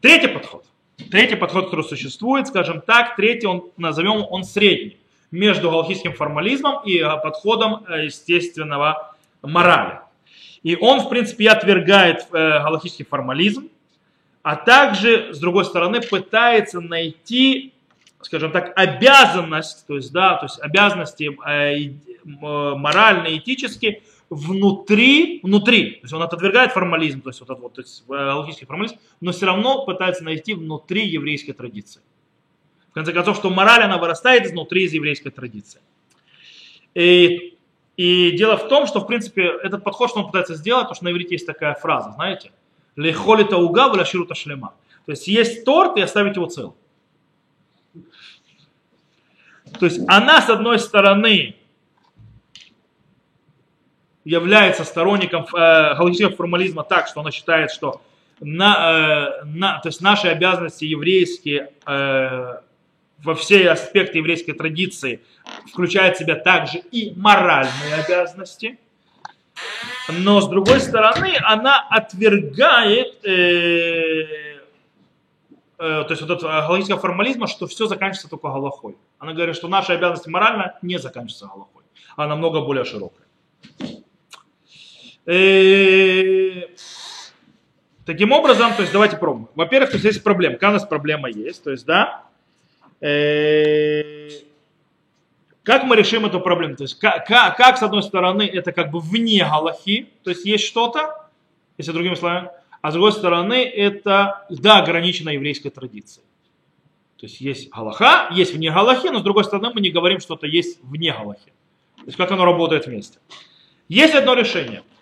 Третий 0.00 0.28
подход. 0.28 0.64
Третий 1.10 1.36
подход, 1.36 1.66
который 1.66 1.84
существует, 1.84 2.48
скажем 2.48 2.80
так, 2.80 3.16
третий, 3.16 3.46
он 3.46 3.70
назовем 3.76 4.24
он 4.28 4.44
средний 4.44 4.98
между 5.30 5.70
галахийским 5.70 6.12
формализмом 6.12 6.84
и 6.84 6.98
э, 6.98 7.04
подходом 7.22 7.84
э, 7.88 8.04
естественного 8.04 9.16
морали. 9.42 10.00
И 10.62 10.76
он, 10.76 11.00
в 11.00 11.08
принципе, 11.08 11.48
отвергает 11.48 12.26
э, 12.30 12.60
галахийский 12.62 13.04
формализм, 13.04 13.68
а 14.42 14.56
также, 14.56 15.32
с 15.32 15.38
другой 15.38 15.64
стороны, 15.64 16.00
пытается 16.00 16.80
найти, 16.80 17.72
скажем 18.22 18.52
так, 18.52 18.72
обязанность, 18.76 19.86
то 19.86 19.96
есть, 19.96 20.12
да, 20.12 20.36
то 20.36 20.46
есть 20.46 20.60
обязанности 20.60 21.30
э, 21.46 21.94
моральные, 22.24 23.38
этические 23.38 24.02
внутри, 24.30 25.40
внутри, 25.42 25.92
то 25.92 26.00
есть 26.02 26.12
он 26.14 26.22
отвергает 26.22 26.72
формализм, 26.72 27.20
то 27.20 27.30
есть 27.30 27.40
вот 27.40 27.50
этот 27.50 27.62
вот, 27.62 27.74
то 27.74 27.82
есть 27.82 28.04
галактический 28.08 28.66
формализм, 28.66 28.96
но 29.20 29.32
все 29.32 29.46
равно 29.46 29.84
пытается 29.84 30.24
найти 30.24 30.54
внутри 30.54 31.06
еврейской 31.06 31.52
традиции. 31.52 32.00
В 32.90 32.94
конце 32.94 33.12
концов, 33.12 33.36
что 33.36 33.50
мораль, 33.50 33.82
она 33.82 33.98
вырастает 33.98 34.46
изнутри 34.46 34.84
из 34.84 34.92
еврейской 34.92 35.30
традиции. 35.30 35.80
И, 36.94 37.58
и 37.96 38.32
дело 38.32 38.56
в 38.56 38.68
том, 38.68 38.86
что, 38.86 39.00
в 39.00 39.06
принципе, 39.06 39.50
этот 39.62 39.82
подход, 39.82 40.10
что 40.10 40.20
он 40.20 40.26
пытается 40.26 40.54
сделать, 40.54 40.88
то, 40.88 40.94
что 40.94 41.04
на 41.04 41.10
иврите 41.10 41.34
есть 41.34 41.46
такая 41.46 41.74
фраза, 41.74 42.12
знаете, 42.12 42.52
лехолита 42.96 43.56
уга 43.56 43.88
вляширута 43.88 44.34
шлема. 44.34 44.74
То 45.06 45.12
есть 45.12 45.26
есть 45.26 45.64
торт 45.64 45.96
и 45.96 46.00
оставить 46.00 46.36
его 46.36 46.46
цел. 46.46 46.76
То 49.78 49.86
есть 49.86 50.00
она, 50.08 50.40
с 50.40 50.48
одной 50.48 50.78
стороны, 50.78 51.56
является 54.24 54.84
сторонником 54.84 55.44
э, 55.44 55.94
галактического 55.96 56.36
формализма 56.36 56.84
так, 56.84 57.08
что 57.08 57.20
она 57.20 57.30
считает, 57.30 57.70
что 57.70 58.02
на, 58.40 59.40
э, 59.42 59.44
на, 59.44 59.80
то 59.80 59.88
есть 59.88 60.00
наши 60.00 60.28
обязанности 60.28 60.84
еврейские 60.84 61.72
э, 61.86 62.60
во 63.22 63.34
все 63.34 63.70
аспекты 63.70 64.18
еврейской 64.18 64.52
традиции 64.52 65.20
включают 65.72 66.16
в 66.16 66.20
себя 66.20 66.36
также 66.36 66.78
и 66.78 67.12
моральные 67.16 67.94
обязанности. 68.04 68.78
Но 70.08 70.40
с 70.40 70.48
другой 70.48 70.80
стороны, 70.80 71.36
она 71.42 71.86
отвергает 71.88 73.24
э, 73.24 74.51
то 75.82 76.06
есть 76.10 76.22
вот 76.22 76.30
этот 76.30 76.42
галактического 76.42 77.00
формализма, 77.00 77.48
что 77.48 77.66
все 77.66 77.86
заканчивается 77.88 78.28
только 78.28 78.48
галахой. 78.48 78.96
Она 79.18 79.32
говорит, 79.32 79.56
что 79.56 79.66
наши 79.66 79.92
обязанности 79.92 80.28
морально 80.28 80.78
не 80.80 80.98
заканчиваются 80.98 81.46
галахой, 81.46 81.82
а 82.16 82.28
намного 82.28 82.60
более 82.60 82.84
широкая. 82.84 83.26
Э, 85.26 86.68
таким 88.04 88.30
образом, 88.30 88.74
то 88.74 88.82
есть 88.82 88.92
давайте 88.92 89.16
пробуем. 89.16 89.48
Во-первых, 89.56 89.90
то 89.90 89.96
есть 89.96 90.04
есть 90.04 90.22
проблема. 90.22 90.54
Какая 90.54 90.70
у 90.70 90.74
нас 90.74 90.86
проблема 90.86 91.28
есть? 91.28 91.64
То 91.64 91.72
есть, 91.72 91.84
да, 91.84 92.24
э, 93.00 94.28
как 95.64 95.84
мы 95.84 95.96
решим 95.96 96.26
эту 96.26 96.40
проблему? 96.40 96.76
То 96.76 96.84
есть, 96.84 96.98
как, 96.98 97.26
как, 97.26 97.56
как, 97.56 97.78
с 97.78 97.82
одной 97.82 98.04
стороны, 98.04 98.42
это 98.42 98.70
как 98.72 98.90
бы 98.92 99.00
вне 99.00 99.44
Галахи, 99.44 100.10
то 100.22 100.30
есть 100.30 100.44
есть 100.44 100.64
что-то, 100.64 101.28
если 101.76 101.92
другими 101.92 102.14
словами, 102.14 102.50
а 102.82 102.90
с 102.90 102.94
другой 102.94 103.12
стороны, 103.12 103.62
это, 103.62 104.46
да, 104.50 104.78
ограничено 104.78 105.30
еврейской 105.30 105.70
традицией. 105.70 106.26
То 107.16 107.26
есть 107.26 107.40
есть 107.40 107.70
Галаха, 107.70 108.28
есть 108.32 108.52
вне 108.52 108.70
Галахи, 108.70 109.06
но 109.06 109.20
с 109.20 109.22
другой 109.22 109.44
стороны, 109.44 109.70
мы 109.72 109.80
не 109.80 109.90
говорим, 109.90 110.20
что 110.20 110.34
это 110.34 110.46
есть 110.46 110.80
вне 110.82 111.12
Галахи. 111.12 111.52
То 111.96 112.06
есть 112.06 112.16
как 112.18 112.30
оно 112.32 112.44
работает 112.44 112.86
вместе. 112.86 113.18
Есть 113.88 114.14
одно 114.14 114.34
решение– 114.34 114.82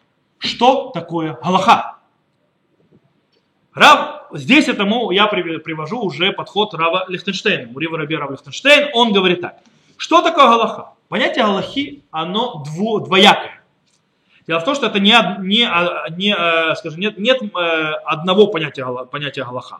что 0.40 0.90
такое 0.92 1.38
Галаха. 1.42 1.98
Рав, 3.74 4.26
здесь 4.32 4.68
этому 4.68 5.10
я 5.10 5.26
привожу 5.26 6.00
уже 6.00 6.32
подход 6.32 6.74
Рава 6.74 7.04
Лихтенштейна, 7.08 7.70
Мурива 7.70 7.98
Раби 7.98 8.16
Рав 8.16 8.30
Лихтенштейн, 8.30 8.90
он 8.94 9.12
говорит 9.12 9.42
так. 9.42 9.58
Что 9.96 10.22
такое 10.22 10.46
Галаха? 10.46 10.94
Понятие 11.08 11.44
Галахи, 11.44 12.02
оно 12.10 12.64
дво, 12.64 13.00
двоякое. 13.00 13.59
Дело 14.50 14.58
в 14.58 14.64
том, 14.64 14.74
что 14.74 14.86
это 14.86 14.98
не, 14.98 15.14
не, 15.42 15.64
не, 16.16 16.34
э, 16.36 16.74
скажем, 16.74 16.98
нет, 16.98 17.18
нет 17.18 17.40
э, 17.40 17.56
одного 18.04 18.48
понятия, 18.48 18.84
понятия 19.04 19.44
Галаха. 19.44 19.78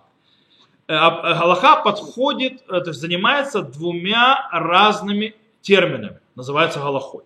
Э, 0.86 0.92
Галаха 0.92 1.82
подходит, 1.82 2.64
то 2.68 2.76
есть 2.86 3.00
занимается 3.00 3.62
двумя 3.62 4.48
разными 4.52 5.34
терминами, 5.60 6.20
называется 6.36 6.78
Галахой. 6.78 7.24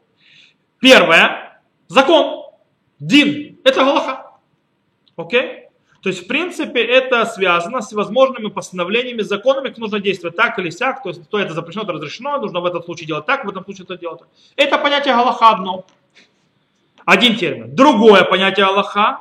Первое– 0.80 1.60
закон. 1.88 2.46
Дин– 2.98 3.58
это 3.64 3.84
Галаха. 3.84 4.30
Окей? 5.14 5.68
То 6.00 6.08
есть, 6.08 6.24
в 6.24 6.26
принципе, 6.26 6.82
это 6.82 7.26
связано 7.26 7.82
с 7.82 7.92
возможными 7.92 8.48
постановлениями, 8.48 9.20
законами, 9.20 9.68
как 9.68 9.76
нужно 9.76 10.00
действовать 10.00 10.34
так 10.34 10.58
или 10.58 10.70
сяк, 10.70 11.02
то 11.02 11.10
есть, 11.10 11.28
то 11.28 11.38
это 11.38 11.52
запрещено, 11.52 11.84
то 11.84 11.92
разрешено, 11.92 12.38
нужно 12.38 12.60
в 12.60 12.64
этом 12.64 12.82
случае 12.82 13.06
делать 13.06 13.26
так, 13.26 13.44
в 13.44 13.50
этом 13.50 13.64
случае 13.64 13.84
это 13.84 13.98
делать 13.98 14.20
так. 14.20 14.28
Это 14.56 14.78
понятие 14.78 15.12
Галаха 15.12 15.50
одно. 15.50 15.84
Один 17.04 17.36
термин. 17.36 17.74
Другое 17.74 18.24
понятие 18.24 18.66
Аллаха, 18.66 19.20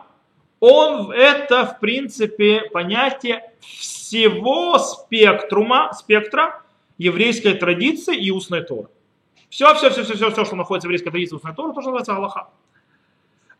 он 0.59 1.11
это, 1.11 1.65
в 1.65 1.79
принципе, 1.79 2.69
понятие 2.71 3.43
всего 3.59 4.77
спектрума, 4.79 5.91
спектра 5.93 6.61
еврейской 6.97 7.53
традиции 7.53 8.15
и 8.15 8.31
устной 8.31 8.63
Торы. 8.63 8.87
Все, 9.49 9.73
все, 9.75 9.89
все, 9.89 10.03
все, 10.03 10.15
все, 10.15 10.31
все, 10.31 10.45
что 10.45 10.55
находится 10.55 10.87
в 10.87 10.91
еврейской 10.91 11.11
традиции 11.11 11.35
устной 11.35 11.53
Торы, 11.53 11.73
тоже 11.73 11.87
называется 11.87 12.15
Аллаха 12.15 12.47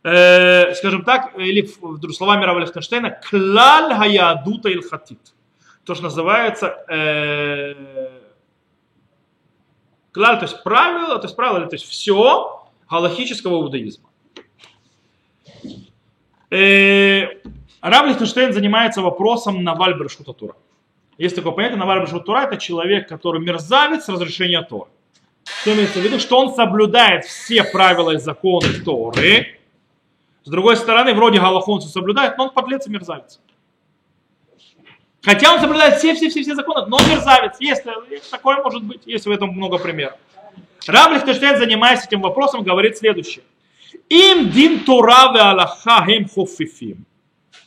э, 0.04 0.74
скажем 0.76 1.04
так, 1.04 1.38
или 1.38 1.68
словами 2.12 2.46
Рава 2.46 2.60
Лихтенштейна, 2.60 3.20
клаль 3.30 3.94
хаядута 3.94 4.70
илхатит. 4.70 5.20
То, 5.86 5.96
что 5.96 6.04
называется 6.04 6.86
э, 6.88 8.10
клаль, 10.12 10.38
то 10.38 10.44
есть 10.44 10.64
правило, 10.64 11.20
то 11.20 11.26
есть 11.26 11.36
правило, 11.36 11.66
то 11.66 11.76
есть 11.76 11.86
все 11.86 12.66
галахического 12.90 13.64
иудаизма. 13.64 14.10
Э, 16.54 17.30
Рав 17.82 18.06
Лихтенштейн 18.06 18.54
занимается 18.54 19.02
вопросом 19.02 19.64
Наваль 19.64 19.96
Брешутатура. 19.96 20.56
Есть 21.18 21.36
такое 21.36 21.52
понятие, 21.52 21.78
Наваль 21.78 22.00
Брешутатура 22.02 22.42
это 22.42 22.58
человек, 22.58 23.10
который 23.10 23.42
мерзавец 23.42 24.08
разрешения 24.08 24.62
Тора. 24.62 24.90
Что 25.62 25.74
имеется 25.74 26.00
в 26.00 26.04
виду? 26.04 26.20
Что 26.20 26.40
он 26.40 26.54
соблюдает 26.54 27.26
все 27.26 27.64
правила 27.64 28.12
и 28.12 28.18
законы 28.18 28.68
Торы, 28.86 29.60
с 30.44 30.50
другой 30.50 30.78
стороны, 30.78 31.14
вроде 31.16 31.40
Галаху 31.40 31.80
соблюдает, 31.82 32.38
но 32.38 32.46
он 32.46 32.50
подлец 32.52 32.86
и 32.86 32.92
мерзавец. 32.92 33.40
Хотя 35.24 35.54
он 35.54 35.60
соблюдает 35.60 35.96
все-все-все 35.96 36.54
законы, 36.54 36.86
но 36.86 37.00
мерзавец. 37.00 37.56
Есть, 37.60 37.84
такое 38.30 38.62
может 38.62 38.84
быть, 38.84 39.02
есть 39.06 39.26
в 39.26 39.32
этом 39.32 39.50
много 39.52 39.80
примеров. 39.80 40.20
Раб 40.86 41.14
Лихтештейн, 41.14 41.58
занимаясь 41.58 42.06
этим 42.06 42.22
вопросом, 42.22 42.62
говорит 42.62 42.98
следующее. 42.98 43.44
Им 44.10 44.50
дин 44.50 44.84
Тора 44.86 45.32
ве 45.34 45.42
Аллаха 45.42 46.06
им 46.08 46.28
хофифим. 46.28 47.06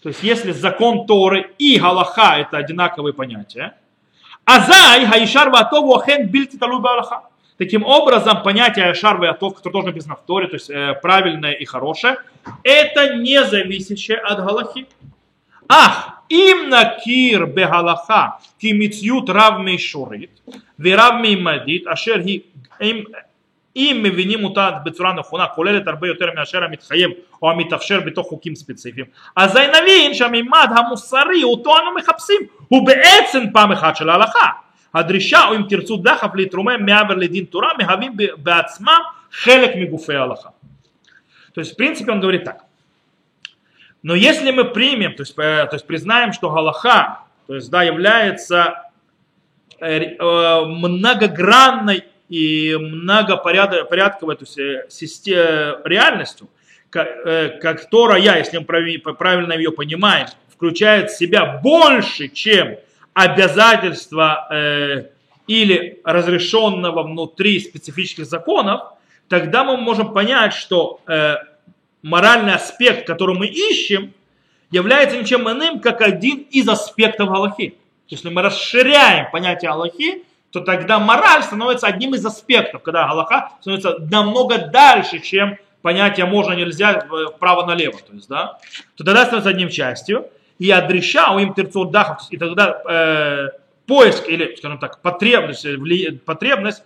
То 0.02 0.10
есть, 0.10 0.22
если 0.22 0.52
закон 0.52 1.06
Торы 1.06 1.50
и 1.58 1.78
Галаха– 1.78 2.36
это 2.38 2.58
одинаковые 2.58 3.12
понятия, 3.12 3.76
Азай 4.44 5.06
Гаишар 5.06 5.50
Ватову 5.50 5.96
Ахен 5.96 6.28
Бильти 6.28 6.56
Талуба 6.56 6.92
Аллаха. 6.92 7.22
Таким 7.58 7.84
образом, 7.84 8.42
понятие 8.42 8.90
Ашар 8.90 9.16
Ватов, 9.16 9.56
которое 9.56 9.82
тоже 9.82 9.92
быть 9.92 10.06
на 10.06 10.14
Торе, 10.14 10.46
то 10.46 10.56
есть 10.56 10.68
э, 10.68 10.94
правильное 11.00 11.52
и 11.52 11.64
хорошее, 11.64 12.18
это 12.62 13.16
не 13.16 13.42
зависящее 13.44 14.18
от 14.18 14.44
Галахи. 14.44 14.86
Ах, 15.68 16.08
а 16.08 16.16
им 16.28 16.68
на 16.68 16.84
кир 16.84 17.40
накир 17.40 17.46
бегалаха, 17.46 18.38
кимитсют 18.60 19.30
равмей 19.30 19.78
шурит, 19.78 20.30
веравмей 20.76 21.36
мадит, 21.36 21.86
ашер 21.86 22.20
им 22.20 23.08
אם, 23.75 23.95
אם 23.95 24.03
מבינים 24.03 24.43
אותה 24.43 24.71
בצורה 24.83 25.13
נכונה, 25.13 25.47
כוללת 25.47 25.87
הרבה 25.87 26.07
יותר 26.07 26.25
מאשר 26.35 26.63
המתחייב 26.63 27.11
או 27.41 27.51
המתאפשר 27.51 27.99
בתוך 27.99 28.27
חוקים 28.27 28.55
ספציפיים, 28.55 29.05
אזי 29.35 29.59
נבין 29.81 30.13
שהמימד 30.13 30.69
המוסרי 30.75 31.43
אותו 31.43 31.77
אנו 31.77 31.95
מחפשים 31.95 32.41
הוא 32.67 32.87
בעצם 32.87 33.43
פעם 33.53 33.71
אחת 33.71 33.95
של 33.95 34.09
ההלכה. 34.09 34.47
הדרישה, 34.93 35.47
או 35.47 35.55
אם 35.55 35.61
תרצו 35.69 35.97
דחף 35.97 36.35
להתרומם 36.35 36.85
מעבר 36.85 37.15
לדין 37.15 37.45
תורה, 37.45 37.69
מהווים 37.79 38.17
בעצמם 38.37 38.99
חלק 39.31 39.71
מגופי 39.75 40.15
ההלכה. 40.15 40.49
То 41.53 41.61
есть, 41.61 41.73
в 41.73 41.77
принципе, 41.77 42.11
он 42.11 42.21
говорит 42.21 42.43
так. 42.43 42.63
Но 44.03 44.15
если 44.15 44.51
мы 44.51 44.65
примем, 44.65 45.13
то 45.13 45.23
есть, 45.23 45.35
то 45.35 45.69
есть 45.73 45.85
признаем, 45.85 46.33
что 46.33 46.49
Галаха, 46.49 47.19
то 47.47 47.55
есть, 47.55 47.69
да, 47.69 47.83
является 47.83 48.73
многогранной 49.79 52.03
и 52.28 52.76
многопорядковой 52.76 54.36
то 54.36 54.44
есть, 54.44 54.92
систем, 54.92 55.76
реальностью, 55.84 56.48
которая, 56.90 58.38
если 58.38 58.58
мы 58.58 58.64
правильно 58.64 59.52
ее 59.52 59.70
понимаем, 59.70 60.28
включает 60.48 61.10
в 61.10 61.18
себя 61.18 61.60
больше, 61.62 62.28
чем 62.28 62.76
обязательства 63.12 64.46
э, 64.50 65.06
или 65.46 66.00
разрешенного 66.04 67.02
внутри 67.02 67.60
специфических 67.60 68.26
законов, 68.26 68.82
тогда 69.28 69.64
мы 69.64 69.76
можем 69.76 70.12
понять, 70.12 70.52
что 70.52 71.00
э, 71.06 71.36
моральный 72.02 72.54
аспект, 72.54 73.06
который 73.06 73.36
мы 73.36 73.46
ищем, 73.46 74.12
является 74.70 75.18
ничем 75.18 75.48
иным, 75.50 75.80
как 75.80 76.00
один 76.00 76.46
из 76.50 76.68
аспектов 76.68 77.28
Галахи. 77.28 77.76
Если 78.08 78.28
мы 78.28 78.42
расширяем 78.42 79.30
понятие 79.30 79.70
Аллахи, 79.70 80.24
то 80.56 80.62
тогда 80.62 80.98
мораль 80.98 81.42
становится 81.42 81.86
одним 81.86 82.14
из 82.14 82.24
аспектов, 82.24 82.82
когда 82.82 83.06
Аллаха 83.06 83.50
становится 83.60 83.98
намного 83.98 84.56
дальше, 84.56 85.18
чем 85.18 85.58
понятие 85.82 86.24
можно, 86.24 86.54
нельзя, 86.54 87.06
вправо-налево. 87.34 87.98
То 87.98 88.14
есть, 88.14 88.26
да, 88.26 88.58
то 88.96 89.04
тогда 89.04 89.24
становится 89.24 89.50
одним 89.50 89.68
частью. 89.68 90.30
И 90.58 90.70
адреша 90.70 91.32
у 91.32 91.38
им 91.38 91.52
терцурдахов, 91.52 92.26
и 92.30 92.38
тогда 92.38 92.80
э, 92.88 93.48
поиск 93.86 94.26
или, 94.26 94.54
скажем 94.56 94.78
так, 94.78 95.02
потребность, 95.02 95.64
вли, 95.66 96.12
потребность 96.12 96.82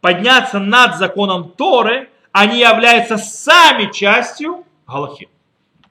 подняться 0.00 0.58
над 0.58 0.96
законом 0.96 1.50
Торы, 1.50 2.08
они 2.32 2.60
являются 2.60 3.18
сами 3.18 3.92
частью 3.92 4.64
Галахи. 4.86 5.28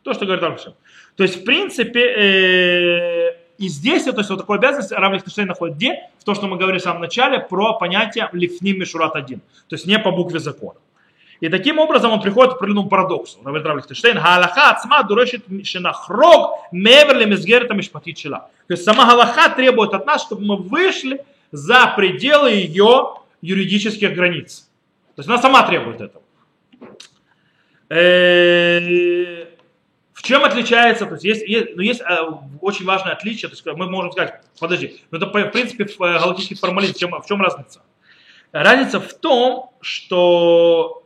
То, 0.01 0.13
что 0.15 0.25
говорит 0.25 0.43
Рамшин. 0.43 0.73
То 1.15 1.21
есть, 1.21 1.41
в 1.41 1.45
принципе, 1.45 2.01
э, 2.01 3.38
и 3.59 3.67
здесь, 3.67 4.05
то 4.05 4.17
есть, 4.17 4.29
вот 4.29 4.39
такую 4.39 4.57
обязанность 4.57 4.93
Рав 4.93 5.11
Лихтенштейн 5.11 5.47
находит 5.47 5.75
где? 5.75 6.09
В 6.17 6.23
том, 6.23 6.33
что 6.33 6.47
мы 6.47 6.55
говорили 6.55 6.79
в 6.79 6.81
самом 6.81 7.01
начале 7.01 7.39
про 7.39 7.73
понятие 7.73 8.29
лифним 8.31 8.79
мишурат 8.79 9.17
один. 9.17 9.41
То 9.67 9.75
есть, 9.75 9.85
не 9.85 9.99
по 9.99 10.11
букве 10.11 10.39
закона. 10.39 10.79
И 11.41 11.49
таким 11.49 11.77
образом 11.77 12.11
он 12.11 12.21
приходит 12.21 12.53
к 12.53 12.55
определенному 12.55 12.87
парадоксу. 12.87 13.39
Говорит 13.41 13.67
Рав 13.67 13.75
Лихтенштейн, 13.75 14.15
галаха 14.15 14.69
ацма 14.69 15.03
дурешит 15.03 15.43
шинахрог 15.65 16.59
меверли 16.71 17.25
мизгерта 17.25 17.73
мишпатит 17.73 18.21
То 18.21 18.49
есть, 18.69 18.85
сама 18.85 19.05
галаха 19.05 19.49
требует 19.49 19.93
от 19.93 20.05
нас, 20.05 20.21
чтобы 20.21 20.45
мы 20.45 20.55
вышли 20.55 21.25
за 21.51 21.93
пределы 21.97 22.51
ее 22.51 23.15
юридических 23.41 24.15
границ. 24.15 24.69
То 25.15 25.19
есть, 25.19 25.27
она 25.29 25.37
сама 25.37 25.63
требует 25.63 25.99
этого. 25.99 26.23
Чем 30.29 30.43
отличается, 30.43 31.07
то 31.07 31.13
есть 31.13 31.25
есть, 31.25 31.47
есть, 31.47 31.75
ну, 31.75 31.81
есть 31.81 32.01
э, 32.01 32.17
очень 32.61 32.85
важное 32.85 33.13
отличие, 33.13 33.49
то 33.49 33.55
есть 33.55 33.65
мы 33.65 33.89
можем 33.89 34.11
сказать, 34.11 34.41
подожди, 34.59 35.01
ну 35.09 35.17
это 35.17 35.25
в 35.25 35.51
принципе 35.51 35.85
э, 35.85 35.97
галактический 35.97 36.55
формализм, 36.55 36.93
в 36.93 36.99
чем, 36.99 37.19
в 37.19 37.25
чем 37.25 37.41
разница? 37.41 37.81
Разница 38.51 38.99
в 38.99 39.11
том, 39.15 39.71
что 39.81 41.03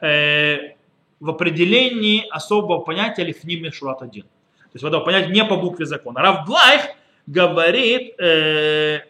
э, 0.00 0.74
в 1.20 1.30
определении 1.30 2.26
особого 2.28 2.80
понятия 2.80 3.22
лифними 3.22 3.70
шурат 3.70 4.02
один. 4.02 4.24
То 4.24 4.70
есть 4.72 4.82
вот 4.82 4.92
это 4.92 4.98
понятие 4.98 5.30
не 5.32 5.44
по 5.44 5.54
букве 5.54 5.86
закона. 5.86 6.20
Рав 6.20 6.44
Блайх 6.44 6.88
говорит, 7.28 8.18
э, 8.18 9.02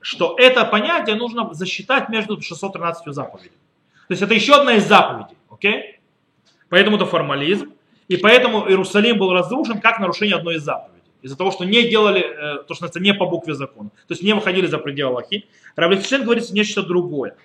что 0.00 0.36
это 0.38 0.64
понятие 0.64 1.16
нужно 1.16 1.52
засчитать 1.54 2.08
между 2.08 2.40
613 2.40 3.12
заповедями. 3.12 3.56
То 4.06 4.12
есть 4.12 4.22
это 4.22 4.32
еще 4.32 4.54
одна 4.54 4.74
из 4.76 4.86
заповедей. 4.86 5.36
Okay? 5.50 5.96
Поэтому 6.68 6.98
это 6.98 7.06
формализм. 7.06 7.73
И 8.08 8.16
поэтому 8.16 8.68
Иерусалим 8.68 9.18
был 9.18 9.32
разрушен 9.32 9.80
как 9.80 9.98
нарушение 9.98 10.36
одной 10.36 10.56
из 10.56 10.62
заповедей. 10.62 11.02
Из-за 11.22 11.36
того, 11.36 11.50
что 11.50 11.64
не 11.64 11.88
делали, 11.88 12.20
э, 12.20 12.64
то, 12.64 12.74
что 12.74 12.84
называется, 12.84 13.00
не 13.00 13.14
по 13.14 13.26
букве 13.26 13.54
закона. 13.54 13.90
То 14.06 14.12
есть 14.12 14.22
не 14.22 14.34
выходили 14.34 14.66
за 14.66 14.78
пределы 14.78 15.10
Аллахи. 15.12 15.46
Равлихшен 15.74 16.24
говорит 16.24 16.50
нечто 16.50 16.82
другое. 16.82 17.36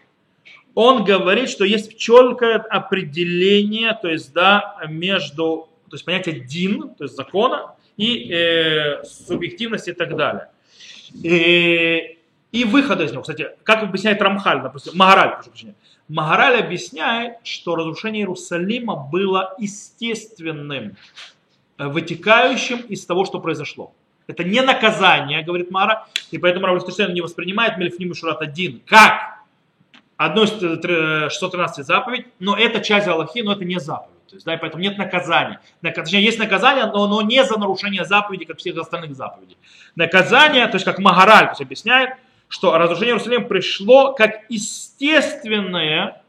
Он 0.76 1.03
говорит, 1.03 1.49
что 1.49 1.64
есть 1.64 1.97
четкое 1.97 2.57
определение, 2.57 3.97
то 4.01 4.10
есть, 4.10 4.34
да, 4.34 4.78
между, 4.88 5.70
то 5.89 5.95
есть 5.95 6.05
понятие 6.05 6.41
дин, 6.41 6.89
то 6.97 7.05
есть 7.05 7.16
закона, 7.16 7.76
и 7.97 8.32
э, 8.32 9.03
субъективности 9.03 9.89
и 9.89 9.93
так 9.93 10.16
далее. 10.16 10.49
И, 11.24 12.18
и 12.51 12.64
выхода 12.66 13.03
из 13.03 13.12
него. 13.12 13.22
Кстати, 13.22 13.49
как 13.64 13.84
объясняет 13.84 14.22
Рамхаль, 14.22 14.62
допустим, 14.62 14.93
Магараль, 14.95 15.36
прошу 15.36 15.49
прощения. 15.49 15.76
Магараль 16.10 16.60
объясняет, 16.60 17.38
что 17.43 17.76
разрушение 17.76 18.24
Иерусалима 18.24 18.95
было 18.95 19.55
естественным, 19.60 20.97
э, 21.78 21.88
вытекающим 21.88 22.80
из 22.80 23.05
того, 23.05 23.26
что 23.26 23.39
произошло. 23.39 23.93
Это 24.26 24.43
не 24.43 24.62
наказание, 24.62 25.43
говорит 25.43 25.72
Мара, 25.72 26.07
и 26.32 26.38
поэтому 26.38 26.66
Равлистышен 26.66 27.14
не 27.14 27.22
воспринимает 27.22 27.78
Мельфним 27.78 28.14
Шурат 28.14 28.41
один 28.41 28.82
как 28.86 29.39
одну 30.18 30.43
из 30.43 30.49
613 30.49 31.86
заповедь, 31.86 32.26
но 32.39 32.57
это 32.57 32.82
часть 32.82 33.07
Аллахи, 33.07 33.39
но 33.39 33.53
это 33.53 33.66
не 33.66 33.80
заповедь. 33.80 34.20
То 34.28 34.36
есть, 34.36 34.45
да, 34.45 34.53
и 34.53 34.57
поэтому 34.57 34.84
нет 34.84 34.97
наказания. 34.97 35.60
Точнее, 35.82 36.24
есть 36.24 36.38
наказание, 36.38 36.86
но 36.86 37.05
оно 37.05 37.22
не 37.22 37.43
за 37.43 37.57
нарушение 37.57 38.05
заповеди, 38.05 38.45
как 38.45 38.57
всех 38.57 38.78
остальных 38.78 39.16
заповедей. 39.16 39.57
Наказание, 39.95 40.68
то 40.68 40.76
есть 40.76 40.86
как 40.86 40.99
Магараль 40.99 41.51
объясняет, 41.60 42.12
что 42.50 42.78
разрушение 42.78 43.14
Иерусалима 43.14 43.45
пришло 43.45 44.14
как 44.14 44.41
естественная 44.50 46.22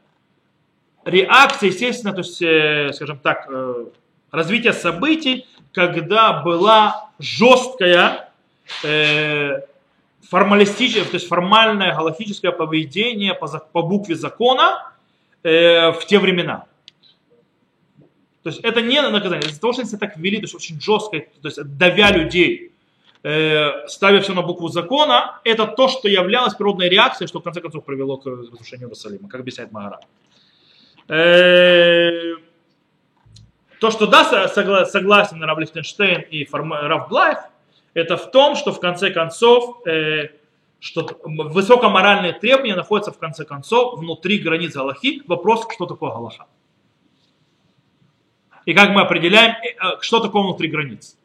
реакция, 1.04 1.70
естественно, 1.70 2.12
то 2.12 2.20
есть, 2.20 2.40
э, 2.42 2.92
скажем 2.92 3.18
так, 3.18 3.46
э, 3.48 3.86
развитие 4.30 4.74
событий, 4.74 5.48
когда 5.72 6.42
была 6.42 7.10
жесткая 7.18 8.30
э, 8.84 9.62
формалистическое, 10.28 11.06
то 11.06 11.14
есть 11.14 11.26
формальное 11.26 11.94
галактическое 11.94 12.52
поведение 12.52 13.34
по, 13.34 13.48
по 13.72 13.82
букве 13.82 14.14
закона 14.14 14.86
в 15.42 16.00
те 16.06 16.18
времена. 16.18 16.66
То 18.42 18.50
есть 18.50 18.60
это 18.60 18.82
не 18.82 19.00
наказание, 19.00 19.48
из-за 19.48 19.58
того, 19.58 19.72
что 19.72 19.80
они 19.80 19.88
себя 19.88 20.00
так 20.00 20.18
вели, 20.18 20.36
то 20.36 20.42
есть 20.42 20.54
очень 20.54 20.78
жестко, 20.78 21.18
то 21.40 21.48
есть 21.48 21.58
давя 21.78 22.10
людей, 22.10 22.69
Э, 23.22 23.86
ставя 23.86 24.20
все 24.20 24.32
на 24.32 24.40
букву 24.40 24.68
закона, 24.68 25.40
это 25.44 25.66
то, 25.66 25.88
что 25.88 26.08
являлось 26.08 26.54
природной 26.54 26.88
реакцией, 26.88 27.28
что 27.28 27.40
в 27.40 27.42
конце 27.42 27.60
концов 27.60 27.84
привело 27.84 28.16
к 28.16 28.24
разрушению 28.24 28.86
Иерусалима, 28.86 29.28
как 29.28 29.42
объясняет 29.42 29.72
Магара. 29.72 30.00
Э, 31.06 32.36
то, 33.78 33.90
что 33.90 34.06
да, 34.06 34.48
согласен 34.48 35.42
Рав 35.42 35.58
Лихтенштейн 35.58 36.22
и 36.30 36.48
Рав 36.50 37.08
Блайх, 37.10 37.38
это 37.92 38.16
в 38.16 38.30
том, 38.30 38.56
что 38.56 38.72
в 38.72 38.80
конце 38.80 39.10
концов, 39.10 39.86
э, 39.86 40.30
что 40.78 41.06
высокоморальные 41.22 42.32
требования 42.32 42.74
находятся 42.74 43.12
в 43.12 43.18
конце 43.18 43.44
концов 43.44 43.98
внутри 43.98 44.38
границ 44.38 44.74
Галахи. 44.74 45.22
Вопрос, 45.26 45.66
что 45.74 45.84
такое 45.84 46.10
Галаха. 46.10 46.46
И 48.64 48.72
как 48.72 48.90
мы 48.90 49.02
определяем, 49.02 49.56
что 50.00 50.20
такое 50.20 50.42
внутри 50.42 50.68
границ. 50.68 51.18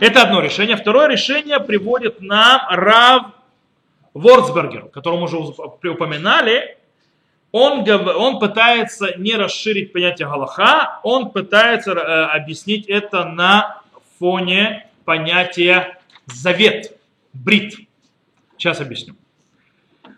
Это 0.00 0.22
одно 0.22 0.40
решение. 0.40 0.76
Второе 0.76 1.08
решение 1.08 1.60
приводит 1.60 2.20
нам 2.20 2.62
Рав 2.68 3.26
Ворцбергер, 4.12 4.88
которого 4.88 5.20
мы 5.20 5.24
уже 5.24 5.36
упоминали. 5.36 6.78
Он, 7.52 7.88
он 7.88 8.40
пытается 8.40 9.16
не 9.16 9.34
расширить 9.34 9.92
понятие 9.92 10.26
Галаха, 10.26 10.98
он 11.04 11.30
пытается 11.30 11.92
э, 11.92 12.24
объяснить 12.26 12.86
это 12.88 13.24
на 13.24 13.82
фоне 14.18 14.88
понятия 15.04 15.98
завет, 16.26 16.98
брит. 17.32 17.76
Сейчас 18.58 18.80
объясню. 18.80 19.14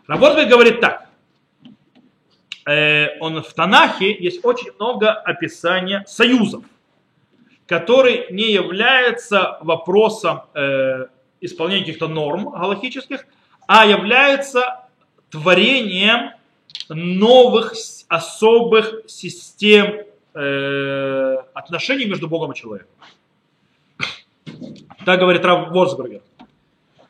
Ворцбергер 0.08 0.50
говорит 0.50 0.80
так. 0.80 1.08
Э, 2.66 3.18
он 3.20 3.42
в 3.42 3.52
Танахе 3.52 4.14
есть 4.14 4.42
очень 4.42 4.72
много 4.78 5.12
описания 5.12 6.04
союзов 6.06 6.64
который 7.66 8.26
не 8.30 8.52
является 8.52 9.58
вопросом 9.60 10.42
э, 10.54 11.06
исполнения 11.40 11.80
каких-то 11.80 12.08
норм 12.08 12.50
галактических, 12.50 13.26
а 13.66 13.84
является 13.84 14.86
творением 15.30 16.30
новых 16.88 17.74
особых 18.08 19.02
систем 19.08 20.02
э, 20.34 21.36
отношений 21.54 22.04
между 22.04 22.28
Богом 22.28 22.52
и 22.52 22.54
человеком. 22.54 22.92
Так 25.04 25.20
говорит 25.20 25.44
Рав 25.44 25.70
Ворсбергер. 25.70 26.20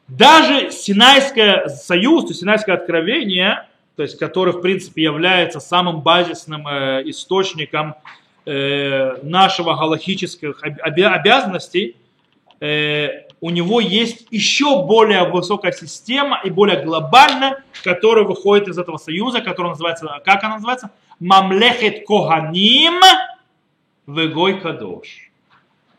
Даже 0.09 0.71
Синайское 0.71 1.69
союз, 1.69 2.25
то 2.25 2.29
есть 2.29 2.41
Синайское 2.41 2.77
откровение, 2.77 3.69
то 3.97 4.03
есть 4.03 4.19
который 4.19 4.53
в 4.53 4.61
принципе 4.61 5.03
является 5.03 5.61
самым 5.61 6.03
базисным 6.03 6.67
э, 6.67 7.03
источником 7.07 7.95
э, 8.47 9.19
нашего 9.23 9.75
галактических 9.75 10.63
обязанностей, 10.63 11.97
э, 12.61 13.27
у 13.41 13.51
него 13.51 13.81
есть 13.81 14.27
еще 14.31 14.85
более 14.85 15.29
высокая 15.29 15.73
система 15.73 16.41
и 16.43 16.51
более 16.51 16.83
глобальная, 16.83 17.63
которая 17.85 18.25
выходит 18.25 18.69
из 18.69 18.79
этого 18.79 18.97
союза, 18.97 19.41
которая 19.41 19.73
называется, 19.73 20.23
как 20.25 20.43
она 20.45 20.55
называется? 20.55 20.91
Мамлехет 21.21 22.07
Коганим 22.07 23.01
Вегой 24.07 24.61
Кадош. 24.61 25.31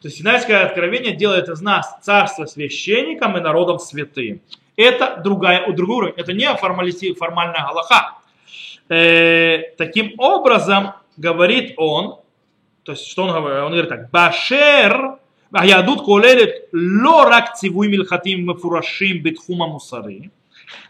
То 0.02 0.08
есть 0.08 0.18
Синайское 0.18 0.66
откровение 0.66 1.16
делает 1.16 1.50
из 1.50 1.62
нас 1.62 1.98
царство 2.02 2.46
священником 2.46 3.38
и 3.38 3.42
народом 3.42 3.80
святым. 3.80 4.42
Это 4.76 5.20
другая, 5.24 5.72
другой 5.74 5.98
уровень. 5.98 6.14
Это 6.18 6.34
не 6.34 6.48
формальная 6.56 7.66
галаха. 7.66 8.20
Э, 8.90 9.72
таким 9.78 10.14
образом, 10.20 10.94
говорит 11.18 11.74
он, 11.78 12.20
то 12.87 12.93
есть, 12.93 13.07
что 13.07 13.23
он 13.25 13.31
говорит? 13.31 13.63
Он 13.63 13.73
говорит 13.73 13.89
так. 13.89 14.11
Башер, 14.11 15.17
היהדות 15.55 16.01
כוללת 16.05 16.49
לא 16.73 17.25
רק 17.31 17.53
ציווי 17.53 17.89
מלכתיים 17.89 18.47
מפורשים 18.47 19.23
בתחום 19.23 19.63
המוסרי, 19.63 20.21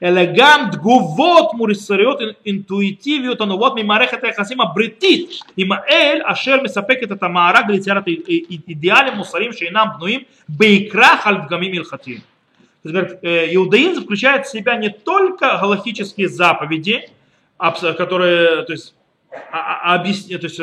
אלא 0.03 0.23
גם 0.37 0.69
תגובות 0.73 1.55
מוסריות 1.55 2.19
אינטואיטיביות 2.47 3.41
הנובעות 3.41 3.73
ממערכת 3.77 4.25
היחסים 4.25 4.61
הבריטית 4.61 5.31
עם 5.57 5.73
האל 5.73 6.21
אשר 6.25 6.63
מספקת 6.63 7.13
את 7.13 7.23
המארג 7.23 7.71
ליצירת 7.71 8.05
אידיאלים 8.69 9.15
מוסריים 9.15 9.53
שאינם 9.53 9.87
בנויים 9.97 10.21
בהכרח 10.49 11.27
על 11.27 11.37
פגמים 11.47 11.73
הלכתיים. 11.79 12.21
Иудаизм 13.53 14.03
включает 14.03 14.47
в 14.47 14.51
себя 14.51 14.75
не 14.77 14.91
только 14.91 15.59
галактические 15.59 16.29
заповеди, 16.29 17.05
которые 17.97 18.65
то 18.65 18.73
есть, 18.73 18.95
объяс... 19.52 20.26
то 20.26 20.34
есть, 20.34 20.58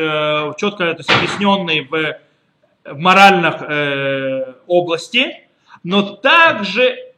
четко 0.59 0.95
то 0.95 0.97
есть, 0.99 1.11
объясненные 1.11 1.83
в, 1.83 2.19
в 2.85 2.99
моральных 2.99 3.63
э, 3.63 4.55
области, 4.67 5.45
но 5.83 6.03
также 6.03 7.15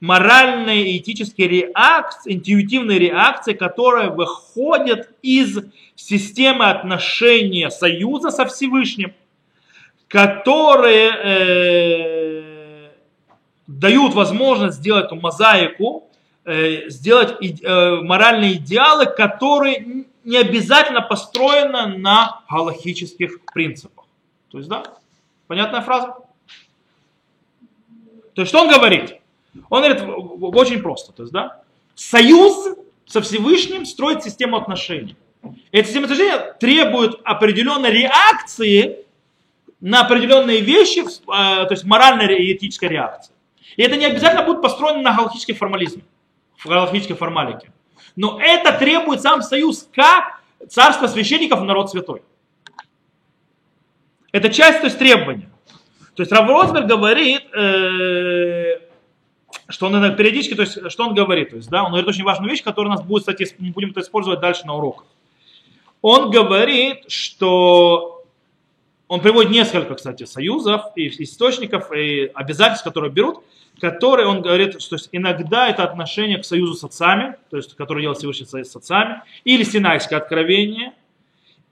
моральные 0.00 0.90
и 0.90 0.98
этические 0.98 1.48
реакции, 1.48 2.34
интуитивные 2.34 2.98
реакции, 2.98 3.54
которые 3.54 4.10
выходят 4.10 5.08
из 5.22 5.58
системы 5.94 6.66
отношения 6.66 7.70
союза 7.70 8.30
со 8.30 8.44
Всевышним, 8.44 9.14
которые 10.08 11.10
э, 11.10 12.90
дают 13.66 14.14
возможность 14.14 14.76
сделать 14.78 15.06
эту 15.06 15.16
мозаику, 15.16 16.10
э, 16.44 16.90
сделать 16.90 17.36
э, 17.40 17.96
моральные 18.02 18.54
идеалы, 18.54 19.06
которые 19.06 20.04
не 20.24 20.36
обязательно 20.38 21.02
построены 21.02 21.98
на 21.98 22.42
галахических 22.50 23.44
принципах. 23.52 24.04
То 24.50 24.58
есть, 24.58 24.68
да, 24.68 24.84
понятная 25.46 25.82
фраза? 25.82 26.16
То 28.34 28.42
есть, 28.42 28.48
что 28.48 28.62
он 28.62 28.68
говорит? 28.68 29.20
Он 29.70 29.82
говорит 29.82 30.02
очень 30.40 30.80
просто. 30.80 31.12
То 31.12 31.22
есть, 31.22 31.32
да, 31.32 31.62
союз 31.94 32.76
со 33.06 33.20
Всевышним 33.20 33.84
строит 33.84 34.24
систему 34.24 34.56
отношений. 34.56 35.16
Эта 35.72 35.86
система 35.86 36.06
отношений 36.06 36.32
требует 36.58 37.20
определенной 37.24 37.90
реакции 37.90 39.04
на 39.80 40.00
определенные 40.00 40.60
вещи, 40.60 41.00
э, 41.00 41.06
то 41.26 41.68
есть 41.70 41.84
моральная 41.84 42.28
и 42.28 42.54
этическая 42.54 42.88
реакция. 42.88 43.34
И 43.76 43.82
это 43.82 43.96
не 43.96 44.06
обязательно 44.06 44.42
будет 44.42 44.62
построено 44.62 45.02
на 45.02 45.14
галактической 45.14 45.54
формализме, 45.54 46.02
в 46.56 46.66
галактической 46.66 47.16
формалике. 47.16 47.70
Но 48.16 48.38
это 48.40 48.72
требует 48.78 49.20
сам 49.20 49.42
союз 49.42 49.88
как 49.92 50.40
царство 50.68 51.06
священников 51.06 51.60
и 51.60 51.64
народ 51.64 51.90
святой. 51.90 52.22
Это 54.32 54.48
часть 54.50 54.80
то 54.80 54.86
есть, 54.86 54.98
требования. 54.98 55.50
То 56.14 56.22
есть 56.22 56.32
Рав 56.32 56.48
Росберг 56.48 56.86
говорит, 56.86 57.42
э, 57.54 58.80
что 59.68 59.86
он 59.86 60.16
периодически, 60.16 60.54
то 60.54 60.62
есть, 60.62 60.90
что 60.90 61.06
он 61.06 61.14
говорит, 61.14 61.50
то 61.50 61.56
есть, 61.56 61.68
да, 61.70 61.82
он 61.82 61.90
говорит 61.90 62.08
очень 62.08 62.24
важную 62.24 62.50
вещь, 62.50 62.62
которую 62.62 62.92
у 62.92 62.96
нас 62.96 63.04
будет, 63.04 63.22
кстати, 63.22 63.48
мы 63.58 63.70
будем 63.70 63.90
это 63.90 64.00
использовать 64.00 64.40
дальше 64.40 64.66
на 64.66 64.74
уроках. 64.74 65.06
Он 66.02 66.30
говорит, 66.30 67.10
что 67.10 68.13
он 69.14 69.20
приводит 69.20 69.52
несколько, 69.52 69.94
кстати, 69.94 70.24
союзов 70.24 70.86
и 70.96 71.06
источников, 71.22 71.92
и 71.92 72.32
обязательств, 72.34 72.84
которые 72.84 73.12
берут, 73.12 73.44
которые 73.80 74.26
он 74.26 74.42
говорит, 74.42 74.82
что 74.82 74.96
иногда 75.12 75.68
это 75.68 75.84
отношение 75.84 76.38
к 76.38 76.44
союзу 76.44 76.74
с 76.74 76.82
отцами, 76.82 77.36
то 77.48 77.56
есть, 77.56 77.76
который 77.76 78.00
делал 78.00 78.16
Всевышний 78.16 78.46
союз 78.46 78.72
с 78.72 78.76
отцами, 78.76 79.22
или 79.44 79.62
Синайское 79.62 80.18
откровение, 80.18 80.94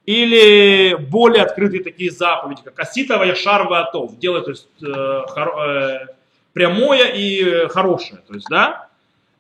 или 0.06 0.94
более 0.94 1.42
открытые 1.42 1.82
такие 1.82 2.12
заповеди, 2.12 2.60
как 2.64 2.78
Аситова 2.78 3.24
Яшар 3.24 3.66
Ватов, 3.66 4.16
делает 4.20 4.44
то 4.44 4.50
есть, 4.52 4.68
э, 4.80 5.22
хор, 5.26 5.68
э, 5.68 6.06
прямое 6.52 7.06
и 7.12 7.66
хорошее. 7.70 8.20
То 8.28 8.34
есть, 8.34 8.46
да? 8.48 8.88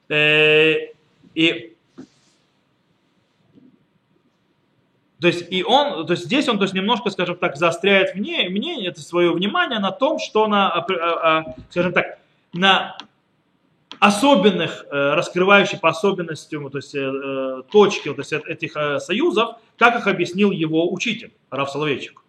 Э, 0.08 0.88
и 1.36 1.71
То 5.22 5.28
есть, 5.28 5.46
и 5.52 5.62
он, 5.62 6.04
то 6.04 6.14
есть 6.14 6.24
здесь 6.24 6.48
он 6.48 6.58
то 6.58 6.64
есть, 6.64 6.74
немножко, 6.74 7.08
скажем 7.10 7.36
так, 7.36 7.56
заостряет 7.56 8.16
мне, 8.16 8.48
мнение, 8.48 8.88
это 8.88 9.00
свое 9.00 9.30
внимание 9.30 9.78
на 9.78 9.92
том, 9.92 10.18
что 10.18 10.48
на, 10.48 10.84
скажем 11.70 11.92
так, 11.92 12.18
на 12.52 12.98
особенных, 14.00 14.84
раскрывающих 14.90 15.80
по 15.80 15.90
особенностям, 15.90 16.68
то 16.70 16.78
есть 16.78 16.96
точки 17.70 18.12
то 18.12 18.20
есть, 18.20 18.32
этих 18.32 18.72
союзов, 19.00 19.58
как 19.78 19.96
их 19.96 20.08
объяснил 20.08 20.50
его 20.50 20.92
учитель, 20.92 21.32
Раф 21.50 21.70
Соловейчик. 21.70 22.20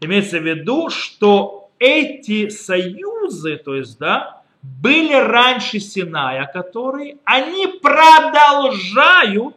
Имеется 0.00 0.40
в 0.40 0.42
виду, 0.42 0.90
что 0.90 1.70
эти 1.78 2.48
союзы, 2.48 3.58
то 3.58 3.76
есть, 3.76 3.96
да, 4.00 4.42
были 4.60 5.14
раньше 5.14 5.78
Синая, 5.78 6.46
которые 6.52 7.18
они 7.24 7.68
продолжают 7.80 9.54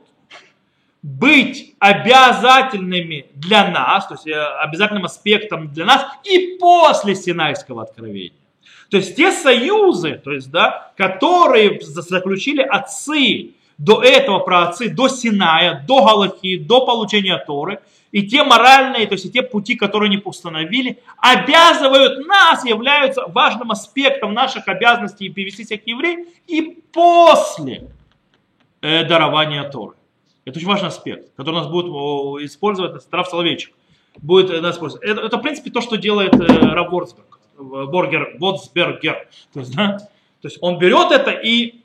быть 1.05 1.75
обязательными 1.79 3.27
для 3.35 3.69
нас, 3.69 4.07
то 4.07 4.15
есть 4.15 4.27
э, 4.27 4.33
обязательным 4.33 5.05
аспектом 5.05 5.71
для 5.71 5.85
нас 5.85 6.05
и 6.23 6.57
после 6.59 7.15
Синайского 7.15 7.83
откровения. 7.83 8.33
То 8.89 8.97
есть 8.97 9.15
те 9.15 9.31
союзы, 9.31 10.19
то 10.23 10.31
есть, 10.31 10.51
да, 10.51 10.91
которые 10.97 11.79
заключили 11.81 12.61
отцы 12.61 13.51
до 13.77 14.01
этого 14.01 14.39
про 14.39 14.69
отцы, 14.69 14.89
до 14.89 15.07
Синая, 15.07 15.83
до 15.87 16.05
Галахи, 16.05 16.57
до 16.57 16.85
получения 16.85 17.37
Торы– 17.37 17.79
и 18.15 18.23
те 18.25 18.45
моральные, 18.45 19.07
то 19.07 19.15
есть 19.15 19.25
и 19.25 19.29
те 19.29 19.41
пути, 19.41 19.75
которые 19.75 20.07
они 20.07 20.21
установили, 20.23 20.99
обязывают 21.17 22.25
нас, 22.25 22.63
являются 22.63 23.27
важным 23.27 23.71
аспектом 23.71 24.33
наших 24.33 24.69
обязанностей 24.69 25.27
привести 25.27 25.65
себя 25.65 25.79
к 25.79 25.85
евреям 25.85 26.25
и 26.47 26.81
после 26.93 27.89
э, 28.81 29.03
дарования 29.03 29.69
Торы. 29.69 29.94
Это 30.45 30.59
очень 30.59 30.67
важный 30.67 30.89
аспект, 30.89 31.35
который 31.35 31.55
у 31.55 31.59
нас 31.59 31.67
будет 31.67 31.87
использовать 32.45 33.01
Страв 33.01 33.27
Соловейчик. 33.27 33.73
Будет 34.17 34.51
э, 34.51 34.61
нас 34.61 34.75
использовать. 34.75 35.03
Это, 35.03 35.21
это, 35.21 35.37
в 35.37 35.41
принципе, 35.41 35.71
то, 35.71 35.81
что 35.81 35.97
делает 35.97 36.35
э, 36.35 36.45
Рав 36.45 36.91
Ворцберг, 36.91 37.39
Боргер, 37.57 38.35
Ворцбергер. 38.39 39.27
То 39.53 39.59
есть, 39.59 39.75
да? 39.75 39.97
то 39.97 40.47
есть 40.47 40.59
он 40.61 40.77
берет 40.77 41.11
это 41.11 41.31
и 41.31 41.81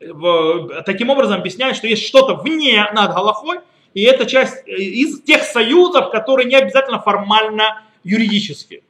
в, 0.00 0.82
таким 0.84 1.10
образом 1.10 1.40
объясняет, 1.40 1.76
что 1.76 1.86
есть 1.86 2.06
что-то 2.06 2.34
вне 2.34 2.86
над 2.92 3.12
Галахой, 3.14 3.60
и 3.94 4.02
это 4.02 4.26
часть 4.26 4.66
э, 4.66 4.72
из 4.72 5.22
тех 5.22 5.42
союзов, 5.42 6.10
которые 6.10 6.48
не 6.48 6.56
обязательно 6.56 7.00
формально 7.00 7.82
юридические, 8.02 8.82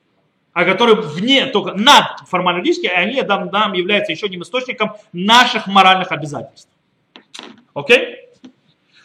а 0.55 0.65
которые 0.65 0.97
вне, 0.97 1.47
только 1.47 1.75
над 1.75 2.21
формально 2.27 2.59
юридические, 2.59 2.93
и 2.93 2.95
они 2.95 3.23
нам, 3.23 3.49
нам 3.49 3.75
являются 3.75 4.13
еще 4.13 4.27
одним 4.27 4.43
источником 4.43 4.93
наших 5.13 5.67
моральных 5.67 6.13
обязательств. 6.13 6.71
Окей? 7.75 8.30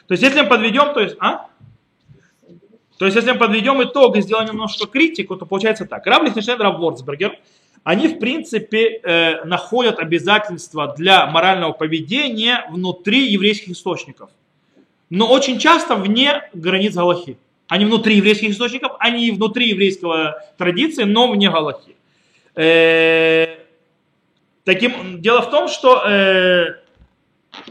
То 0.07 0.13
есть, 0.13 0.23
если 0.23 0.41
мы 0.41 0.47
подведем, 0.47 0.93
то 0.93 0.99
есть, 0.99 1.15
а? 1.19 1.47
То 2.97 3.05
есть, 3.05 3.15
если 3.15 3.31
мы 3.31 3.37
подведем 3.37 3.83
итог 3.83 4.15
и 4.17 4.21
сделаем 4.21 4.47
немножко 4.47 4.87
критику, 4.87 5.35
то 5.35 5.45
получается 5.45 5.85
так. 5.85 6.05
Рав 6.05 6.23
Лихтенштейн, 6.23 6.61
Рав 6.61 6.79
Ворцбергер, 6.79 7.37
они, 7.83 8.07
в 8.07 8.19
принципе, 8.19 8.99
э, 9.03 9.43
находят 9.45 9.99
обязательства 9.99 10.93
для 10.97 11.27
морального 11.27 11.71
поведения 11.71 12.65
внутри 12.69 13.27
еврейских 13.31 13.69
источников– 13.69 14.29
но 15.09 15.31
очень 15.31 15.59
часто 15.59 15.95
вне 15.95 16.41
границ 16.53 16.95
Галахи. 16.95 17.37
Они 17.67 17.85
внутри 17.85 18.17
еврейских 18.17 18.49
источников, 18.51 18.93
они 18.99 19.31
внутри 19.31 19.69
еврейского 19.69 20.43
традиции, 20.57 21.03
но 21.03 21.31
вне 21.31 21.49
Галахи. 21.49 21.95
Э, 22.55 23.57
таким, 24.63 25.21
дело 25.21 25.41
в 25.41 25.49
том, 25.49 25.67
что 25.67 26.03
э, 26.07 26.75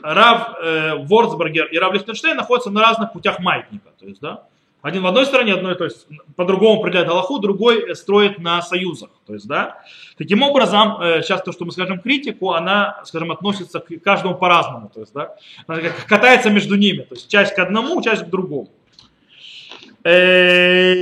Рав 0.02 0.56
э, 0.62 0.94
Ворцбергер 1.06 1.66
и 1.66 1.78
Рав 1.78 1.92
Лихтенштейн 1.92 2.36
находятся 2.36 2.70
на 2.70 2.80
разных 2.82 3.12
путях 3.12 3.40
маятника. 3.40 3.90
То 3.98 4.06
есть, 4.06 4.20
да, 4.20 4.44
один 4.84 5.02
в 5.02 5.06
одной 5.06 5.24
стороне, 5.24 5.54
одной, 5.54 5.76
то 5.76 5.84
есть 5.84 6.06
по-другому 6.36 6.80
определяет 6.80 7.08
Аллаху, 7.08 7.38
другой 7.38 7.96
строит 7.96 8.38
на 8.38 8.60
союзах. 8.60 9.08
То 9.26 9.32
есть, 9.32 9.48
да. 9.48 9.78
Таким 10.18 10.42
образом, 10.42 11.00
э, 11.00 11.22
сейчас 11.22 11.42
то, 11.42 11.52
что 11.52 11.64
мы 11.64 11.72
скажем 11.72 12.00
критику, 12.00 12.52
она, 12.52 13.00
скажем, 13.04 13.32
относится 13.32 13.80
к 13.80 13.98
каждому 14.00 14.34
по-разному. 14.34 14.90
То 14.92 15.00
есть, 15.00 15.14
да, 15.14 15.36
она 15.66 15.80
катается 16.06 16.50
между 16.50 16.74
ними. 16.76 17.00
То 17.00 17.14
есть 17.14 17.30
часть 17.30 17.54
к 17.54 17.58
одному, 17.60 18.02
часть 18.02 18.24
к 18.24 18.28
другому. 18.28 18.68
Э, 20.04 20.94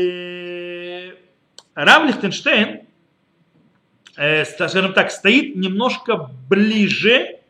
Рав 1.74 2.04
Лихтенштейн, 2.04 2.82
э, 4.16 4.44
скажем 4.44 4.92
так, 4.92 5.10
стоит 5.10 5.56
немножко 5.56 6.30
ближе 6.48 7.40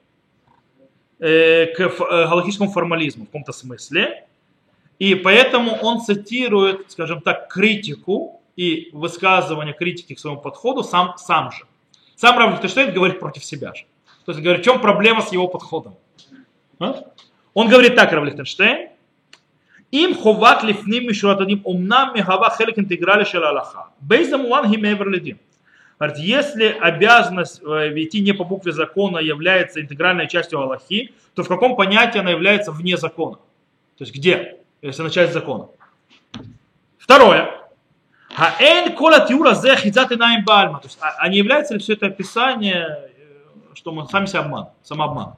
к 1.23 1.77
галактическому 2.29 2.71
формализму 2.71 3.25
в 3.25 3.27
каком-то 3.27 3.53
смысле. 3.53 4.27
И 4.99 5.15
поэтому 5.15 5.73
он 5.81 6.01
цитирует, 6.01 6.91
скажем 6.91 7.21
так, 7.21 7.49
критику 7.49 8.41
и 8.57 8.91
высказывание 8.93 9.73
критики 9.73 10.15
к 10.15 10.19
своему 10.19 10.41
подходу 10.41 10.83
сам, 10.83 11.15
сам 11.17 11.53
же. 11.53 11.65
Сам 12.17 12.39
Рав 12.39 12.53
Лихтенштейн 12.53 12.93
говорит 12.93 13.21
против 13.21 13.45
себя 13.45 13.73
же. 13.73 13.85
То 14.25 14.33
есть 14.33 14.43
говорит, 14.43 14.63
в 14.63 14.65
чем 14.65 14.81
проблема 14.81 15.23
с 15.23 15.33
его 15.33 15.49
подходом. 15.49 15.95
А? 16.79 17.05
Он 17.55 17.69
говорит 17.69 17.95
так, 17.95 18.13
Рав 18.13 18.25
Лихтенштейн, 18.25 18.91
им 19.93 20.15
ховат 20.15 20.65
лифним 20.65 21.07
мишуратадим 21.07 21.61
умнам 21.65 22.15
мегава 22.15 22.51
хелек 22.57 22.79
интеграли 22.79 23.25
шел 23.25 23.45
Аллаха. 23.45 23.91
Бейза 24.01 24.39
муан 24.39 24.71
хи 24.71 24.77
мевер 24.77 25.09
ледим. 25.09 25.39
Если 26.17 26.65
обязанность 26.65 27.63
э, 27.63 27.93
идти 27.95 28.21
не 28.21 28.33
по 28.33 28.45
букве 28.45 28.73
закона 28.73 29.19
является 29.19 29.81
интегральной 29.81 30.29
частью 30.29 30.59
Аллахи, 30.61 31.13
то 31.35 31.43
в 31.45 31.49
каком 31.49 31.77
понятии 31.77 32.19
она 32.19 32.31
является 32.31 32.73
вне 32.73 32.97
закона? 32.97 33.37
То 33.99 34.05
есть 34.05 34.15
где, 34.15 34.59
если 34.81 35.03
она 35.03 35.11
часть 35.11 35.33
закона? 35.33 35.69
Второе. 36.99 37.51
Хаэн 38.35 38.95
кола 38.97 39.27
тиура 39.27 39.55
зе 39.55 39.75
инаим 39.75 40.45
бальма. 40.45 40.81
То 40.81 40.89
есть, 40.89 40.99
а, 41.01 41.15
а 41.19 41.29
не 41.29 41.39
является 41.39 41.75
ли 41.75 41.81
все 41.81 41.93
это 41.93 42.07
описание, 42.07 42.87
э, 42.87 43.75
что 43.75 43.93
мы 43.93 44.07
сами 44.09 44.27
себя 44.27 44.41
обман, 44.41 44.69
самообман? 44.83 45.37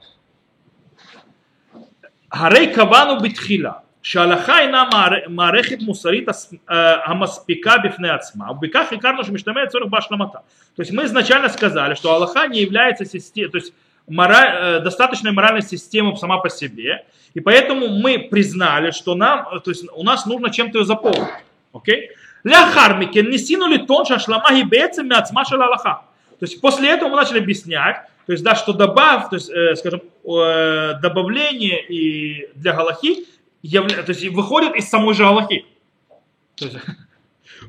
Харей 2.29 2.73
кавану 2.73 3.21
битхила. 3.21 3.84
שההלכה 4.04 4.58
אינה 4.60 4.84
מערכת 5.28 5.78
мусарит 5.82 6.28
המספיקה 7.04 7.74
בפני 7.84 8.10
עצמה, 8.10 8.50
ובכך 8.50 8.92
הכרנו 8.92 9.24
שמשתמע 9.24 9.66
צורך 9.66 9.86
בהשלמתה. 9.90 10.38
То 10.76 10.82
есть 10.82 10.92
мы 10.92 11.04
изначально 11.04 11.48
сказали, 11.48 11.94
что 11.94 12.14
Аллаха 12.14 12.46
не 12.46 12.60
является 12.60 13.04
системой, 13.04 13.50
то 13.50 13.58
есть 13.58 13.72
мораль, 14.08 14.82
достаточной 14.82 15.32
моральной 15.32 15.62
системой 15.62 16.16
сама 16.16 16.38
по 16.38 16.48
себе, 16.48 17.04
и 17.34 17.40
поэтому 17.40 17.88
мы 17.88 18.28
признали, 18.30 18.90
что 18.92 19.14
нам, 19.14 19.60
то 19.60 19.70
есть 19.70 19.84
у 19.94 20.02
нас 20.02 20.26
нужно 20.26 20.50
чем-то 20.50 20.78
ее 20.78 20.84
заполнить. 20.84 21.28
Окей? 21.72 22.10
Ляхар 22.44 22.96
микен 22.96 23.28
несину 23.28 23.66
ли 23.66 23.78
тон 23.78 24.06
шашлама 24.06 24.50
гибецем 24.52 25.08
мяцма 25.08 25.44
Аллаха. 25.50 26.02
То 26.38 26.46
есть 26.46 26.60
после 26.60 26.88
этого 26.90 27.10
мы 27.10 27.16
начали 27.16 27.38
объяснять, 27.38 27.96
то 28.26 28.32
есть, 28.32 28.44
да, 28.44 28.54
что 28.54 28.72
добав, 28.72 29.28
то 29.28 29.36
есть, 29.36 29.50
э, 29.50 29.74
скажем, 29.74 30.02
э, 30.24 30.94
добавление 31.02 31.84
и 31.84 32.48
для 32.54 32.72
Галахи 32.72 33.26
явля, 33.65 34.03
то 34.03 34.11
есть, 34.11 34.25
выходит 34.29 34.75
из 34.75 34.87
самой 34.89 35.13
же 35.13 35.23
Галахи. 35.23 35.65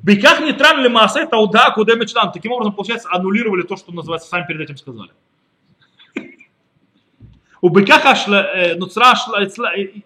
Биках 0.03 0.41
нейтральный 0.41 0.89
масса 0.89 1.27
тауда 1.27 1.73
куда 1.75 1.95
мечтан. 1.95 2.33
Таким 2.33 2.53
образом, 2.53 2.75
получается, 2.75 3.09
аннулировали 3.11 3.63
то, 3.63 3.77
что 3.77 3.93
называется, 3.93 4.29
сами 4.29 4.47
перед 4.47 4.61
этим 4.61 4.77
сказали. 4.77 5.11
У 7.67 7.69
быках 7.69 8.05
нуцра 8.77 9.13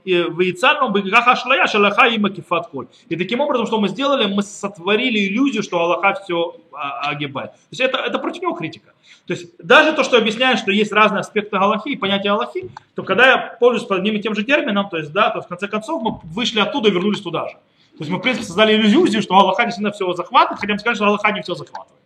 вейцану, 0.07 0.87
у 0.87 0.89
быках 0.89 1.29
ашлая, 1.29 1.67
шалаха 1.67 2.07
и 2.07 2.17
макифат 2.17 2.69
коль. 2.69 2.87
И 3.11 3.17
таким 3.17 3.41
образом, 3.41 3.67
что 3.67 3.79
мы 3.79 3.89
сделали, 3.89 4.25
мы 4.35 4.43
сотворили 4.43 5.29
иллюзию, 5.29 5.63
что 5.63 5.79
Аллаха 5.79 6.19
все 6.25 6.57
а, 6.73 7.11
огибает. 7.11 7.51
То 7.51 7.59
есть 7.73 7.83
это, 7.83 7.99
это 7.99 8.19
против 8.19 8.41
него 8.41 8.55
критика. 8.55 8.95
То 9.27 9.35
есть 9.35 9.51
даже 9.59 9.93
то, 9.93 10.05
что 10.05 10.17
объясняет, 10.17 10.59
что 10.59 10.73
есть 10.73 10.91
разные 10.91 11.21
аспекты 11.21 11.59
Аллахи 11.59 11.91
и 11.91 11.97
понятия 11.97 12.31
Аллахи, 12.31 12.71
то 12.95 13.03
когда 13.03 13.29
я 13.31 13.37
пользуюсь 13.61 13.87
под 13.87 14.03
ними 14.05 14.21
тем 14.21 14.35
же 14.35 14.43
термином, 14.43 14.89
то 14.89 14.97
есть, 14.97 15.13
да, 15.13 15.29
то 15.29 15.43
в 15.43 15.47
конце 15.47 15.69
концов 15.69 16.03
мы 16.03 16.19
вышли 16.33 16.61
оттуда 16.61 16.89
и 16.89 16.93
вернулись 16.93 17.21
туда 17.21 17.47
же. 17.47 17.57
То 17.57 18.05
есть 18.05 18.11
мы, 18.11 18.21
в 18.21 18.23
принципе, 18.23 18.47
создали 18.47 18.75
иллюзию, 18.75 19.21
что 19.21 19.35
Аллаха 19.35 19.65
действительно 19.65 19.93
все 19.93 20.11
захватывает, 20.15 20.61
хотя 20.61 20.73
мы 20.73 20.79
сказали, 20.79 20.97
что 20.97 21.05
Аллаха 21.05 21.31
не 21.33 21.43
все 21.43 21.55
захватывает. 21.55 22.01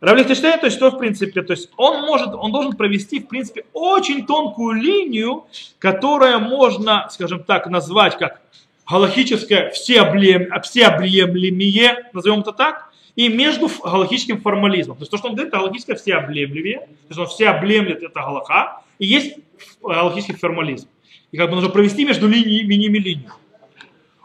Равлихтенштейн, 0.00 0.60
то 0.60 0.66
есть 0.66 0.76
что 0.76 0.90
в 0.90 0.98
принципе, 0.98 1.42
то 1.42 1.52
есть 1.52 1.70
он 1.76 2.02
может, 2.02 2.34
он 2.34 2.52
должен 2.52 2.74
провести 2.74 3.20
в 3.20 3.28
принципе 3.28 3.64
очень 3.72 4.26
тонкую 4.26 4.80
линию, 4.80 5.46
которая 5.78 6.38
можно, 6.38 7.08
скажем 7.10 7.42
так, 7.44 7.66
назвать 7.68 8.18
как 8.18 8.42
галахическое 8.88 9.70
всеобъем, 9.70 10.48
всеобъемлемие, 10.60 12.10
назовем 12.12 12.40
это 12.40 12.52
так, 12.52 12.90
и 13.16 13.28
между 13.28 13.70
галахическим 13.82 14.42
формализмом. 14.42 14.98
То 14.98 15.02
есть 15.02 15.10
то, 15.10 15.16
что 15.16 15.28
он 15.28 15.34
говорит, 15.34 15.52
это 15.52 15.60
галахическое 15.60 15.96
всеобъемлемие, 15.96 16.80
то 16.80 17.08
есть 17.08 17.18
он 17.18 17.26
всеобъемлет 17.26 18.02
это 18.02 18.20
галаха, 18.20 18.82
и 18.98 19.06
есть 19.06 19.38
галахический 19.82 20.36
формализм. 20.36 20.88
И 21.32 21.38
как 21.38 21.48
бы 21.48 21.56
нужно 21.56 21.70
провести 21.70 22.04
между 22.04 22.28
линиями 22.28 22.98
линию. 22.98 23.32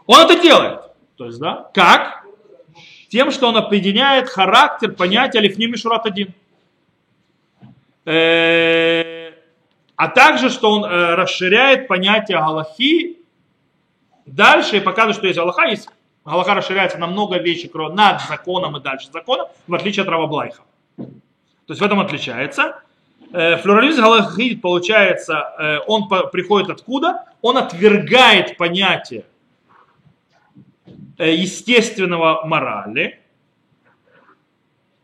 Он 0.06 0.20
это 0.20 0.40
делает. 0.40 0.80
То 1.16 1.26
есть, 1.26 1.38
да, 1.38 1.70
как? 1.74 2.21
Тем, 3.12 3.30
что 3.30 3.48
он 3.48 3.58
определяет 3.58 4.30
характер 4.30 4.92
понятия 4.92 5.40
Лифни 5.40 5.66
Мишурат 5.66 6.06
один. 6.06 6.32
Э, 8.06 9.32
а 9.96 10.08
также, 10.08 10.48
что 10.48 10.70
он 10.70 10.84
э, 10.86 11.14
расширяет 11.14 11.88
понятие 11.88 12.38
Галахи 12.38 13.18
дальше 14.24 14.78
и 14.78 14.80
показывает, 14.80 15.16
что 15.16 15.26
есть 15.26 15.38
Галаха, 15.38 15.64
есть 15.66 15.90
Галаха 16.24 16.54
расширяется 16.54 16.96
на 16.96 17.06
много 17.06 17.36
вещей 17.36 17.70
над 17.74 18.22
законом 18.22 18.78
и 18.78 18.80
дальше 18.80 19.10
закона, 19.12 19.48
в 19.66 19.74
отличие 19.74 20.04
от 20.04 20.08
Раваблайха. 20.08 20.62
То 20.96 21.04
есть 21.68 21.82
в 21.82 21.84
этом 21.84 22.00
отличается. 22.00 22.80
Э, 23.30 23.58
флюрализм 23.58 24.00
Галахи, 24.00 24.56
получается, 24.56 25.82
он 25.86 26.08
приходит 26.08 26.70
откуда? 26.70 27.26
Он 27.42 27.58
отвергает 27.58 28.56
понятие 28.56 29.24
естественного 31.30 32.44
морали. 32.44 33.20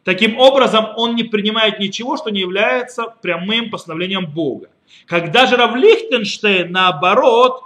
Таким 0.04 0.38
образом, 0.38 0.86
он 0.96 1.16
не 1.16 1.24
принимает 1.24 1.78
ничего, 1.78 2.16
что 2.16 2.30
не 2.30 2.40
является 2.40 3.04
прямым 3.22 3.70
постановлением 3.70 4.26
Бога. 4.26 4.70
Когда 5.06 5.46
же 5.46 5.56
Рав 5.56 5.74
Лихтенштейн, 5.76 6.72
наоборот, 6.72 7.62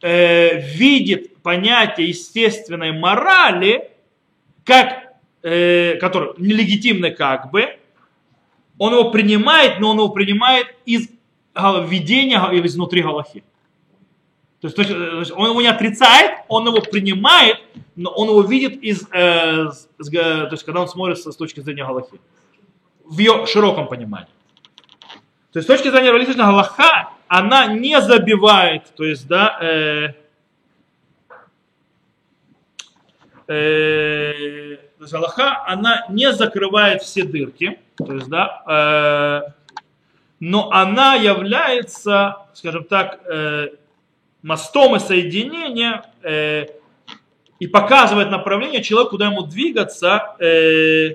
э, 0.00 0.60
видит 0.60 1.36
понятие 1.42 2.08
естественной 2.08 2.92
морали, 2.92 3.90
как, 4.64 5.14
э, 5.42 5.96
который 6.00 6.34
нелегитимный 6.38 7.12
как 7.12 7.50
бы, 7.50 7.78
он 8.78 8.92
его 8.92 9.10
принимает, 9.10 9.78
но 9.78 9.90
он 9.90 9.98
его 9.98 10.08
принимает 10.08 10.66
из 10.84 11.08
видения 11.86 12.40
изнутри 12.64 13.02
Галахи. 13.02 13.44
То 14.62 14.68
есть, 14.68 14.76
то 14.76 14.82
есть 15.18 15.32
он 15.32 15.50
его 15.50 15.60
не 15.60 15.66
отрицает, 15.66 16.44
он 16.46 16.68
его 16.68 16.80
принимает, 16.80 17.56
но 17.96 18.10
он 18.10 18.28
его 18.28 18.42
видит 18.42 18.80
из, 18.80 19.08
э, 19.10 19.70
с, 19.70 19.88
то 19.98 20.48
есть 20.52 20.64
когда 20.64 20.82
он 20.82 20.88
смотрит 20.88 21.18
с 21.18 21.36
точки 21.36 21.58
зрения 21.58 21.84
Галахи. 21.84 22.20
В 23.04 23.18
ее 23.18 23.44
широком 23.46 23.88
понимании. 23.88 24.28
То 25.50 25.58
есть 25.58 25.66
с 25.66 25.66
точки 25.66 25.90
зрения 25.90 26.12
реалистичного 26.12 26.52
Галаха, 26.52 27.10
она 27.26 27.66
не 27.66 28.00
забивает, 28.00 28.84
то 28.94 29.02
есть, 29.02 29.26
да, 29.26 29.58
э, 29.60 30.12
э, 33.48 34.76
то 34.96 35.02
есть 35.02 35.14
Аллаха, 35.14 35.66
она 35.66 36.06
не 36.08 36.32
закрывает 36.32 37.02
все 37.02 37.24
дырки, 37.24 37.80
то 37.96 38.14
есть, 38.14 38.28
да, 38.28 38.62
э, 38.68 39.52
но 40.38 40.70
она 40.70 41.16
является, 41.16 42.46
скажем 42.54 42.84
так, 42.84 43.20
э, 43.26 43.70
мостом 44.42 44.96
и 44.96 44.98
соединения 44.98 46.04
э, 46.22 46.66
и 47.58 47.66
показывает 47.66 48.30
направление 48.30 48.82
человеку, 48.82 49.12
куда 49.12 49.26
ему 49.26 49.42
двигаться 49.42 50.36
э, 50.40 51.14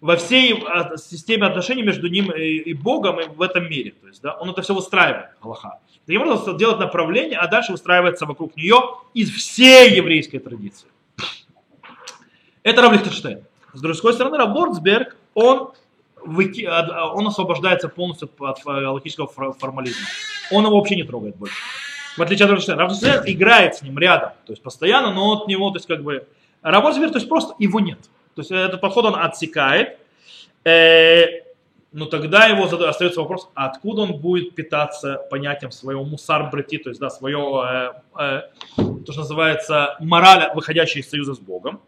во 0.00 0.16
всей 0.16 0.62
системе 0.96 1.46
отношений 1.46 1.82
между 1.82 2.08
ним 2.08 2.30
и, 2.30 2.72
Богом 2.72 3.20
и 3.20 3.28
в 3.28 3.42
этом 3.42 3.68
мире. 3.68 3.94
То 4.00 4.06
есть, 4.06 4.22
да, 4.22 4.34
он 4.34 4.50
это 4.50 4.62
все 4.62 4.74
выстраивает, 4.74 5.30
Аллаха. 5.40 5.80
Таким 6.06 6.22
образом, 6.22 6.56
делать 6.56 6.78
направление, 6.78 7.38
а 7.38 7.48
дальше 7.48 7.72
выстраивается 7.72 8.26
вокруг 8.26 8.56
нее 8.56 8.76
из 9.14 9.30
всей 9.30 9.94
еврейской 9.96 10.38
традиции. 10.38 10.88
Это 12.62 12.82
Рав 12.82 12.92
Лихтенштейн. 12.92 13.44
С 13.72 13.80
другой 13.80 14.14
стороны, 14.14 14.36
Рав 14.38 14.52
Борцберг, 14.52 15.16
он, 15.34 15.72
он 16.24 17.26
освобождается 17.26 17.88
полностью 17.88 18.30
от 18.40 18.64
логического 18.64 19.28
формализма 19.54 20.06
он 20.50 20.64
его 20.64 20.76
вообще 20.76 20.96
не 20.96 21.04
трогает 21.04 21.36
больше. 21.36 21.56
В 22.16 22.22
отличие 22.22 22.46
от 22.46 22.52
Рафаэль. 22.52 22.78
Рафаэль 22.78 23.32
играет 23.32 23.76
с 23.76 23.82
ним 23.82 23.98
рядом, 23.98 24.30
то 24.46 24.52
есть 24.52 24.62
постоянно, 24.62 25.12
но 25.12 25.32
от 25.32 25.48
него, 25.48 25.70
то 25.70 25.76
есть 25.76 25.86
как 25.86 26.02
бы, 26.02 26.26
Рабочий 26.62 27.06
то 27.08 27.14
есть 27.14 27.28
просто 27.28 27.54
его 27.58 27.78
нет. 27.80 27.98
То 28.34 28.42
есть 28.42 28.50
этот 28.50 28.80
подход 28.80 29.04
он 29.04 29.14
отсекает, 29.14 29.98
э, 30.64 31.44
но 31.92 32.06
тогда 32.06 32.46
его 32.46 32.64
остается 32.64 33.20
вопрос, 33.20 33.48
откуда 33.54 34.02
он 34.02 34.18
будет 34.18 34.54
питаться 34.54 35.24
понятием 35.30 35.70
своего 35.70 36.04
мусар 36.04 36.50
брати, 36.50 36.78
то 36.78 36.90
есть 36.90 37.00
да, 37.00 37.10
свое, 37.10 37.92
э, 38.18 38.20
э, 38.20 38.42
то, 39.06 39.12
что 39.12 39.20
называется, 39.20 39.96
мораль, 40.00 40.50
выходящая 40.54 41.02
из 41.02 41.10
союза 41.10 41.34
с 41.34 41.38
Богом. 41.38 41.80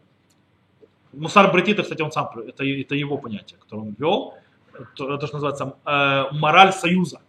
Мусар 1.13 1.51
брати, 1.51 1.71
это, 1.71 1.83
кстати, 1.83 2.01
он 2.01 2.11
сам, 2.11 2.29
это, 2.47 2.63
это 2.63 2.95
его 2.95 3.17
понятие, 3.17 3.59
которое 3.59 3.81
он 3.81 3.95
ввел, 3.97 4.33
то, 4.95 5.17
то 5.17 5.27
что 5.27 5.37
называется 5.37 5.75
э, 5.85 6.23
мораль 6.31 6.71
союза. 6.71 7.19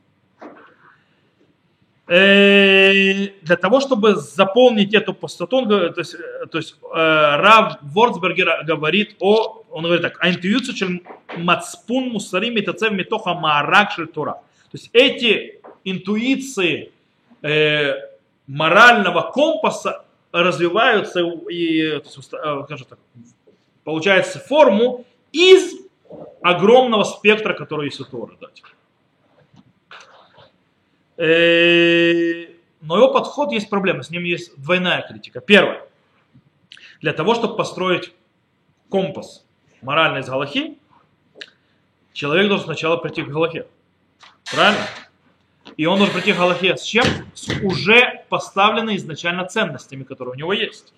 Э, 2.09 3.29
для 3.43 3.57
того, 3.57 3.81
чтобы 3.81 4.17
заполнить 4.17 4.95
эту 4.95 5.15
пустоту, 5.15 5.67
то 5.67 5.95
есть, 5.97 6.15
э, 6.15 6.47
то 6.51 6.59
есть 6.59 6.77
э, 6.83 6.97
Рав 6.97 7.79
Ворцбергер 7.83 8.65
говорит 8.65 9.17
о, 9.21 9.65
он 9.71 9.85
говорит 9.85 10.03
так, 10.03 10.19
интуицию 10.25 10.75
чем 10.75 11.03
мацпун 11.37 12.11
мусарим 12.11 12.55
митацев 12.55 12.93
митоха 12.93 13.35
маарак 13.35 13.91
Тора. 14.13 14.33
То 14.71 14.79
есть 14.79 14.91
эти 14.93 15.61
интуиции 15.85 16.93
э, 17.43 17.95
морального 18.47 19.31
компаса 19.33 20.05
развиваются 20.33 21.21
и, 21.51 22.03
скажем 22.05 22.87
так, 22.89 22.99
получается 23.85 24.39
форму 24.39 25.05
из 25.33 25.75
огромного 26.43 27.05
спектра, 27.05 27.55
который 27.55 27.87
есть 27.87 28.01
у 28.01 28.05
Тора. 28.05 28.37
Да. 28.41 28.49
Э, 31.17 32.47
но 32.81 32.97
его 32.97 33.13
подход 33.13 33.53
есть 33.53 33.71
проблема, 33.71 34.03
с 34.03 34.11
ним 34.11 34.25
есть 34.25 34.61
двойная 34.61 35.07
критика. 35.07 35.41
Первое. 35.41 35.87
Для 37.01 37.13
того, 37.13 37.35
чтобы 37.35 37.57
построить 37.57 38.13
компас, 38.89 39.45
морально 39.83 40.19
из 40.19 40.29
Галахи, 40.29 40.79
человек 42.13 42.49
должен 42.49 42.67
сначала 42.67 42.97
прийти 42.97 43.23
к 43.23 43.29
Галахе. 43.29 43.67
Правильно? 44.53 44.85
И 45.77 45.87
он 45.87 45.99
должен 45.99 46.15
прийти 46.15 46.33
к 46.33 46.37
Галахе 46.37 46.77
с 46.77 46.83
чем? 46.83 47.05
С 47.35 47.49
уже 47.63 48.25
поставленными 48.29 48.97
изначально 48.97 49.45
ценностями, 49.45 50.03
которые 50.03 50.35
у 50.35 50.37
него 50.37 50.53
есть. 50.53 50.93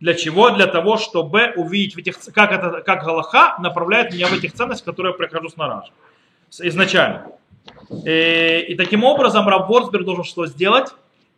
Для 0.00 0.14
чего? 0.14 0.50
Для 0.50 0.66
того, 0.66 0.98
чтобы 0.98 1.52
увидеть, 1.56 1.94
в 1.94 1.98
этих, 1.98 2.18
как, 2.34 2.52
это, 2.52 2.82
как 2.82 3.04
Галаха 3.04 3.56
направляет 3.60 4.12
меня 4.12 4.26
в 4.26 4.32
этих 4.34 4.52
ценностях, 4.52 4.84
которые 4.84 5.12
я 5.12 5.16
прихожу 5.16 5.48
снаружи. 5.48 5.90
Изначально. 6.58 7.32
И, 7.90 8.08
э, 8.08 8.60
и 8.62 8.74
таким 8.74 9.04
образом 9.04 9.48
Раб 9.48 9.68
Ворсберг 9.68 10.04
должен 10.04 10.24
что 10.24 10.46
сделать? 10.46 10.88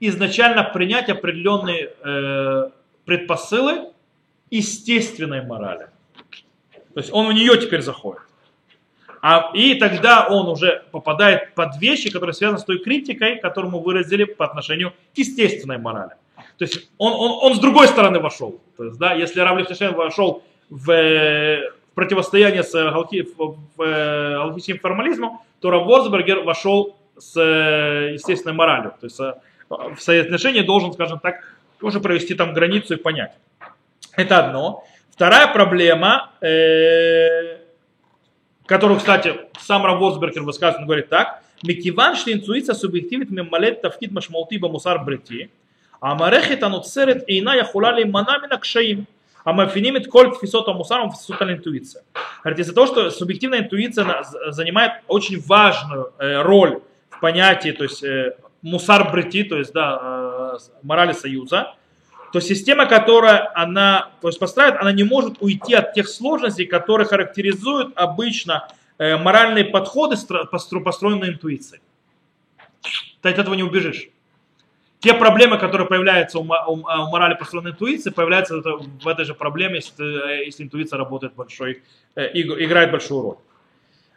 Изначально 0.01 0.65
принять 0.65 1.09
определенные 1.09 1.91
э, 2.05 2.71
предпосылы 3.05 3.91
естественной 4.51 5.43
морали. 5.43 5.89
То 6.95 7.01
есть 7.01 7.13
он 7.13 7.29
в 7.29 7.33
нее 7.33 7.57
теперь 7.59 7.83
заходит. 7.83 8.23
А, 9.21 9.51
и 9.55 9.75
тогда 9.75 10.27
он 10.29 10.49
уже 10.49 10.85
попадает 10.93 11.55
под 11.55 11.77
вещи, 11.81 12.11
которые 12.11 12.35
связаны 12.35 12.59
с 12.59 12.65
той 12.65 12.79
критикой, 12.79 13.39
которую 13.41 13.73
мы 13.73 13.83
выразили 13.83 14.25
по 14.25 14.45
отношению 14.45 14.93
к 15.15 15.19
естественной 15.19 15.79
морали. 15.79 16.13
То 16.57 16.65
есть 16.65 16.91
он, 16.99 17.13
он, 17.13 17.39
он 17.43 17.55
с 17.55 17.59
другой 17.59 17.89
стороны 17.89 18.21
вошел. 18.21 18.61
То 18.77 18.85
есть, 18.85 18.99
да, 18.99 19.13
если 19.15 19.41
Рав 19.41 19.59
Лихтешем 19.59 19.95
вошел 19.95 20.43
в, 20.71 21.61
противостояние 21.95 22.63
с 22.63 22.73
галактическим 23.77 24.79
формализмом, 24.79 25.41
то 25.61 25.71
Рав 25.71 25.85
Ворсбергер 25.87 26.41
вошел 26.45 26.97
с 27.17 27.39
естественной 27.41 28.55
моралью. 28.55 28.93
То 29.01 29.07
есть 29.07 29.19
э, 29.19 29.35
в 29.69 29.99
соотношении 29.99 30.61
должен, 30.61 30.93
скажем 30.93 31.19
так, 31.19 31.57
тоже 31.81 31.99
провести 31.99 32.35
там 32.35 32.55
границу 32.55 32.95
и 32.95 32.97
понять. 32.97 33.33
Это 34.17 34.39
одно. 34.39 34.85
Вторая 35.11 35.49
проблема, 35.49 36.31
э, 36.41 37.59
которую, 38.67 38.99
кстати, 38.99 39.35
сам 39.59 39.85
Рав 39.85 39.99
Ворсбергер 39.99 40.43
высказывает, 40.43 40.83
он 40.83 40.87
говорит 40.87 41.09
так. 41.09 41.43
Микиван, 41.65 42.15
что 42.15 42.33
интуиция 42.33 42.77
субъективит 42.77 43.31
мемалет 43.31 43.83
тавкид 43.83 44.13
машмалти 44.13 44.59
мусар 44.59 45.03
брити. 45.03 45.51
המערכת 46.03 46.63
הנוצרת 46.63 47.17
אינה 47.29 47.57
יכולה 47.57 47.93
להימנע 47.93 48.39
מן 48.43 48.53
הקשיים 48.53 49.05
המאפיינים 49.49 49.97
את 49.97 50.07
כל 50.07 50.31
תפיסות 50.35 50.69
המוסר 50.69 51.03
ותפיסות 51.07 51.43
על 51.43 51.51
интуиция. 51.51 52.03
Говорит, 52.45 52.59
из-за 52.61 52.75
того, 52.75 52.87
что 52.87 53.11
субъективная 53.11 53.61
интуиция 53.61 54.23
занимает 54.49 54.93
очень 55.07 55.41
важную 55.41 56.13
э, 56.19 56.43
роль 56.43 56.81
в 57.11 57.21
понятии, 57.21 57.71
то 57.71 57.85
есть 57.85 58.05
э, 58.05 58.35
мусар 58.63 59.11
брити, 59.11 59.45
то 59.45 59.57
есть 59.57 59.73
да, 59.73 59.99
э, 60.03 60.59
морали 60.83 61.13
союза, 61.13 61.75
то 62.33 62.41
система, 62.41 62.85
которая 62.87 63.51
она 63.55 64.11
то 64.21 64.29
есть 64.29 64.39
построит, 64.39 64.75
она 64.79 64.93
не 64.93 65.05
может 65.05 65.39
уйти 65.41 65.75
от 65.75 65.95
тех 65.95 66.09
сложностей, 66.09 66.67
которые 66.67 67.07
характеризуют 67.07 67.93
обычно 67.97 68.69
моральные 68.99 69.65
подходы, 69.65 70.17
построенные 70.51 71.31
интуицией. 71.31 71.81
Ты 73.23 73.31
от 73.31 73.39
этого 73.39 73.55
не 73.55 73.63
убежишь 73.63 74.11
те 75.01 75.15
проблемы, 75.15 75.59
которые 75.59 75.87
появляются 75.87 76.39
у, 76.39 76.43
у, 76.43 76.73
у 76.73 77.11
морали 77.11 77.35
построенной 77.35 77.71
интуиции, 77.71 78.11
появляются 78.11 78.61
в 78.61 79.07
этой 79.07 79.25
же 79.25 79.35
проблеме, 79.35 79.77
если, 79.77 80.45
если 80.45 80.65
интуиция 80.65 80.99
работает 80.99 81.35
большой, 81.35 81.83
э, 82.17 82.31
играет 82.35 82.91
большую 82.91 83.23
роль. 83.23 83.37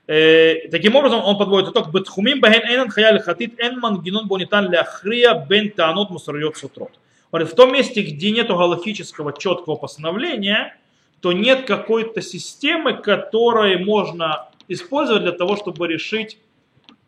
Э, 0.08 0.68
таким 0.70 0.96
образом, 0.96 1.22
он 1.24 1.38
подводит 1.38 1.70
итог. 1.70 1.92
Бетхумим 1.92 2.42
бахен 2.42 2.68
эйнан 2.68 2.90
хаяли 2.90 3.20
хатит 3.20 3.60
эн 3.60 3.80
мангинон 3.80 4.28
бонитан 4.28 4.72
ляхрия 4.72 5.46
бен 5.48 5.70
таанот 5.72 6.10
мусарьот 6.10 6.58
сутрот. 6.58 6.92
В 7.32 7.56
том 7.56 7.72
месте, 7.72 8.02
где 8.02 8.32
нет 8.32 8.48
галактического 8.48 9.32
четкого 9.38 9.76
постановления, 9.76 10.76
то 11.22 11.32
нет 11.32 11.66
какой-то 11.66 12.22
системы, 12.22 12.94
которой 12.94 13.78
можно 13.78 14.50
использовать 14.68 15.24
для 15.24 15.32
того, 15.32 15.56
чтобы 15.56 15.88
решить 15.88 16.40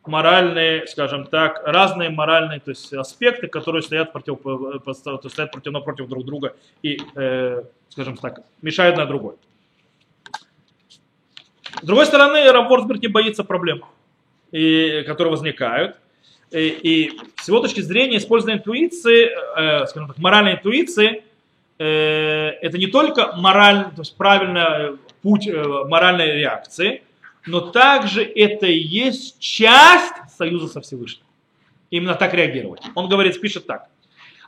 моральные, 0.08 0.88
скажем 0.88 1.26
так, 1.26 1.62
разные 1.66 2.10
моральные 2.10 2.60
то 2.60 2.72
есть 2.72 2.94
аспекты, 2.94 3.48
которые 3.48 3.82
стоят, 3.82 4.12
против, 4.12 4.40
стоят 5.28 5.52
против, 5.52 5.72
напротив 5.72 6.08
друг 6.08 6.26
друга 6.26 6.56
и, 6.82 7.00
э, 7.16 7.64
скажем 7.90 8.18
так, 8.18 8.42
мешают 8.62 8.98
на 8.98 9.06
другой. 9.06 9.36
С 11.82 11.86
другой 11.86 12.06
стороны, 12.06 12.52
Рамворсберг 12.52 13.02
не 13.02 13.08
боится 13.08 13.44
проблем, 13.44 13.84
и, 14.52 15.04
которые 15.08 15.32
возникают. 15.32 15.98
И, 16.52 16.68
и 16.68 17.20
с 17.42 17.48
его 17.48 17.60
точки 17.60 17.82
зрения 17.82 18.18
использование 18.18 18.60
интуиции, 18.60 19.26
э, 19.26 19.88
скажем 19.88 20.10
так, 20.10 20.18
моральной 20.20 20.54
интуиции, 20.54 21.24
э, 21.80 22.50
это 22.62 22.78
не 22.78 22.88
только 22.88 23.34
мораль, 23.36 23.86
то 23.96 24.02
есть 24.02 24.16
правильный 24.16 24.98
путь 25.24 25.48
э, 25.48 25.64
моральной 25.88 26.36
реакции, 26.36 27.02
но 27.46 27.60
также 27.60 28.24
это 28.24 28.68
и 28.68 28.78
есть 28.78 29.40
часть 29.40 30.14
союза 30.38 30.68
со 30.68 30.82
Всевышним. 30.82 31.26
Именно 31.90 32.16
так 32.16 32.34
реагировать. 32.34 32.82
Он 32.96 33.08
говорит, 33.08 33.40
пишет 33.40 33.68
так. 33.68 33.90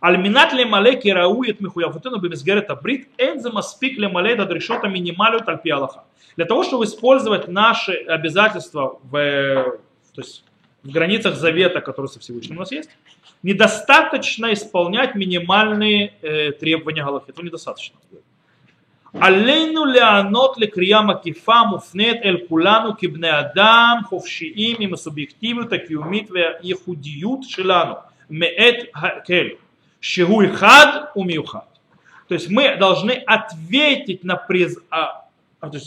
Альминат 0.01 0.53
ле 0.53 0.65
мале 0.65 0.99
кираует 0.99 1.61
михуявутену 1.61 2.19
бемизгерет 2.19 2.69
абрит 2.69 3.07
энзема 3.17 3.61
спик 3.61 3.97
ле 3.97 4.07
мале 4.07 4.35
дадрешота 4.35 4.87
минималю 4.87 5.39
тальпи 5.39 5.69
Аллаха. 5.69 6.03
Для 6.35 6.45
того, 6.45 6.63
чтобы 6.63 6.85
использовать 6.85 7.47
наши 7.47 7.93
обязательства 7.93 8.99
в, 9.03 9.79
то 10.13 10.21
есть, 10.21 10.43
в 10.83 10.91
границах 10.91 11.35
завета, 11.35 11.81
который 11.81 12.07
со 12.07 12.19
Всевышним 12.19 12.57
у 12.57 12.59
нас 12.59 12.71
есть, 12.71 12.89
недостаточно 13.41 14.53
исполнять 14.53 15.15
минимальные 15.15 16.13
э, 16.21 16.51
требования 16.51 17.03
Галахи. 17.03 17.29
Это 17.29 17.43
недостаточно. 17.43 17.97
Алейну 19.21 19.85
леанот 19.85 20.57
ли 20.57 20.67
крияма 20.67 21.15
кифа 21.15 21.65
муфнет 21.65 22.25
эль 22.25 22.45
кулану 22.47 22.95
кибне 22.95 23.29
адам 23.29 24.03
ховшиим 24.03 24.77
им 24.81 24.97
субъективу 24.97 25.65
такиумит 25.65 26.29
ве 26.29 26.59
ехудиют 26.61 27.49
шилану 27.49 27.99
меэт 28.29 28.89
хакелю 28.93 29.57
шигу 30.01 30.47
хад 30.53 31.11
умиухад. 31.15 31.67
То 32.27 32.33
есть 32.33 32.49
мы 32.49 32.75
должны 32.75 33.11
ответить 33.11 34.23
на 34.23 34.35
все 34.45 34.71
облег, 34.71 34.83
а, 34.91 35.25
а, 35.61 35.67
э, 35.67 35.79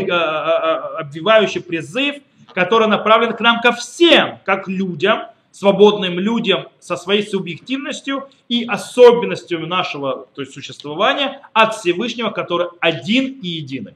э, 0.00 0.96
э, 0.96 1.00
обвивающий 1.00 1.60
призыв, 1.60 2.16
который 2.54 2.88
направлен 2.88 3.34
к 3.34 3.40
нам 3.40 3.60
ко 3.60 3.72
всем, 3.72 4.38
как 4.44 4.66
людям– 4.68 5.26
свободным 5.56 6.18
людям 6.18 6.66
со 6.80 6.96
своей 6.96 7.22
субъективностью 7.26 8.28
и 8.46 8.66
особенностью 8.66 9.66
нашего 9.66 10.26
то 10.34 10.42
есть, 10.42 10.52
существования 10.52 11.40
от 11.54 11.74
Всевышнего, 11.74 12.28
который 12.28 12.68
один 12.80 13.40
и 13.40 13.48
единый. 13.48 13.92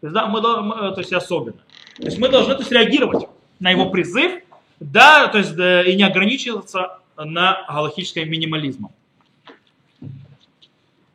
То 0.00 0.06
есть, 0.06 0.14
да, 0.14 0.26
мы, 0.26 0.40
мы, 0.40 0.74
то 0.92 0.98
есть 0.98 1.12
особенно. 1.12 1.58
То 1.96 2.04
есть 2.04 2.18
мы 2.18 2.28
должны 2.28 2.54
то 2.54 2.60
есть, 2.60 2.70
реагировать 2.70 3.26
на 3.58 3.70
его 3.70 3.90
призыв, 3.90 4.40
да, 4.78 5.26
то 5.26 5.38
есть 5.38 5.56
да, 5.56 5.82
и 5.82 5.96
не 5.96 6.04
ограничиваться 6.04 7.00
на 7.16 7.66
галактическом 7.68 8.30
минимализмом. 8.30 8.92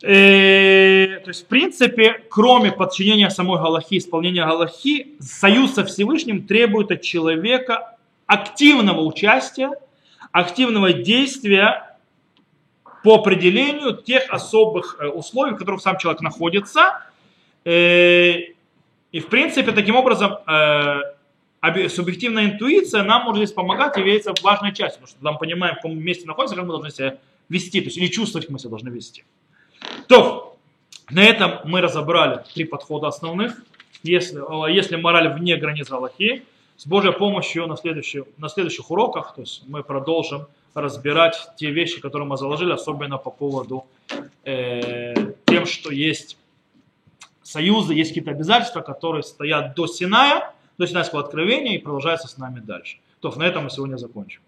Э, 0.04 1.22
то 1.24 1.30
есть, 1.30 1.46
в 1.46 1.48
принципе, 1.48 2.22
кроме 2.30 2.74
подчинения 2.74 3.30
самой 3.30 3.60
Галахи, 3.60 3.98
исполнения 3.98 4.46
Галахи, 4.46 5.14
союз 5.22 5.74
со 5.74 5.86
Всевышним 5.86 6.46
требует 6.46 6.92
от 6.92 7.02
человека 7.02 7.96
активного 8.28 9.02
участия 9.02 9.72
активного 10.36 10.92
действия 10.92 11.98
по 13.04 13.16
определению 13.16 13.96
тех 13.96 14.26
особых 14.30 14.98
э, 15.00 15.08
условий, 15.08 15.54
в 15.54 15.58
которых 15.58 15.82
сам 15.82 15.98
человек 15.98 16.22
находится. 16.22 17.02
Э, 17.64 18.40
и 19.14 19.20
в 19.22 19.28
принципе 19.28 19.72
таким 19.72 19.96
образом 19.96 20.40
э, 20.46 21.88
субъективная 21.88 22.48
интуиция 22.48 23.04
нам 23.04 23.24
может 23.24 23.46
здесь 23.46 23.54
помогать, 23.54 23.96
является 23.96 24.34
важной 24.44 24.74
частью, 24.76 25.04
потому 25.04 25.08
что 25.08 25.32
мы 25.32 25.38
понимаем, 25.38 25.76
в 25.76 25.78
каком 25.78 25.98
месте 25.98 26.28
находимся, 26.28 26.56
как 26.56 26.66
мы 26.66 26.72
должны 26.72 26.92
себя 26.92 27.18
вести, 27.48 27.80
то 27.80 27.86
есть 27.86 27.98
или 27.98 28.08
чувствовать, 28.08 28.48
как 28.48 28.52
мы 28.52 28.60
себя 28.60 28.72
должны 28.72 28.90
вести. 28.90 29.24
То, 30.10 30.58
на 31.10 31.24
этом 31.24 31.60
мы 31.64 31.80
разобрали 31.80 32.44
три 32.54 32.66
подхода 32.66 33.08
основных. 33.08 33.56
Если, 34.04 34.42
если 34.74 34.98
мораль 34.98 35.30
вне 35.30 35.56
границ 35.56 35.90
Аллахи, 35.90 36.44
с 36.78 36.88
Божьей 36.88 37.14
помощью 37.14 37.68
на, 37.68 37.78
следующих, 37.78 38.26
на 38.38 38.50
следующих 38.50 38.92
уроках 38.92 39.34
то 39.36 39.42
есть 39.42 39.64
мы 39.68 39.84
продолжим 39.84 40.48
разбирать 40.74 41.50
те 41.56 41.72
вещи, 41.72 42.02
которые 42.02 42.28
мы 42.28 42.38
заложили, 42.38 42.74
особенно 42.74 43.18
по 43.18 43.32
поводу 43.32 43.86
э, 44.44 45.14
тем, 45.46 45.66
что 45.66 45.92
есть 45.92 46.38
союзы, 47.44 47.94
есть 47.94 48.10
какие-то 48.10 48.32
обязательства, 48.32 48.82
которые 48.82 49.24
стоят 49.24 49.76
до 49.76 49.88
Синая, 49.88 50.54
до 50.78 50.86
Синайского 50.86 51.22
откровения 51.22 51.76
и 51.76 51.78
продолжаются 51.78 52.28
с 52.28 52.38
нами 52.38 52.60
дальше. 52.60 52.98
То 53.22 53.32
на 53.38 53.44
этом 53.44 53.64
мы 53.64 53.70
сегодня 53.70 53.96
закончим. 53.96 54.42